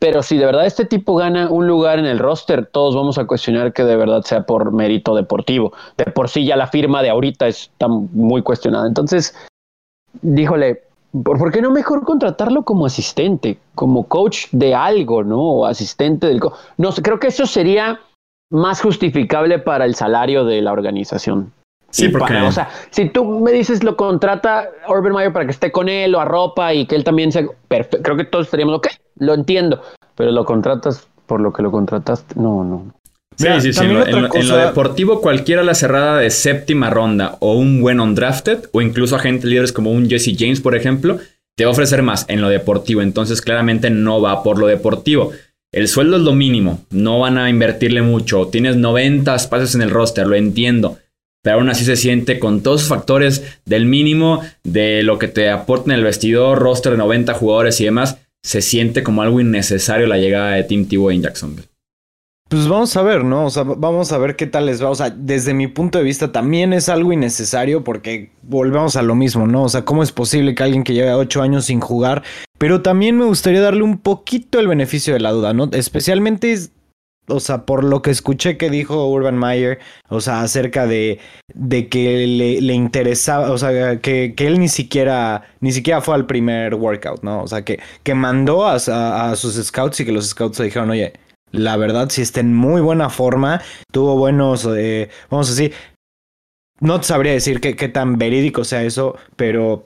Pero 0.00 0.22
si 0.22 0.36
de 0.36 0.46
verdad 0.46 0.66
este 0.66 0.84
tipo 0.84 1.16
gana 1.16 1.48
un 1.48 1.66
lugar 1.66 1.98
en 1.98 2.06
el 2.06 2.18
roster, 2.18 2.66
todos 2.66 2.94
vamos 2.94 3.18
a 3.18 3.26
cuestionar 3.26 3.72
que 3.72 3.84
de 3.84 3.96
verdad 3.96 4.22
sea 4.22 4.42
por 4.42 4.72
mérito 4.72 5.14
deportivo. 5.14 5.72
De 5.96 6.04
por 6.04 6.28
sí 6.28 6.44
ya 6.44 6.56
la 6.56 6.68
firma 6.68 7.02
de 7.02 7.10
ahorita 7.10 7.48
está 7.48 7.88
muy 7.88 8.42
cuestionada. 8.42 8.86
Entonces, 8.86 9.34
díjole, 10.22 10.82
¿Por, 11.24 11.52
qué 11.52 11.62
no 11.62 11.70
mejor 11.70 12.04
contratarlo 12.04 12.64
como 12.64 12.86
asistente, 12.86 13.58
como 13.74 14.08
coach 14.08 14.46
de 14.52 14.74
algo, 14.74 15.24
¿no? 15.24 15.40
O 15.40 15.66
asistente 15.66 16.26
del... 16.26 16.40
no 16.76 16.92
sé, 16.92 17.02
creo 17.02 17.18
que 17.18 17.28
eso 17.28 17.46
sería 17.46 18.00
más 18.50 18.80
justificable 18.80 19.58
para 19.58 19.84
el 19.84 19.94
salario 19.94 20.44
de 20.44 20.62
la 20.62 20.72
organización. 20.72 21.52
Sí, 21.90 22.08
porque... 22.08 22.36
o 22.36 22.52
sea, 22.52 22.68
si 22.90 23.08
tú 23.08 23.24
me 23.24 23.52
dices 23.52 23.82
lo 23.82 23.96
contrata 23.96 24.68
Urban 24.88 25.14
Meyer 25.14 25.32
para 25.32 25.46
que 25.46 25.52
esté 25.52 25.72
con 25.72 25.88
él, 25.88 26.14
o 26.14 26.20
arropa 26.20 26.74
y 26.74 26.86
que 26.86 26.96
él 26.96 27.04
también 27.04 27.32
sea... 27.32 27.46
Perfecto, 27.68 28.02
creo 28.02 28.16
que 28.16 28.24
todos 28.24 28.46
estaríamos, 28.46 28.76
ok, 28.76 28.88
lo 29.16 29.34
entiendo, 29.34 29.80
pero 30.14 30.30
lo 30.32 30.44
contratas 30.44 31.08
por 31.26 31.40
lo 31.40 31.52
que 31.52 31.62
lo 31.62 31.70
contrataste, 31.70 32.34
no, 32.40 32.64
no. 32.64 32.92
Sí, 33.38 33.46
sí, 33.60 33.72
sí. 33.72 33.84
En 33.84 34.48
lo, 34.48 34.56
deportivo, 34.56 35.20
cualquiera 35.20 35.62
la 35.62 35.74
cerrada 35.74 36.18
de 36.18 36.30
séptima 36.30 36.90
ronda 36.90 37.36
o 37.38 37.54
un 37.54 37.80
buen 37.80 38.00
undrafted, 38.00 38.64
o 38.72 38.82
incluso 38.82 39.14
agentes 39.14 39.44
líderes 39.44 39.72
como 39.72 39.92
un 39.92 40.08
Jesse 40.08 40.34
James, 40.36 40.60
por 40.60 40.74
ejemplo, 40.74 41.18
te 41.56 41.64
va 41.64 41.70
a 41.70 41.72
ofrecer 41.72 42.02
más 42.02 42.26
en 42.28 42.40
lo 42.40 42.48
deportivo. 42.48 43.00
Entonces, 43.00 43.40
claramente 43.40 43.90
no 43.90 44.20
va 44.20 44.42
por 44.42 44.58
lo 44.58 44.66
deportivo. 44.66 45.30
El 45.70 45.86
sueldo 45.86 46.16
es 46.16 46.22
lo 46.22 46.32
mínimo, 46.32 46.84
no 46.90 47.20
van 47.20 47.38
a 47.38 47.48
invertirle 47.48 48.02
mucho. 48.02 48.48
Tienes 48.48 48.76
90 48.76 49.34
espacios 49.34 49.74
en 49.76 49.82
el 49.82 49.90
roster, 49.90 50.26
lo 50.26 50.34
entiendo. 50.34 50.98
Pero 51.42 51.58
aún 51.58 51.68
así 51.68 51.84
se 51.84 51.96
siente 51.96 52.40
con 52.40 52.62
todos 52.62 52.82
los 52.82 52.88
factores 52.88 53.58
del 53.64 53.86
mínimo, 53.86 54.42
de 54.64 55.04
lo 55.04 55.18
que 55.18 55.28
te 55.28 55.48
aporta 55.48 55.92
en 55.92 55.98
el 55.98 56.04
vestidor, 56.04 56.58
roster 56.58 56.92
de 56.92 56.98
90 56.98 57.34
jugadores 57.34 57.80
y 57.80 57.84
demás, 57.84 58.18
se 58.42 58.62
siente 58.62 59.02
como 59.02 59.22
algo 59.22 59.40
innecesario 59.40 60.06
la 60.08 60.18
llegada 60.18 60.52
de 60.52 60.64
Team 60.64 60.86
Tebow 60.86 61.10
en 61.10 61.22
Jacksonville. 61.22 61.67
Pues 62.48 62.66
vamos 62.66 62.96
a 62.96 63.02
ver, 63.02 63.24
¿no? 63.24 63.44
O 63.44 63.50
sea, 63.50 63.62
vamos 63.62 64.10
a 64.10 64.16
ver 64.16 64.34
qué 64.34 64.46
tal 64.46 64.64
les 64.64 64.82
va. 64.82 64.88
O 64.88 64.94
sea, 64.94 65.10
desde 65.10 65.52
mi 65.52 65.66
punto 65.66 65.98
de 65.98 66.04
vista 66.04 66.32
también 66.32 66.72
es 66.72 66.88
algo 66.88 67.12
innecesario 67.12 67.84
porque 67.84 68.30
volvemos 68.42 68.96
a 68.96 69.02
lo 69.02 69.14
mismo, 69.14 69.46
¿no? 69.46 69.64
O 69.64 69.68
sea, 69.68 69.84
¿cómo 69.84 70.02
es 70.02 70.12
posible 70.12 70.54
que 70.54 70.62
alguien 70.62 70.82
que 70.82 70.94
lleve 70.94 71.12
ocho 71.12 71.42
años 71.42 71.66
sin 71.66 71.80
jugar? 71.80 72.22
Pero 72.56 72.80
también 72.80 73.18
me 73.18 73.26
gustaría 73.26 73.60
darle 73.60 73.82
un 73.82 73.98
poquito 73.98 74.60
el 74.60 74.66
beneficio 74.66 75.12
de 75.12 75.20
la 75.20 75.32
duda, 75.32 75.52
¿no? 75.52 75.68
Especialmente, 75.72 76.58
o 77.26 77.38
sea, 77.38 77.66
por 77.66 77.84
lo 77.84 78.00
que 78.00 78.10
escuché 78.10 78.56
que 78.56 78.70
dijo 78.70 79.06
Urban 79.08 79.38
Meyer, 79.38 79.78
o 80.08 80.22
sea, 80.22 80.40
acerca 80.40 80.86
de, 80.86 81.18
de 81.52 81.88
que 81.90 82.26
le, 82.26 82.72
interesaba, 82.72 83.50
o 83.50 83.58
sea, 83.58 84.00
que, 84.00 84.32
que, 84.34 84.46
él 84.46 84.58
ni 84.58 84.68
siquiera, 84.68 85.42
ni 85.60 85.72
siquiera 85.72 86.00
fue 86.00 86.14
al 86.14 86.24
primer 86.24 86.74
workout, 86.76 87.22
¿no? 87.22 87.42
O 87.42 87.46
sea, 87.46 87.62
que, 87.62 87.78
que 88.02 88.14
mandó 88.14 88.66
a, 88.66 88.76
a 88.76 89.36
sus 89.36 89.62
scouts 89.62 90.00
y 90.00 90.06
que 90.06 90.12
los 90.12 90.30
scouts 90.30 90.58
le 90.58 90.64
dijeron, 90.64 90.88
oye, 90.88 91.12
la 91.52 91.76
verdad, 91.76 92.08
sí 92.10 92.22
está 92.22 92.40
en 92.40 92.54
muy 92.54 92.80
buena 92.80 93.10
forma. 93.10 93.60
Tuvo 93.92 94.16
buenos, 94.16 94.68
eh, 94.76 95.10
vamos 95.30 95.48
a 95.48 95.54
decir, 95.54 95.74
no 96.80 97.02
sabría 97.02 97.32
decir 97.32 97.60
qué, 97.60 97.76
qué 97.76 97.88
tan 97.88 98.18
verídico 98.18 98.64
sea 98.64 98.82
eso, 98.82 99.16
pero 99.36 99.84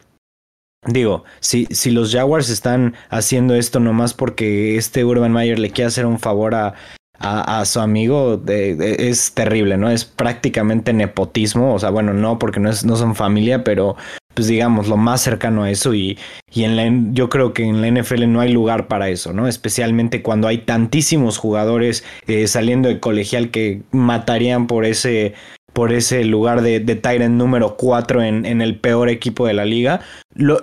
Digo, 0.85 1.23
si, 1.39 1.67
si 1.67 1.93
los 1.93 2.13
Jaguars 2.13 2.51
están 2.51 2.95
haciendo 3.09 3.55
esto 3.55 3.79
nomás 3.79 4.15
porque 4.15 4.77
este 4.77 5.05
Urban 5.05 5.33
Meyer 5.33 5.61
le 5.61 5.71
quiere 5.71 5.87
hacer 5.87 6.07
un 6.07 6.19
favor 6.19 6.57
a, 6.57 6.75
a, 7.21 7.65
su 7.65 7.79
amigo, 7.79 8.43
es 8.49 9.33
terrible, 9.33 9.77
¿no? 9.77 9.89
Es 9.89 10.05
prácticamente 10.05 10.93
nepotismo, 10.93 11.73
o 11.73 11.79
sea, 11.79 11.91
bueno, 11.91 12.13
no 12.15 12.41
porque 12.41 12.59
no, 12.59 12.69
es, 12.69 12.85
no 12.85 12.97
son 12.97 13.15
familia, 13.15 13.63
pero 13.63 13.97
pues 14.35 14.47
digamos, 14.47 14.89
lo 14.89 14.97
más 14.97 15.21
cercano 15.21 15.65
a 15.65 15.71
eso 15.71 15.95
y, 15.95 16.19
y 16.53 16.65
en 16.65 16.77
la, 16.77 16.91
yo 17.13 17.29
creo 17.29 17.53
que 17.53 17.65
en 17.65 17.81
la 17.81 17.89
NFL 17.89 18.27
no 18.29 18.41
hay 18.41 18.53
lugar 18.53 18.89
para 18.89 19.09
eso, 19.09 19.33
¿no? 19.33 19.49
Especialmente 19.49 20.23
cuando 20.23 20.49
hay 20.49 20.59
tantísimos 20.59 21.39
jugadores 21.39 22.05
eh, 22.27 22.47
saliendo 22.47 22.89
de 22.89 23.01
colegial 23.01 23.51
que 23.51 23.83
matarían 23.91 24.67
por 24.67 24.85
ese, 24.85 25.35
por 25.73 25.93
ese 25.93 26.25
lugar 26.25 26.63
de, 26.63 26.81
de 26.81 26.97
Tyrant 26.97 27.35
número 27.35 27.77
4 27.77 28.23
en, 28.23 28.47
en, 28.47 28.63
el 28.63 28.79
peor 28.79 29.09
equipo 29.09 29.47
de 29.47 29.55
la 29.55 29.65
liga. 29.65 30.01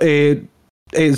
Eh, 0.01 0.43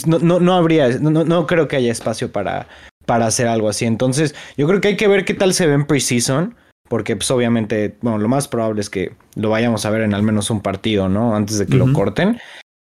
no, 0.06 0.20
no, 0.20 0.40
no, 0.40 0.54
habría, 0.54 0.90
no, 1.00 1.10
no 1.12 1.48
creo 1.48 1.68
que 1.68 1.78
haya 1.78 1.92
espacio 1.92 2.32
para, 2.32 2.68
para 3.06 3.28
hacer 3.28 3.48
algo 3.48 3.70
así. 3.70 3.86
Entonces, 3.86 4.36
yo 4.58 4.68
creo 4.68 4.82
que 4.82 4.90
hay 4.90 4.98
que 4.98 5.08
ver 5.08 5.26
qué 5.26 5.34
tal 5.34 5.54
se 5.54 5.68
ve 5.68 5.74
en 5.74 5.86
preseason 5.86 6.56
porque 6.92 7.16
pues 7.16 7.32
obviamente, 7.32 7.96
bueno, 8.02 8.18
lo 8.18 8.28
más 8.28 8.50
probable 8.50 8.82
es 8.82 8.90
que 8.90 9.14
lo 9.36 9.50
vayamos 9.50 9.86
a 9.86 9.90
ver 9.92 10.02
en 10.02 10.14
al 10.14 10.24
menos 10.24 10.50
un 10.50 10.60
partido, 10.60 11.08
¿no? 11.08 11.38
Antes 11.38 11.58
de 11.58 11.66
que 11.66 11.78
lo 11.78 11.94
corten, 11.94 12.38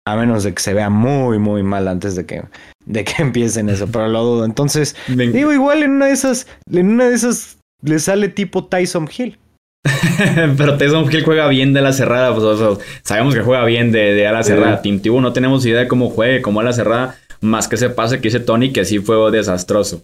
a 0.08 0.16
menos 0.16 0.44
de 0.44 0.52
que 0.52 0.64
se 0.64 0.74
vea 0.74 0.90
muy, 0.90 1.38
muy 1.38 1.62
mal 1.62 1.88
antes 1.88 2.16
de 2.16 2.26
que, 2.26 2.42
de 2.88 3.04
que 3.04 3.14
empiecen 3.22 3.70
eso, 3.70 3.86
pero 3.86 4.08
lo 4.08 4.24
dudo. 4.24 4.46
Entonces, 4.46 4.96
digo, 5.08 5.54
igual 5.54 5.84
en 5.84 5.92
una 5.92 6.08
de 6.08 6.14
esas, 6.14 6.48
en 6.72 6.90
una 6.90 7.08
de 7.08 7.14
esas 7.14 7.60
le 7.84 8.00
sale 8.00 8.30
tipo 8.30 8.66
Tyson 8.66 9.08
Hill. 9.16 9.38
pero 10.58 10.76
Tyson 10.80 11.08
Hill 11.14 11.24
juega 11.24 11.48
bien 11.48 11.74
de 11.74 11.82
la 11.84 11.94
cerrada, 11.94 12.34
pues 12.34 12.80
sabemos 13.04 13.36
que 13.36 13.42
juega 13.42 13.64
bien 13.66 13.92
de, 13.92 14.16
de 14.16 14.26
ala 14.26 14.42
cerrada. 14.42 14.82
Team 14.82 15.02
Tibu 15.02 15.22
no 15.22 15.34
tenemos 15.34 15.64
idea 15.68 15.82
de 15.82 15.88
cómo 15.88 16.10
juegue, 16.10 16.42
como 16.42 16.62
ala 16.62 16.74
cerrada, 16.74 17.16
más 17.42 17.68
que 17.68 17.78
se 17.78 17.92
pase 17.92 18.22
que 18.22 18.30
ese 18.30 18.40
Tony 18.40 18.74
que 18.74 18.86
sí 18.86 18.98
fue 18.98 19.30
desastroso. 19.30 20.02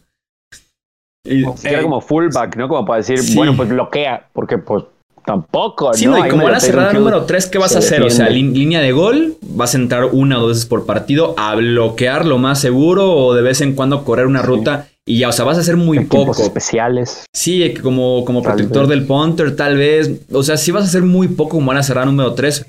Y, 1.26 1.44
siquiera 1.44 1.82
como 1.82 2.02
fullback, 2.02 2.56
¿no? 2.56 2.68
Como 2.68 2.86
para 2.86 2.98
decir, 2.98 3.20
bueno, 3.36 3.56
pues 3.56 3.70
bloquea, 3.70 4.28
porque 4.32 4.58
pues 4.58 4.84
tampoco. 5.26 5.94
Sí, 5.94 6.06
¿no? 6.06 6.26
y 6.26 6.30
como 6.30 6.48
la 6.50 6.60
cerrada 6.60 6.94
número 6.94 7.26
3, 7.26 7.48
¿qué 7.48 7.58
vas 7.58 7.76
a 7.76 7.80
hacer? 7.80 8.04
O 8.04 8.10
sea, 8.10 8.30
línea 8.30 8.80
de 8.80 8.92
gol, 8.92 9.38
vas 9.42 9.74
a 9.74 9.78
entrar 9.78 10.06
una 10.06 10.38
o 10.38 10.42
dos 10.42 10.50
veces 10.50 10.66
por 10.66 10.86
partido 10.86 11.34
a 11.38 11.56
bloquear 11.56 12.26
lo 12.26 12.38
más 12.38 12.62
seguro 12.62 13.12
o 13.12 13.34
de 13.34 13.42
vez 13.42 13.62
en 13.62 13.74
cuando 13.74 14.04
correr 14.04 14.28
una 14.28 14.42
ruta 14.42 14.88
y 15.08 15.20
ya, 15.20 15.30
o 15.30 15.32
sea, 15.32 15.46
vas 15.46 15.58
a 15.58 15.62
hacer 15.62 15.78
muy 15.78 16.06
poco. 16.06 16.32
especiales. 16.42 17.26
Sí, 17.32 17.76
como, 17.76 18.26
como 18.26 18.42
protector 18.42 18.88
del 18.88 19.06
punter, 19.06 19.56
tal 19.56 19.78
vez. 19.78 20.12
O 20.32 20.42
sea, 20.42 20.58
sí 20.58 20.72
vas 20.72 20.84
a 20.84 20.88
hacer 20.88 21.04
muy 21.04 21.28
poco 21.28 21.52
como 21.52 21.68
van 21.68 21.78
a 21.78 21.84
cerrar 21.84 22.08
número 22.08 22.34
3. 22.34 22.66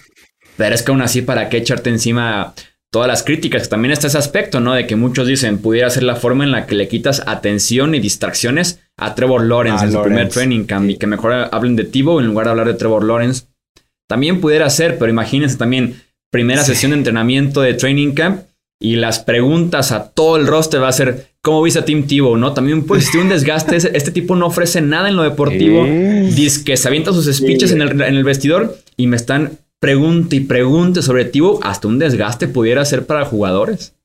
Pero 0.59 0.75
es 0.75 0.83
que 0.83 0.91
aún 0.91 1.01
así, 1.01 1.23
¿para 1.23 1.49
qué 1.49 1.59
echarte 1.59 1.89
encima 1.89 2.55
todas 2.97 3.09
las 3.09 3.23
críticas? 3.23 3.69
También 3.69 3.93
está 3.93 4.07
ese 4.07 4.17
aspecto, 4.17 4.59
¿no? 4.59 4.73
De 4.73 4.87
que 4.87 4.97
muchos 4.97 5.29
dicen, 5.29 5.59
pudiera 5.59 5.91
ser 5.91 6.03
la 6.03 6.17
forma 6.17 6.45
en 6.45 6.51
la 6.51 6.65
que 6.65 6.75
le 6.75 6.89
quitas 6.89 7.23
atención 7.27 7.95
y 7.95 8.01
distracciones 8.01 8.81
a 8.97 9.15
Trevor 9.15 9.45
Lawrence 9.45 9.85
en 9.85 9.93
su 9.93 10.01
primer 10.01 10.31
training 10.31 10.65
camp 10.65 10.89
y 10.89 10.97
que 10.97 11.07
mejor 11.07 11.51
hablen 11.53 11.77
de 11.77 11.85
Tivo 11.85 12.21
en 12.21 12.27
lugar 12.29 12.47
de 12.47 12.53
hablar 12.53 12.69
de 12.69 12.73
Trevor 12.73 13.05
Lawrence. 13.05 13.49
También 14.09 14.41
pudiera 14.41 14.71
ser, 14.71 14.97
pero 14.97 15.11
imagínense 15.11 15.59
también, 15.59 16.01
primera 16.33 16.65
sesión 16.65 16.93
de 16.93 16.97
entrenamiento 16.97 17.61
de 17.61 17.75
training 17.75 18.15
camp 18.15 18.45
y 18.81 18.97
las 18.97 19.19
preguntas 19.19 19.93
a 19.93 20.09
todo 20.09 20.39
el 20.39 20.47
roster 20.47 20.83
va 20.83 20.89
a 20.89 20.93
ser, 20.93 21.27
¿cómo 21.43 21.63
viste 21.63 21.81
a 21.81 21.85
Tim 21.85 22.07
Tebow? 22.07 22.39
¿No? 22.39 22.55
También 22.55 22.85
puede 22.85 23.01
existir 23.01 23.21
un 23.21 23.29
desgaste. 23.29 23.77
Este 23.77 24.11
tipo 24.11 24.37
no 24.37 24.47
ofrece 24.47 24.81
nada 24.81 25.11
en 25.11 25.17
lo 25.17 25.23
deportivo. 25.23 25.85
Dice 25.85 26.65
que 26.65 26.79
se 26.79 26.89
avienta 26.89 27.13
sus 27.13 27.27
speeches 27.27 27.73
en, 27.73 27.83
el, 27.83 28.01
en 28.01 28.15
el 28.15 28.25
vestidor 28.25 28.79
y 28.97 29.07
me 29.07 29.17
están 29.17 29.59
pregunte 29.81 30.37
y 30.37 30.41
pregunte 30.41 31.03
sobre 31.03 31.25
Tivo, 31.25 31.61
hasta 31.63 31.89
un 31.89 31.99
desgaste 31.99 32.49
pudiera 32.49 32.85
ser 32.85 33.07
para 33.07 33.25
jugadores. 33.25 33.97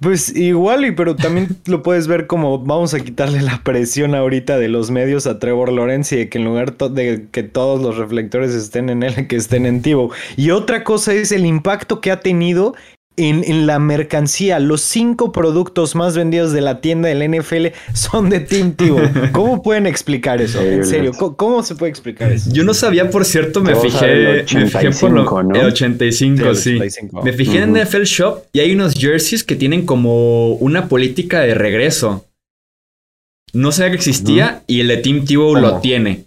Pues 0.00 0.34
igual, 0.36 0.84
y 0.84 0.92
pero 0.92 1.16
también 1.16 1.48
lo 1.66 1.82
puedes 1.82 2.06
ver 2.06 2.28
como 2.28 2.60
vamos 2.60 2.94
a 2.94 3.00
quitarle 3.00 3.42
la 3.42 3.64
presión 3.64 4.14
ahorita 4.14 4.56
de 4.56 4.68
los 4.68 4.92
medios 4.92 5.26
a 5.26 5.40
Trevor 5.40 5.72
Lawrence 5.72 6.14
y 6.14 6.18
de 6.20 6.28
que 6.28 6.38
en 6.38 6.44
lugar 6.44 6.76
de 6.76 7.26
que 7.32 7.42
todos 7.42 7.82
los 7.82 7.96
reflectores 7.96 8.54
estén 8.54 8.90
en 8.90 9.02
él, 9.02 9.26
que 9.26 9.34
estén 9.34 9.66
en 9.66 9.82
Tivo. 9.82 10.12
Y 10.36 10.50
otra 10.50 10.84
cosa 10.84 11.14
es 11.14 11.32
el 11.32 11.44
impacto 11.44 12.00
que 12.00 12.12
ha 12.12 12.20
tenido 12.20 12.76
en, 13.18 13.66
la 13.66 13.78
mercancía. 13.78 14.58
Los 14.58 14.80
cinco 14.80 15.32
productos 15.32 15.94
más 15.94 16.16
vendidos 16.16 16.52
de 16.52 16.60
la 16.60 16.80
tienda 16.80 17.08
del 17.08 17.28
NFL 17.28 17.66
son 17.92 18.30
de 18.30 18.40
Team 18.40 18.72
Tivo. 18.72 19.00
¿Cómo 19.32 19.62
pueden 19.62 19.86
explicar 19.86 20.40
eso? 20.40 20.60
En 20.60 20.84
serio, 20.86 21.12
¿cómo, 21.12 21.62
se 21.62 21.74
puede 21.74 21.90
explicar 21.90 22.32
eso? 22.32 22.50
Yo 22.52 22.64
no 22.64 22.74
sabía, 22.74 23.10
por 23.10 23.24
cierto, 23.24 23.60
me 23.60 23.74
fijé, 23.74 24.44
me 24.54 24.66
fijé 24.66 24.90
por 24.92 25.10
lo, 25.10 25.40
el 25.54 25.66
85, 25.66 26.54
sí. 26.54 26.78
Me 27.22 27.32
fijé 27.32 27.58
en 27.58 27.72
NFL 27.72 28.02
Shop 28.02 28.44
y 28.52 28.60
hay 28.60 28.72
unos 28.72 28.94
jerseys 28.94 29.44
que 29.44 29.56
tienen 29.56 29.84
como 29.84 30.54
una 30.54 30.88
política 30.88 31.40
de 31.40 31.54
regreso. 31.54 32.24
No 33.52 33.72
sabía 33.72 33.90
que 33.90 33.96
existía 33.96 34.62
y 34.66 34.80
el 34.80 34.88
de 34.88 34.98
Team 34.98 35.24
Tivo 35.24 35.56
lo 35.56 35.80
tiene. 35.80 36.24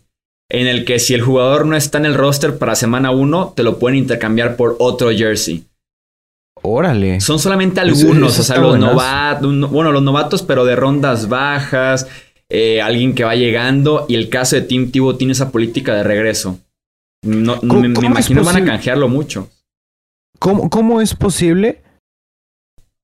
En 0.50 0.68
el 0.68 0.84
que 0.84 1.00
si 1.00 1.14
el 1.14 1.22
jugador 1.22 1.66
no 1.66 1.78
está 1.78 1.98
en 1.98 2.06
el 2.06 2.14
roster 2.14 2.58
para 2.58 2.76
semana 2.76 3.12
1, 3.12 3.54
te 3.56 3.64
lo 3.64 3.80
pueden 3.80 3.98
intercambiar 3.98 4.58
por 4.58 4.76
otro 4.80 5.10
jersey. 5.12 5.64
Órale. 6.64 7.22
Son 7.22 7.40
solamente 7.40 7.80
algunos, 7.80 8.38
o 8.38 8.44
sea, 8.44 8.58
los 8.58 8.78
novatos, 8.78 9.72
bueno, 9.72 9.92
los 9.92 10.04
novatos, 10.04 10.44
pero 10.44 10.64
de 10.66 10.76
rondas 10.76 11.28
bajas, 11.28 12.08
eh, 12.50 12.82
alguien 12.82 13.16
que 13.16 13.24
va 13.24 13.36
llegando, 13.36 14.06
y 14.08 14.16
el 14.16 14.30
caso 14.30 14.56
de 14.56 14.62
Tim 14.64 14.92
Tivo 14.92 15.16
tiene 15.16 15.34
esa 15.34 15.52
política 15.52 15.96
de 15.96 16.04
regreso. 16.04 16.60
No, 17.24 17.60
me, 17.62 17.88
imagino 17.88 18.44
van 18.44 18.58
a 18.58 18.66
canjearlo 18.66 19.08
mucho. 19.08 19.50
¿Cómo, 20.40 20.70
¿Cómo 20.70 21.02
es 21.02 21.14
posible 21.14 21.82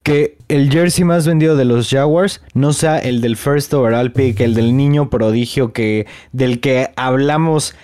que 0.03 0.37
el 0.47 0.71
jersey 0.71 1.03
más 1.03 1.27
vendido 1.27 1.55
de 1.55 1.65
los 1.65 1.89
Jaguars 1.89 2.41
no 2.53 2.73
sea 2.73 2.97
el 2.97 3.21
del 3.21 3.37
first 3.37 3.73
overall 3.73 4.11
pick, 4.11 4.39
el 4.39 4.53
del 4.53 4.77
niño 4.77 5.09
prodigio 5.09 5.73
que 5.73 6.07
del 6.31 6.61
que 6.61 6.91
hablamos 6.95 7.75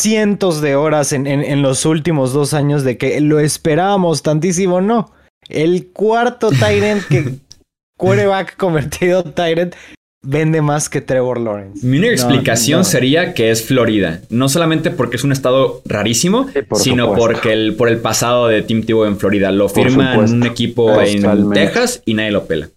cientos 0.00 0.60
de 0.60 0.76
horas 0.76 1.12
en, 1.12 1.26
en, 1.26 1.62
los 1.62 1.84
últimos 1.86 2.32
dos 2.32 2.54
años 2.54 2.84
de 2.84 2.96
que 2.96 3.20
lo 3.20 3.40
esperábamos 3.40 4.22
tantísimo, 4.22 4.80
no. 4.80 5.12
El 5.48 5.88
cuarto 5.88 6.50
Tyrant 6.50 7.02
que 7.06 7.34
quarterback 7.98 8.56
convertido 8.56 9.22
Tyrant 9.24 9.74
vende 10.22 10.60
más 10.62 10.88
que 10.88 11.00
Trevor 11.00 11.40
Lawrence. 11.40 11.86
Mi 11.86 11.98
única 11.98 12.12
explicación 12.12 12.84
sería 12.84 13.34
que 13.34 13.50
es 13.50 13.66
Florida. 13.66 14.20
No 14.28 14.48
solamente 14.48 14.90
porque 14.90 15.16
es 15.16 15.24
un 15.24 15.32
estado 15.32 15.82
rarísimo, 15.84 16.46
sino 16.74 17.14
porque 17.14 17.52
el, 17.52 17.74
por 17.76 17.88
el 17.88 17.98
pasado 17.98 18.48
de 18.48 18.62
Tim 18.62 18.84
Tebow 18.84 19.04
en 19.04 19.18
Florida. 19.18 19.50
Lo 19.50 19.68
firma 19.68 20.14
en 20.14 20.34
un 20.34 20.46
equipo 20.46 21.00
en 21.00 21.50
Texas 21.50 22.02
y 22.04 22.14
nadie 22.14 22.32
lo 22.32 22.46
pela. 22.46 22.68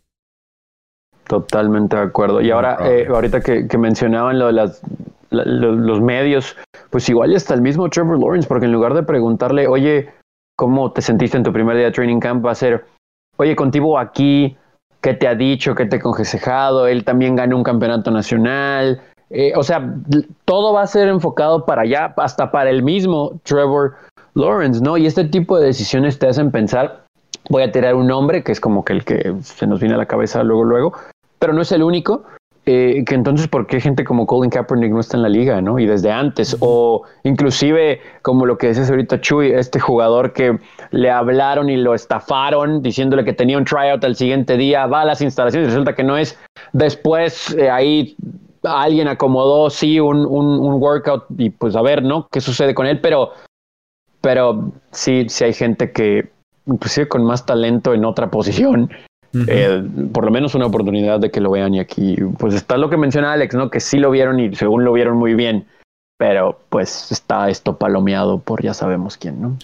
Totalmente 1.27 1.95
de 1.95 2.01
acuerdo. 2.01 2.41
Y 2.41 2.51
ahora, 2.51 2.77
eh, 2.83 3.07
ahorita 3.09 3.41
que, 3.41 3.67
que 3.67 3.77
mencionaban 3.77 4.39
lo 4.39 4.47
de 4.47 4.53
las 4.53 4.81
los 5.33 6.01
medios, 6.01 6.55
pues 6.93 7.09
igual 7.09 7.31
ya 7.31 7.37
está 7.37 7.55
el 7.55 7.61
mismo 7.63 7.89
Trevor 7.89 8.19
Lawrence, 8.19 8.47
porque 8.47 8.67
en 8.67 8.71
lugar 8.71 8.93
de 8.93 9.01
preguntarle, 9.01 9.65
oye, 9.65 10.13
¿cómo 10.55 10.91
te 10.91 11.01
sentiste 11.01 11.35
en 11.35 11.43
tu 11.43 11.51
primer 11.51 11.75
día 11.75 11.85
de 11.85 11.91
training 11.91 12.19
camp? 12.19 12.45
Va 12.45 12.51
a 12.51 12.55
ser, 12.55 12.85
oye, 13.37 13.55
contigo 13.55 13.97
aquí, 13.97 14.55
¿qué 15.01 15.15
te 15.15 15.27
ha 15.27 15.33
dicho? 15.33 15.73
¿Qué 15.73 15.87
te 15.87 15.99
ha? 15.99 16.85
Él 16.85 17.03
también 17.03 17.35
ganó 17.35 17.57
un 17.57 17.63
campeonato 17.63 18.11
nacional. 18.11 19.01
Eh, 19.31 19.53
o 19.55 19.63
sea, 19.63 19.91
todo 20.45 20.71
va 20.71 20.83
a 20.83 20.87
ser 20.87 21.07
enfocado 21.07 21.65
para 21.65 21.81
allá, 21.81 22.13
hasta 22.15 22.51
para 22.51 22.69
el 22.69 22.83
mismo 22.83 23.39
Trevor 23.41 23.95
Lawrence, 24.35 24.79
¿no? 24.79 24.95
Y 24.95 25.07
este 25.07 25.23
tipo 25.23 25.57
de 25.57 25.65
decisiones 25.65 26.19
te 26.19 26.27
hacen 26.27 26.51
pensar, 26.51 27.05
voy 27.49 27.63
a 27.63 27.71
tirar 27.71 27.95
un 27.95 28.05
nombre 28.05 28.43
que 28.43 28.51
es 28.51 28.59
como 28.59 28.85
que 28.85 28.93
el 28.93 29.03
que 29.03 29.33
se 29.41 29.65
nos 29.65 29.79
viene 29.79 29.95
a 29.95 29.97
la 29.97 30.05
cabeza 30.05 30.43
luego, 30.43 30.63
luego, 30.63 30.93
pero 31.39 31.53
no 31.53 31.63
es 31.63 31.71
el 31.71 31.81
único. 31.81 32.23
Eh, 32.65 33.03
que 33.05 33.15
entonces, 33.15 33.49
¿por 33.49 33.67
qué 33.67 33.81
gente 33.81 34.05
como 34.05 34.25
Colin 34.25 34.49
Kaepernick 34.49 34.91
no 34.91 35.01
está 35.01 35.17
en 35.17 35.23
la 35.23 35.29
liga, 35.29 35.61
no? 35.61 35.79
Y 35.79 35.85
desde 35.85 36.11
antes, 36.11 36.55
o 36.61 37.03
inclusive, 37.23 37.99
como 38.21 38.45
lo 38.45 38.57
que 38.57 38.67
decías 38.67 38.89
ahorita, 38.89 39.19
Chuy, 39.19 39.51
este 39.51 39.81
jugador 39.81 40.31
que 40.31 40.57
le 40.91 41.11
hablaron 41.11 41.69
y 41.69 41.75
lo 41.75 41.93
estafaron 41.93 42.81
diciéndole 42.81 43.25
que 43.25 43.33
tenía 43.33 43.57
un 43.57 43.65
tryout 43.65 44.03
al 44.05 44.15
siguiente 44.15 44.55
día, 44.55 44.85
va 44.85 45.01
a 45.01 45.05
las 45.05 45.19
instalaciones 45.21 45.67
y 45.67 45.71
resulta 45.71 45.93
que 45.93 46.05
no 46.05 46.17
es. 46.17 46.39
Después, 46.71 47.53
eh, 47.55 47.69
ahí 47.69 48.15
alguien 48.63 49.09
acomodó, 49.09 49.69
sí, 49.69 49.99
un, 49.99 50.25
un, 50.25 50.59
un, 50.59 50.81
workout 50.81 51.25
y 51.37 51.49
pues 51.49 51.75
a 51.75 51.81
ver, 51.81 52.01
¿no? 52.01 52.27
¿Qué 52.31 52.39
sucede 52.39 52.73
con 52.73 52.85
él? 52.85 53.01
Pero, 53.01 53.31
pero 54.21 54.71
sí, 54.91 55.25
sí 55.27 55.43
hay 55.43 55.53
gente 55.53 55.91
que, 55.91 56.29
inclusive 56.65 57.09
con 57.09 57.25
más 57.25 57.45
talento 57.45 57.93
en 57.93 58.05
otra 58.05 58.31
posición, 58.31 58.89
eh, 59.47 59.83
por 60.11 60.25
lo 60.25 60.31
menos 60.31 60.55
una 60.55 60.67
oportunidad 60.67 61.19
de 61.19 61.31
que 61.31 61.41
lo 61.41 61.51
vean 61.51 61.73
y 61.73 61.79
aquí 61.79 62.15
pues 62.37 62.53
está 62.53 62.77
lo 62.77 62.89
que 62.89 62.97
menciona 62.97 63.33
Alex, 63.33 63.55
¿no? 63.55 63.69
Que 63.69 63.79
sí 63.79 63.97
lo 63.97 64.11
vieron 64.11 64.39
y 64.39 64.55
según 64.55 64.83
lo 64.83 64.93
vieron 64.93 65.17
muy 65.17 65.33
bien, 65.33 65.65
pero 66.17 66.59
pues 66.69 67.11
está 67.11 67.49
esto 67.49 67.77
palomeado 67.77 68.39
por 68.39 68.61
ya 68.61 68.73
sabemos 68.73 69.17
quién, 69.17 69.41
¿no? 69.41 69.57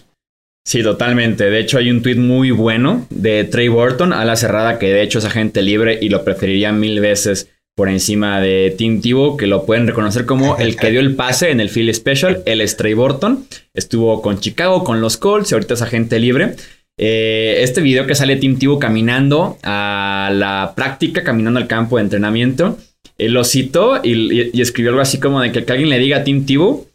Sí, 0.65 0.83
totalmente. 0.83 1.49
De 1.49 1.59
hecho, 1.59 1.77
hay 1.77 1.89
un 1.89 2.01
tweet 2.01 2.17
muy 2.17 2.51
bueno 2.51 3.05
de 3.09 3.43
Trey 3.43 3.69
Burton 3.69 4.13
a 4.13 4.25
la 4.25 4.35
cerrada 4.35 4.77
que 4.77 4.93
de 4.93 5.01
hecho 5.01 5.19
es 5.19 5.25
agente 5.25 5.61
libre 5.61 5.97
y 6.01 6.09
lo 6.09 6.23
preferiría 6.23 6.71
mil 6.71 6.99
veces 6.99 7.49
por 7.75 7.87
encima 7.87 8.41
de 8.41 8.75
Tim 8.77 9.01
Tebow, 9.01 9.37
que 9.37 9.47
lo 9.47 9.65
pueden 9.65 9.87
reconocer 9.87 10.25
como 10.25 10.57
el 10.57 10.75
que 10.75 10.91
dio 10.91 10.99
el 10.99 11.15
pase 11.15 11.51
en 11.51 11.61
el 11.61 11.69
Philly 11.69 11.93
Special. 11.93 12.43
Él 12.45 12.59
es 12.59 12.75
Trey 12.75 12.93
Burton. 12.93 13.45
Estuvo 13.73 14.21
con 14.21 14.41
Chicago, 14.41 14.83
con 14.83 14.99
los 14.99 15.15
Colts 15.15 15.51
y 15.51 15.55
ahorita 15.55 15.75
es 15.75 15.81
agente 15.81 16.19
libre. 16.19 16.55
Eh, 17.01 17.63
este 17.63 17.79
video 17.79 18.05
que 18.05 18.13
sale 18.13 18.35
Tim 18.35 18.59
Tebow 18.59 18.77
caminando 18.77 19.57
a 19.63 20.29
la 20.33 20.73
práctica, 20.75 21.23
caminando 21.23 21.57
al 21.57 21.67
campo 21.67 21.95
de 21.95 22.03
entrenamiento, 22.03 22.77
lo 23.17 23.45
citó 23.45 24.01
y, 24.03 24.59
escribió 24.61 24.91
algo 24.91 25.01
así 25.01 25.17
como 25.17 25.39
de 25.39 25.53
que, 25.53 25.59
alguien 25.71 25.89
le 25.89 25.97
diga 25.97 26.17
a 26.17 26.23
Tim 26.25 26.45
Tebow 26.45 26.87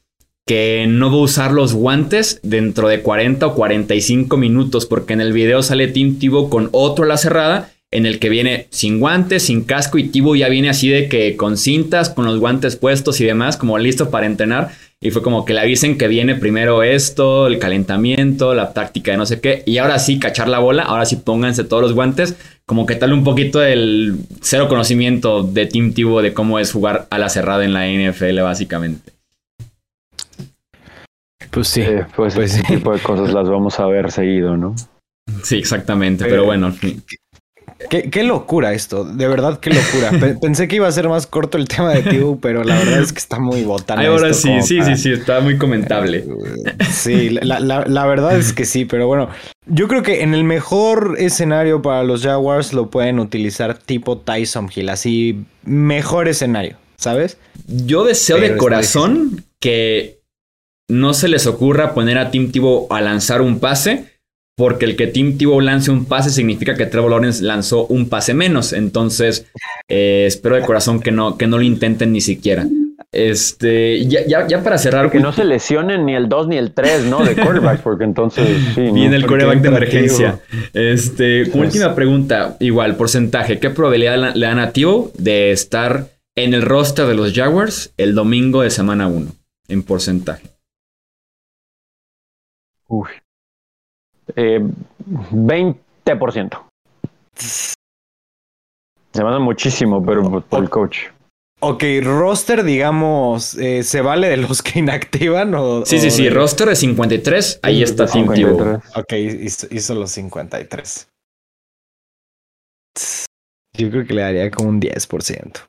que 0.46 0.84
no 0.86 1.11
va 1.11 1.16
a 1.16 1.20
usar 1.20 1.52
los 1.52 1.72
guantes 1.72 2.38
dentro 2.42 2.88
de 2.88 3.00
40 3.00 3.46
o 3.46 3.55
45 3.55 4.36
minutos, 4.36 4.84
porque 4.84 5.14
en 5.14 5.22
el 5.22 5.32
video 5.32 5.62
sale 5.62 5.88
Tim 5.88 6.18
Tebow 6.18 6.50
con 6.50 6.68
otro 6.72 7.07
la 7.07 7.16
cerrada 7.16 7.72
en 7.90 8.05
el 8.05 8.18
que 8.18 8.28
viene 8.28 8.66
sin 8.70 9.00
guantes, 9.00 9.44
sin 9.44 9.62
casco 9.62 9.96
y 9.96 10.09
Tibo 10.09 10.34
ya 10.36 10.48
viene 10.48 10.68
así 10.68 10.88
de 10.88 11.09
que 11.09 11.36
con 11.36 11.57
cintas, 11.57 12.11
con 12.11 12.26
los 12.26 12.40
guantes 12.40 12.76
puestos 12.76 13.20
y 13.20 13.24
demás, 13.24 13.57
como 13.57 13.78
listo 13.78 14.11
para 14.11 14.26
entrenar. 14.26 14.72
Y 15.01 15.11
fue 15.11 15.22
como 15.22 15.45
que 15.45 15.53
le 15.53 15.61
avisen 15.61 15.99
que 15.99 16.09
viene 16.09 16.34
primero 16.34 16.82
esto, 16.82 17.47
el 17.47 17.59
calentamiento, 17.59 18.55
la 18.55 18.72
táctica 18.72 19.11
de 19.11 19.18
no 19.18 19.26
sé 19.26 19.40
qué. 19.40 19.62
Y 19.66 19.78
ahora 19.78 19.99
sí, 19.99 20.18
cachar 20.18 20.49
la 20.49 20.61
bola, 20.61 20.84
ahora 20.84 21.05
sí 21.05 21.16
pónganse 21.16 21.64
todos 21.64 21.82
los 21.82 21.92
guantes. 21.92 22.36
Como 22.64 22.86
que 22.86 22.95
tal 22.95 23.12
un 23.12 23.24
poquito 23.24 23.59
del 23.59 24.16
cero 24.40 24.68
conocimiento 24.68 25.42
de 25.42 25.66
Team 25.66 25.92
Tibo 25.92 26.22
de 26.22 26.32
cómo 26.32 26.59
es 26.59 26.72
jugar 26.72 27.07
a 27.11 27.18
la 27.18 27.28
cerrada 27.28 27.64
en 27.64 27.74
la 27.74 27.86
NFL, 27.86 28.40
básicamente. 28.40 29.12
Pues 31.51 31.68
sí, 31.68 31.84
pues, 32.16 32.34
pues 32.34 32.55
ese 32.55 32.62
tipo 32.62 32.92
de 32.92 33.01
cosas 33.01 33.32
las 33.32 33.49
vamos 33.49 33.78
a 33.78 33.86
ver 33.86 34.11
seguido, 34.11 34.57
¿no? 34.57 34.74
Sí, 35.42 35.57
exactamente, 35.57 36.24
pero 36.24 36.45
bueno. 36.45 36.74
Qué, 37.89 38.22
locura 38.22 38.72
esto, 38.72 39.05
de 39.05 39.28
verdad, 39.28 39.59
qué 39.61 39.70
locura. 39.70 40.37
Pensé 40.41 40.68
que 40.68 40.76
iba 40.76 40.89
a 40.89 40.93
ser 40.93 41.09
más 41.09 41.26
corto 41.26 41.59
el 41.59 41.68
tema 41.68 41.93
de 41.93 42.03
Tibu, 42.03 42.41
pero 42.41 42.64
la 42.64 42.78
verdad 42.78 43.01
es 43.01 43.12
que 43.12 43.18
está 43.18 43.39
muy 43.39 43.62
botano. 43.62 44.03
Ahora 44.03 44.32
sí, 44.32 44.62
sí, 44.62 44.82
sí, 44.82 44.97
sí, 44.97 45.12
está 45.12 45.41
muy 45.41 45.59
comentable. 45.59 46.24
Sí, 46.91 47.30
la, 47.30 47.61
la, 47.61 48.07
verdad 48.07 48.39
es 48.39 48.53
que 48.53 48.64
sí, 48.64 48.85
pero 48.85 49.07
bueno, 49.07 49.28
yo 49.66 49.89
creo 49.89 50.03
que 50.03 50.22
en 50.22 50.35
el 50.35 50.45
mejor 50.45 51.16
escenario 51.18 51.82
para 51.82 52.05
los 52.05 52.22
Jaguars 52.22 52.72
lo 52.72 52.91
pueden 52.91 53.18
utilizar 53.18 53.78
tipo 53.78 54.18
Tyson 54.18 54.70
Hill, 54.74 54.89
así 54.89 55.45
mejor 55.64 56.28
escenario, 56.28 56.76
¿sabes? 56.97 57.39
Yo 57.66 58.05
deseo 58.05 58.39
de 58.39 58.57
corazón 58.57 59.45
que 59.61 60.20
no 60.89 61.14
se 61.14 61.28
les 61.28 61.47
ocurra 61.47 61.95
poner 61.95 62.18
a 62.18 62.30
Tim 62.30 62.53
Tebow 62.53 62.87
a 62.91 63.01
lanzar 63.01 63.41
un 63.41 63.59
pase 63.59 64.13
porque 64.57 64.84
el 64.84 64.96
que 64.96 65.09
Tim 65.09 65.36
Tebow 65.36 65.61
lance 65.61 65.90
un 65.90 66.05
pase 66.05 66.30
significa 66.30 66.74
que 66.74 66.86
Trevor 66.86 67.11
Lawrence 67.11 67.42
lanzó 67.42 67.86
un 67.86 68.09
pase 68.09 68.34
menos. 68.34 68.72
Entonces, 68.72 69.46
eh, 69.88 70.24
espero 70.26 70.55
de 70.57 70.62
corazón 70.62 71.00
que 71.00 71.11
no, 71.11 71.36
que 71.36 71.46
no 71.46 71.59
lo 71.59 71.64
intenten 71.64 72.12
ni 72.12 72.20
siquiera. 72.20 72.66
Este, 73.11 74.05
ya, 74.07 74.46
ya, 74.46 74.62
para 74.62 74.76
cerrar. 74.76 75.11
Que 75.11 75.20
no 75.20 75.32
se 75.32 75.44
lesionen 75.44 76.05
ni 76.05 76.14
el 76.14 76.28
2 76.28 76.48
ni 76.48 76.57
el 76.57 76.72
3, 76.72 77.05
¿no? 77.05 77.24
De 77.24 77.36
quarterback, 77.36 77.80
porque 77.80 78.05
entonces. 78.05 78.76
Viene 78.76 79.14
el 79.14 79.26
quarterback 79.26 79.61
de 79.61 79.68
emergencia. 79.68 80.40
Este, 80.72 81.44
última 81.52 81.94
pregunta, 81.94 82.57
igual, 82.59 82.96
porcentaje. 82.96 83.61
¿Qué 83.61 83.70
probabilidad 83.70 84.34
le 84.34 84.46
dan 84.46 84.59
a 84.59 84.72
Tebow 84.72 85.12
de 85.16 85.52
estar 85.52 86.09
en 86.34 86.55
el 86.55 86.62
roster 86.62 87.07
de 87.07 87.14
los 87.14 87.32
Jaguars 87.32 87.92
el 87.96 88.14
domingo 88.14 88.62
de 88.62 88.70
semana 88.70 89.07
1? 89.07 89.30
En 89.68 89.82
porcentaje. 89.84 90.48
Uy, 92.88 93.09
eh, 94.37 94.61
20%. 95.31 96.62
Se 97.37 99.22
manda 99.22 99.39
muchísimo, 99.39 100.05
pero 100.05 100.43
por 100.43 100.62
el 100.62 100.70
coach. 100.70 100.99
Ok, 101.66 101.83
roster, 102.03 102.62
digamos, 102.62 103.55
eh, 103.55 103.83
¿se 103.85 104.03
vale 104.03 104.29
de 104.29 104.37
los 104.37 104.61
que 104.62 104.81
inactivan? 104.81 105.55
O, 105.55 105.87
sí, 105.87 105.99
sí, 105.99 106.11
sí, 106.11 106.29
roster 106.29 106.68
de 106.68 106.77
53, 106.77 107.61
ahí 107.62 107.83
está 107.83 108.07
Tim 108.07 108.29
Ok, 108.29 109.12
hizo, 109.12 109.95
los 109.95 110.11
53. 110.11 111.09
Yo 113.77 113.91
creo 113.91 114.07
que 114.07 114.14
le 114.14 114.20
daría 114.20 114.51
como 114.51 114.68
un 114.68 114.81
10%. 114.81 115.61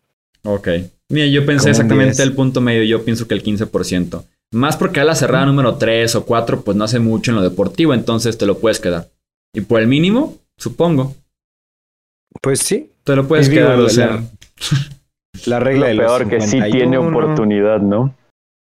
Ok. 0.44 0.68
Mira, 1.10 1.28
yo 1.28 1.46
pensé 1.46 1.70
exactamente 1.70 2.22
el 2.24 2.34
punto 2.34 2.62
medio, 2.62 2.84
yo 2.84 3.06
pienso 3.06 3.28
que 3.28 3.34
el 3.36 3.44
15%. 3.44 4.24
Más 4.56 4.78
porque 4.78 5.02
a 5.02 5.04
la 5.04 5.16
cerrada 5.16 5.46
número 5.46 5.76
3 5.76 6.16
o 6.16 6.26
4, 6.26 6.62
pues 6.62 6.78
no 6.78 6.86
hace 6.86 7.00
mucho 7.00 7.32
en 7.32 7.36
lo 7.36 7.44
deportivo, 7.44 7.94
entonces 7.94 8.38
te 8.38 8.46
lo 8.46 8.58
puedes 8.58 8.80
quedar. 8.80 9.10
Y 9.54 9.60
por 9.60 9.82
el 9.82 9.88
mínimo, 9.88 10.38
supongo. 10.58 11.14
Pues 12.42 12.60
sí. 12.60 12.90
Te 13.04 13.18
lo 13.18 13.28
puedes 13.28 13.50
quedar, 13.50 13.78
o 13.78 13.90
sea. 13.90 14.24
La, 15.46 15.60
regla 15.60 15.94
lo 15.94 16.04
peor 16.04 16.30
que 16.30 16.40
sí 16.40 16.58
tiene 16.72 16.98
oportunidad, 16.98 17.82
¿no? 17.82 18.16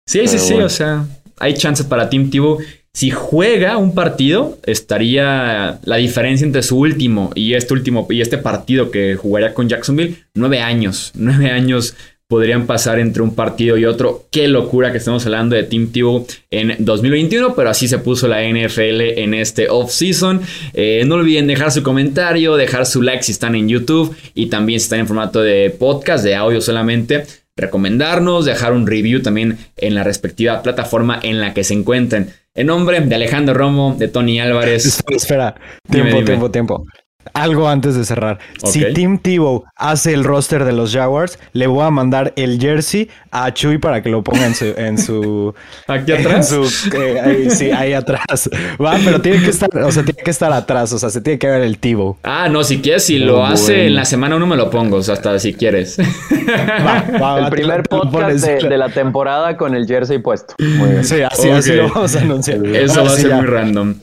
Sí, 0.06 0.28
sí, 0.28 0.38
sí, 0.38 0.54
o 0.54 0.68
sea, 0.68 1.06
hay 1.40 1.54
chances 1.54 1.84
para 1.84 2.08
Team 2.08 2.30
Tivo. 2.30 2.58
Si 2.94 3.10
juega 3.10 3.76
un 3.76 3.92
partido, 3.92 4.58
estaría 4.62 5.80
la 5.82 5.96
diferencia 5.96 6.44
entre 6.44 6.62
su 6.62 6.78
último 6.78 7.32
y 7.34 7.54
este 7.54 7.74
último 7.74 8.06
y 8.10 8.20
este 8.20 8.38
partido 8.38 8.92
que 8.92 9.16
jugaría 9.16 9.54
con 9.54 9.68
Jacksonville, 9.68 10.24
nueve 10.34 10.60
años. 10.60 11.10
Nueve 11.16 11.50
años 11.50 11.96
podrían 12.30 12.68
pasar 12.68 13.00
entre 13.00 13.24
un 13.24 13.34
partido 13.34 13.76
y 13.76 13.84
otro. 13.84 14.26
Qué 14.30 14.46
locura 14.46 14.92
que 14.92 14.98
estamos 14.98 15.26
hablando 15.26 15.56
de 15.56 15.64
Team 15.64 15.90
Tebow 15.90 16.28
en 16.52 16.76
2021, 16.78 17.56
pero 17.56 17.70
así 17.70 17.88
se 17.88 17.98
puso 17.98 18.28
la 18.28 18.40
NFL 18.48 19.18
en 19.18 19.34
este 19.34 19.68
off-season. 19.68 20.40
Eh, 20.72 21.02
no 21.08 21.16
olviden 21.16 21.48
dejar 21.48 21.72
su 21.72 21.82
comentario, 21.82 22.54
dejar 22.54 22.86
su 22.86 23.02
like 23.02 23.24
si 23.24 23.32
están 23.32 23.56
en 23.56 23.68
YouTube 23.68 24.14
y 24.36 24.46
también 24.46 24.78
si 24.78 24.84
están 24.84 25.00
en 25.00 25.08
formato 25.08 25.42
de 25.42 25.70
podcast, 25.76 26.22
de 26.22 26.36
audio 26.36 26.60
solamente. 26.60 27.24
Recomendarnos, 27.56 28.44
dejar 28.44 28.74
un 28.74 28.86
review 28.86 29.22
también 29.22 29.58
en 29.76 29.96
la 29.96 30.04
respectiva 30.04 30.62
plataforma 30.62 31.18
en 31.24 31.40
la 31.40 31.52
que 31.52 31.64
se 31.64 31.74
encuentren. 31.74 32.30
En 32.54 32.68
nombre 32.68 33.00
de 33.00 33.12
Alejandro 33.12 33.54
Romo, 33.54 33.96
de 33.98 34.06
Tony 34.06 34.38
Álvarez. 34.38 35.02
Espera, 35.10 35.56
tiempo, 35.90 36.22
tiempo, 36.22 36.48
tiempo. 36.48 36.86
Algo 37.34 37.68
antes 37.68 37.94
de 37.94 38.04
cerrar. 38.04 38.38
Si 38.64 38.84
Tim 38.92 39.18
Tebow 39.18 39.64
hace 39.76 40.12
el 40.12 40.24
roster 40.24 40.64
de 40.64 40.72
los 40.72 40.92
Jaguars, 40.92 41.38
le 41.52 41.66
voy 41.66 41.84
a 41.84 41.90
mandar 41.90 42.32
el 42.36 42.60
jersey 42.60 43.08
a 43.30 43.52
Chuy 43.52 43.78
para 43.78 44.02
que 44.02 44.10
lo 44.10 44.22
ponga 44.22 44.46
en 44.46 44.54
su. 44.54 44.64
En 44.76 44.98
su 44.98 45.54
¿Aquí 45.86 46.12
atrás? 46.12 46.52
Eh, 46.52 47.20
ahí, 47.20 47.50
sí, 47.50 47.70
ahí 47.70 47.92
atrás. 47.92 48.50
Va, 48.82 48.96
pero 49.04 49.20
tiene 49.20 49.42
que 49.42 49.50
estar, 49.50 49.70
o 49.76 49.92
sea, 49.92 50.02
tiene 50.04 50.22
que 50.22 50.30
estar 50.30 50.52
atrás, 50.52 50.92
o 50.92 50.98
sea, 50.98 51.10
se 51.10 51.20
tiene 51.20 51.38
que 51.38 51.46
ver 51.46 51.62
el 51.62 51.78
Tebow. 51.78 52.16
Ah, 52.22 52.48
no, 52.48 52.64
si 52.64 52.80
quieres, 52.80 53.04
si 53.04 53.18
lo 53.18 53.44
hace 53.44 53.86
en 53.86 53.94
la 53.94 54.04
semana 54.04 54.36
uno 54.36 54.46
me 54.46 54.56
lo 54.56 54.70
pongo, 54.70 54.98
o 54.98 55.02
sea, 55.02 55.14
hasta 55.14 55.38
si 55.38 55.54
quieres. 55.54 55.98
Va, 55.98 57.38
el 57.44 57.50
primer 57.50 57.82
podcast 57.84 58.44
de, 58.44 58.78
la 58.78 58.88
temporada 58.88 59.56
con 59.56 59.74
el 59.74 59.86
jersey 59.86 60.18
puesto. 60.18 60.54
Muy 60.58 60.90
bien. 60.90 61.04
Sí, 61.04 61.20
así, 61.22 61.50
así 61.50 61.72
lo 61.72 61.88
vamos 61.88 62.14
a 62.16 62.20
anunciar. 62.20 62.64
Eso 62.66 63.04
va 63.04 63.10
a 63.10 63.16
ser 63.16 63.34
muy 63.34 63.46
random. 63.46 63.94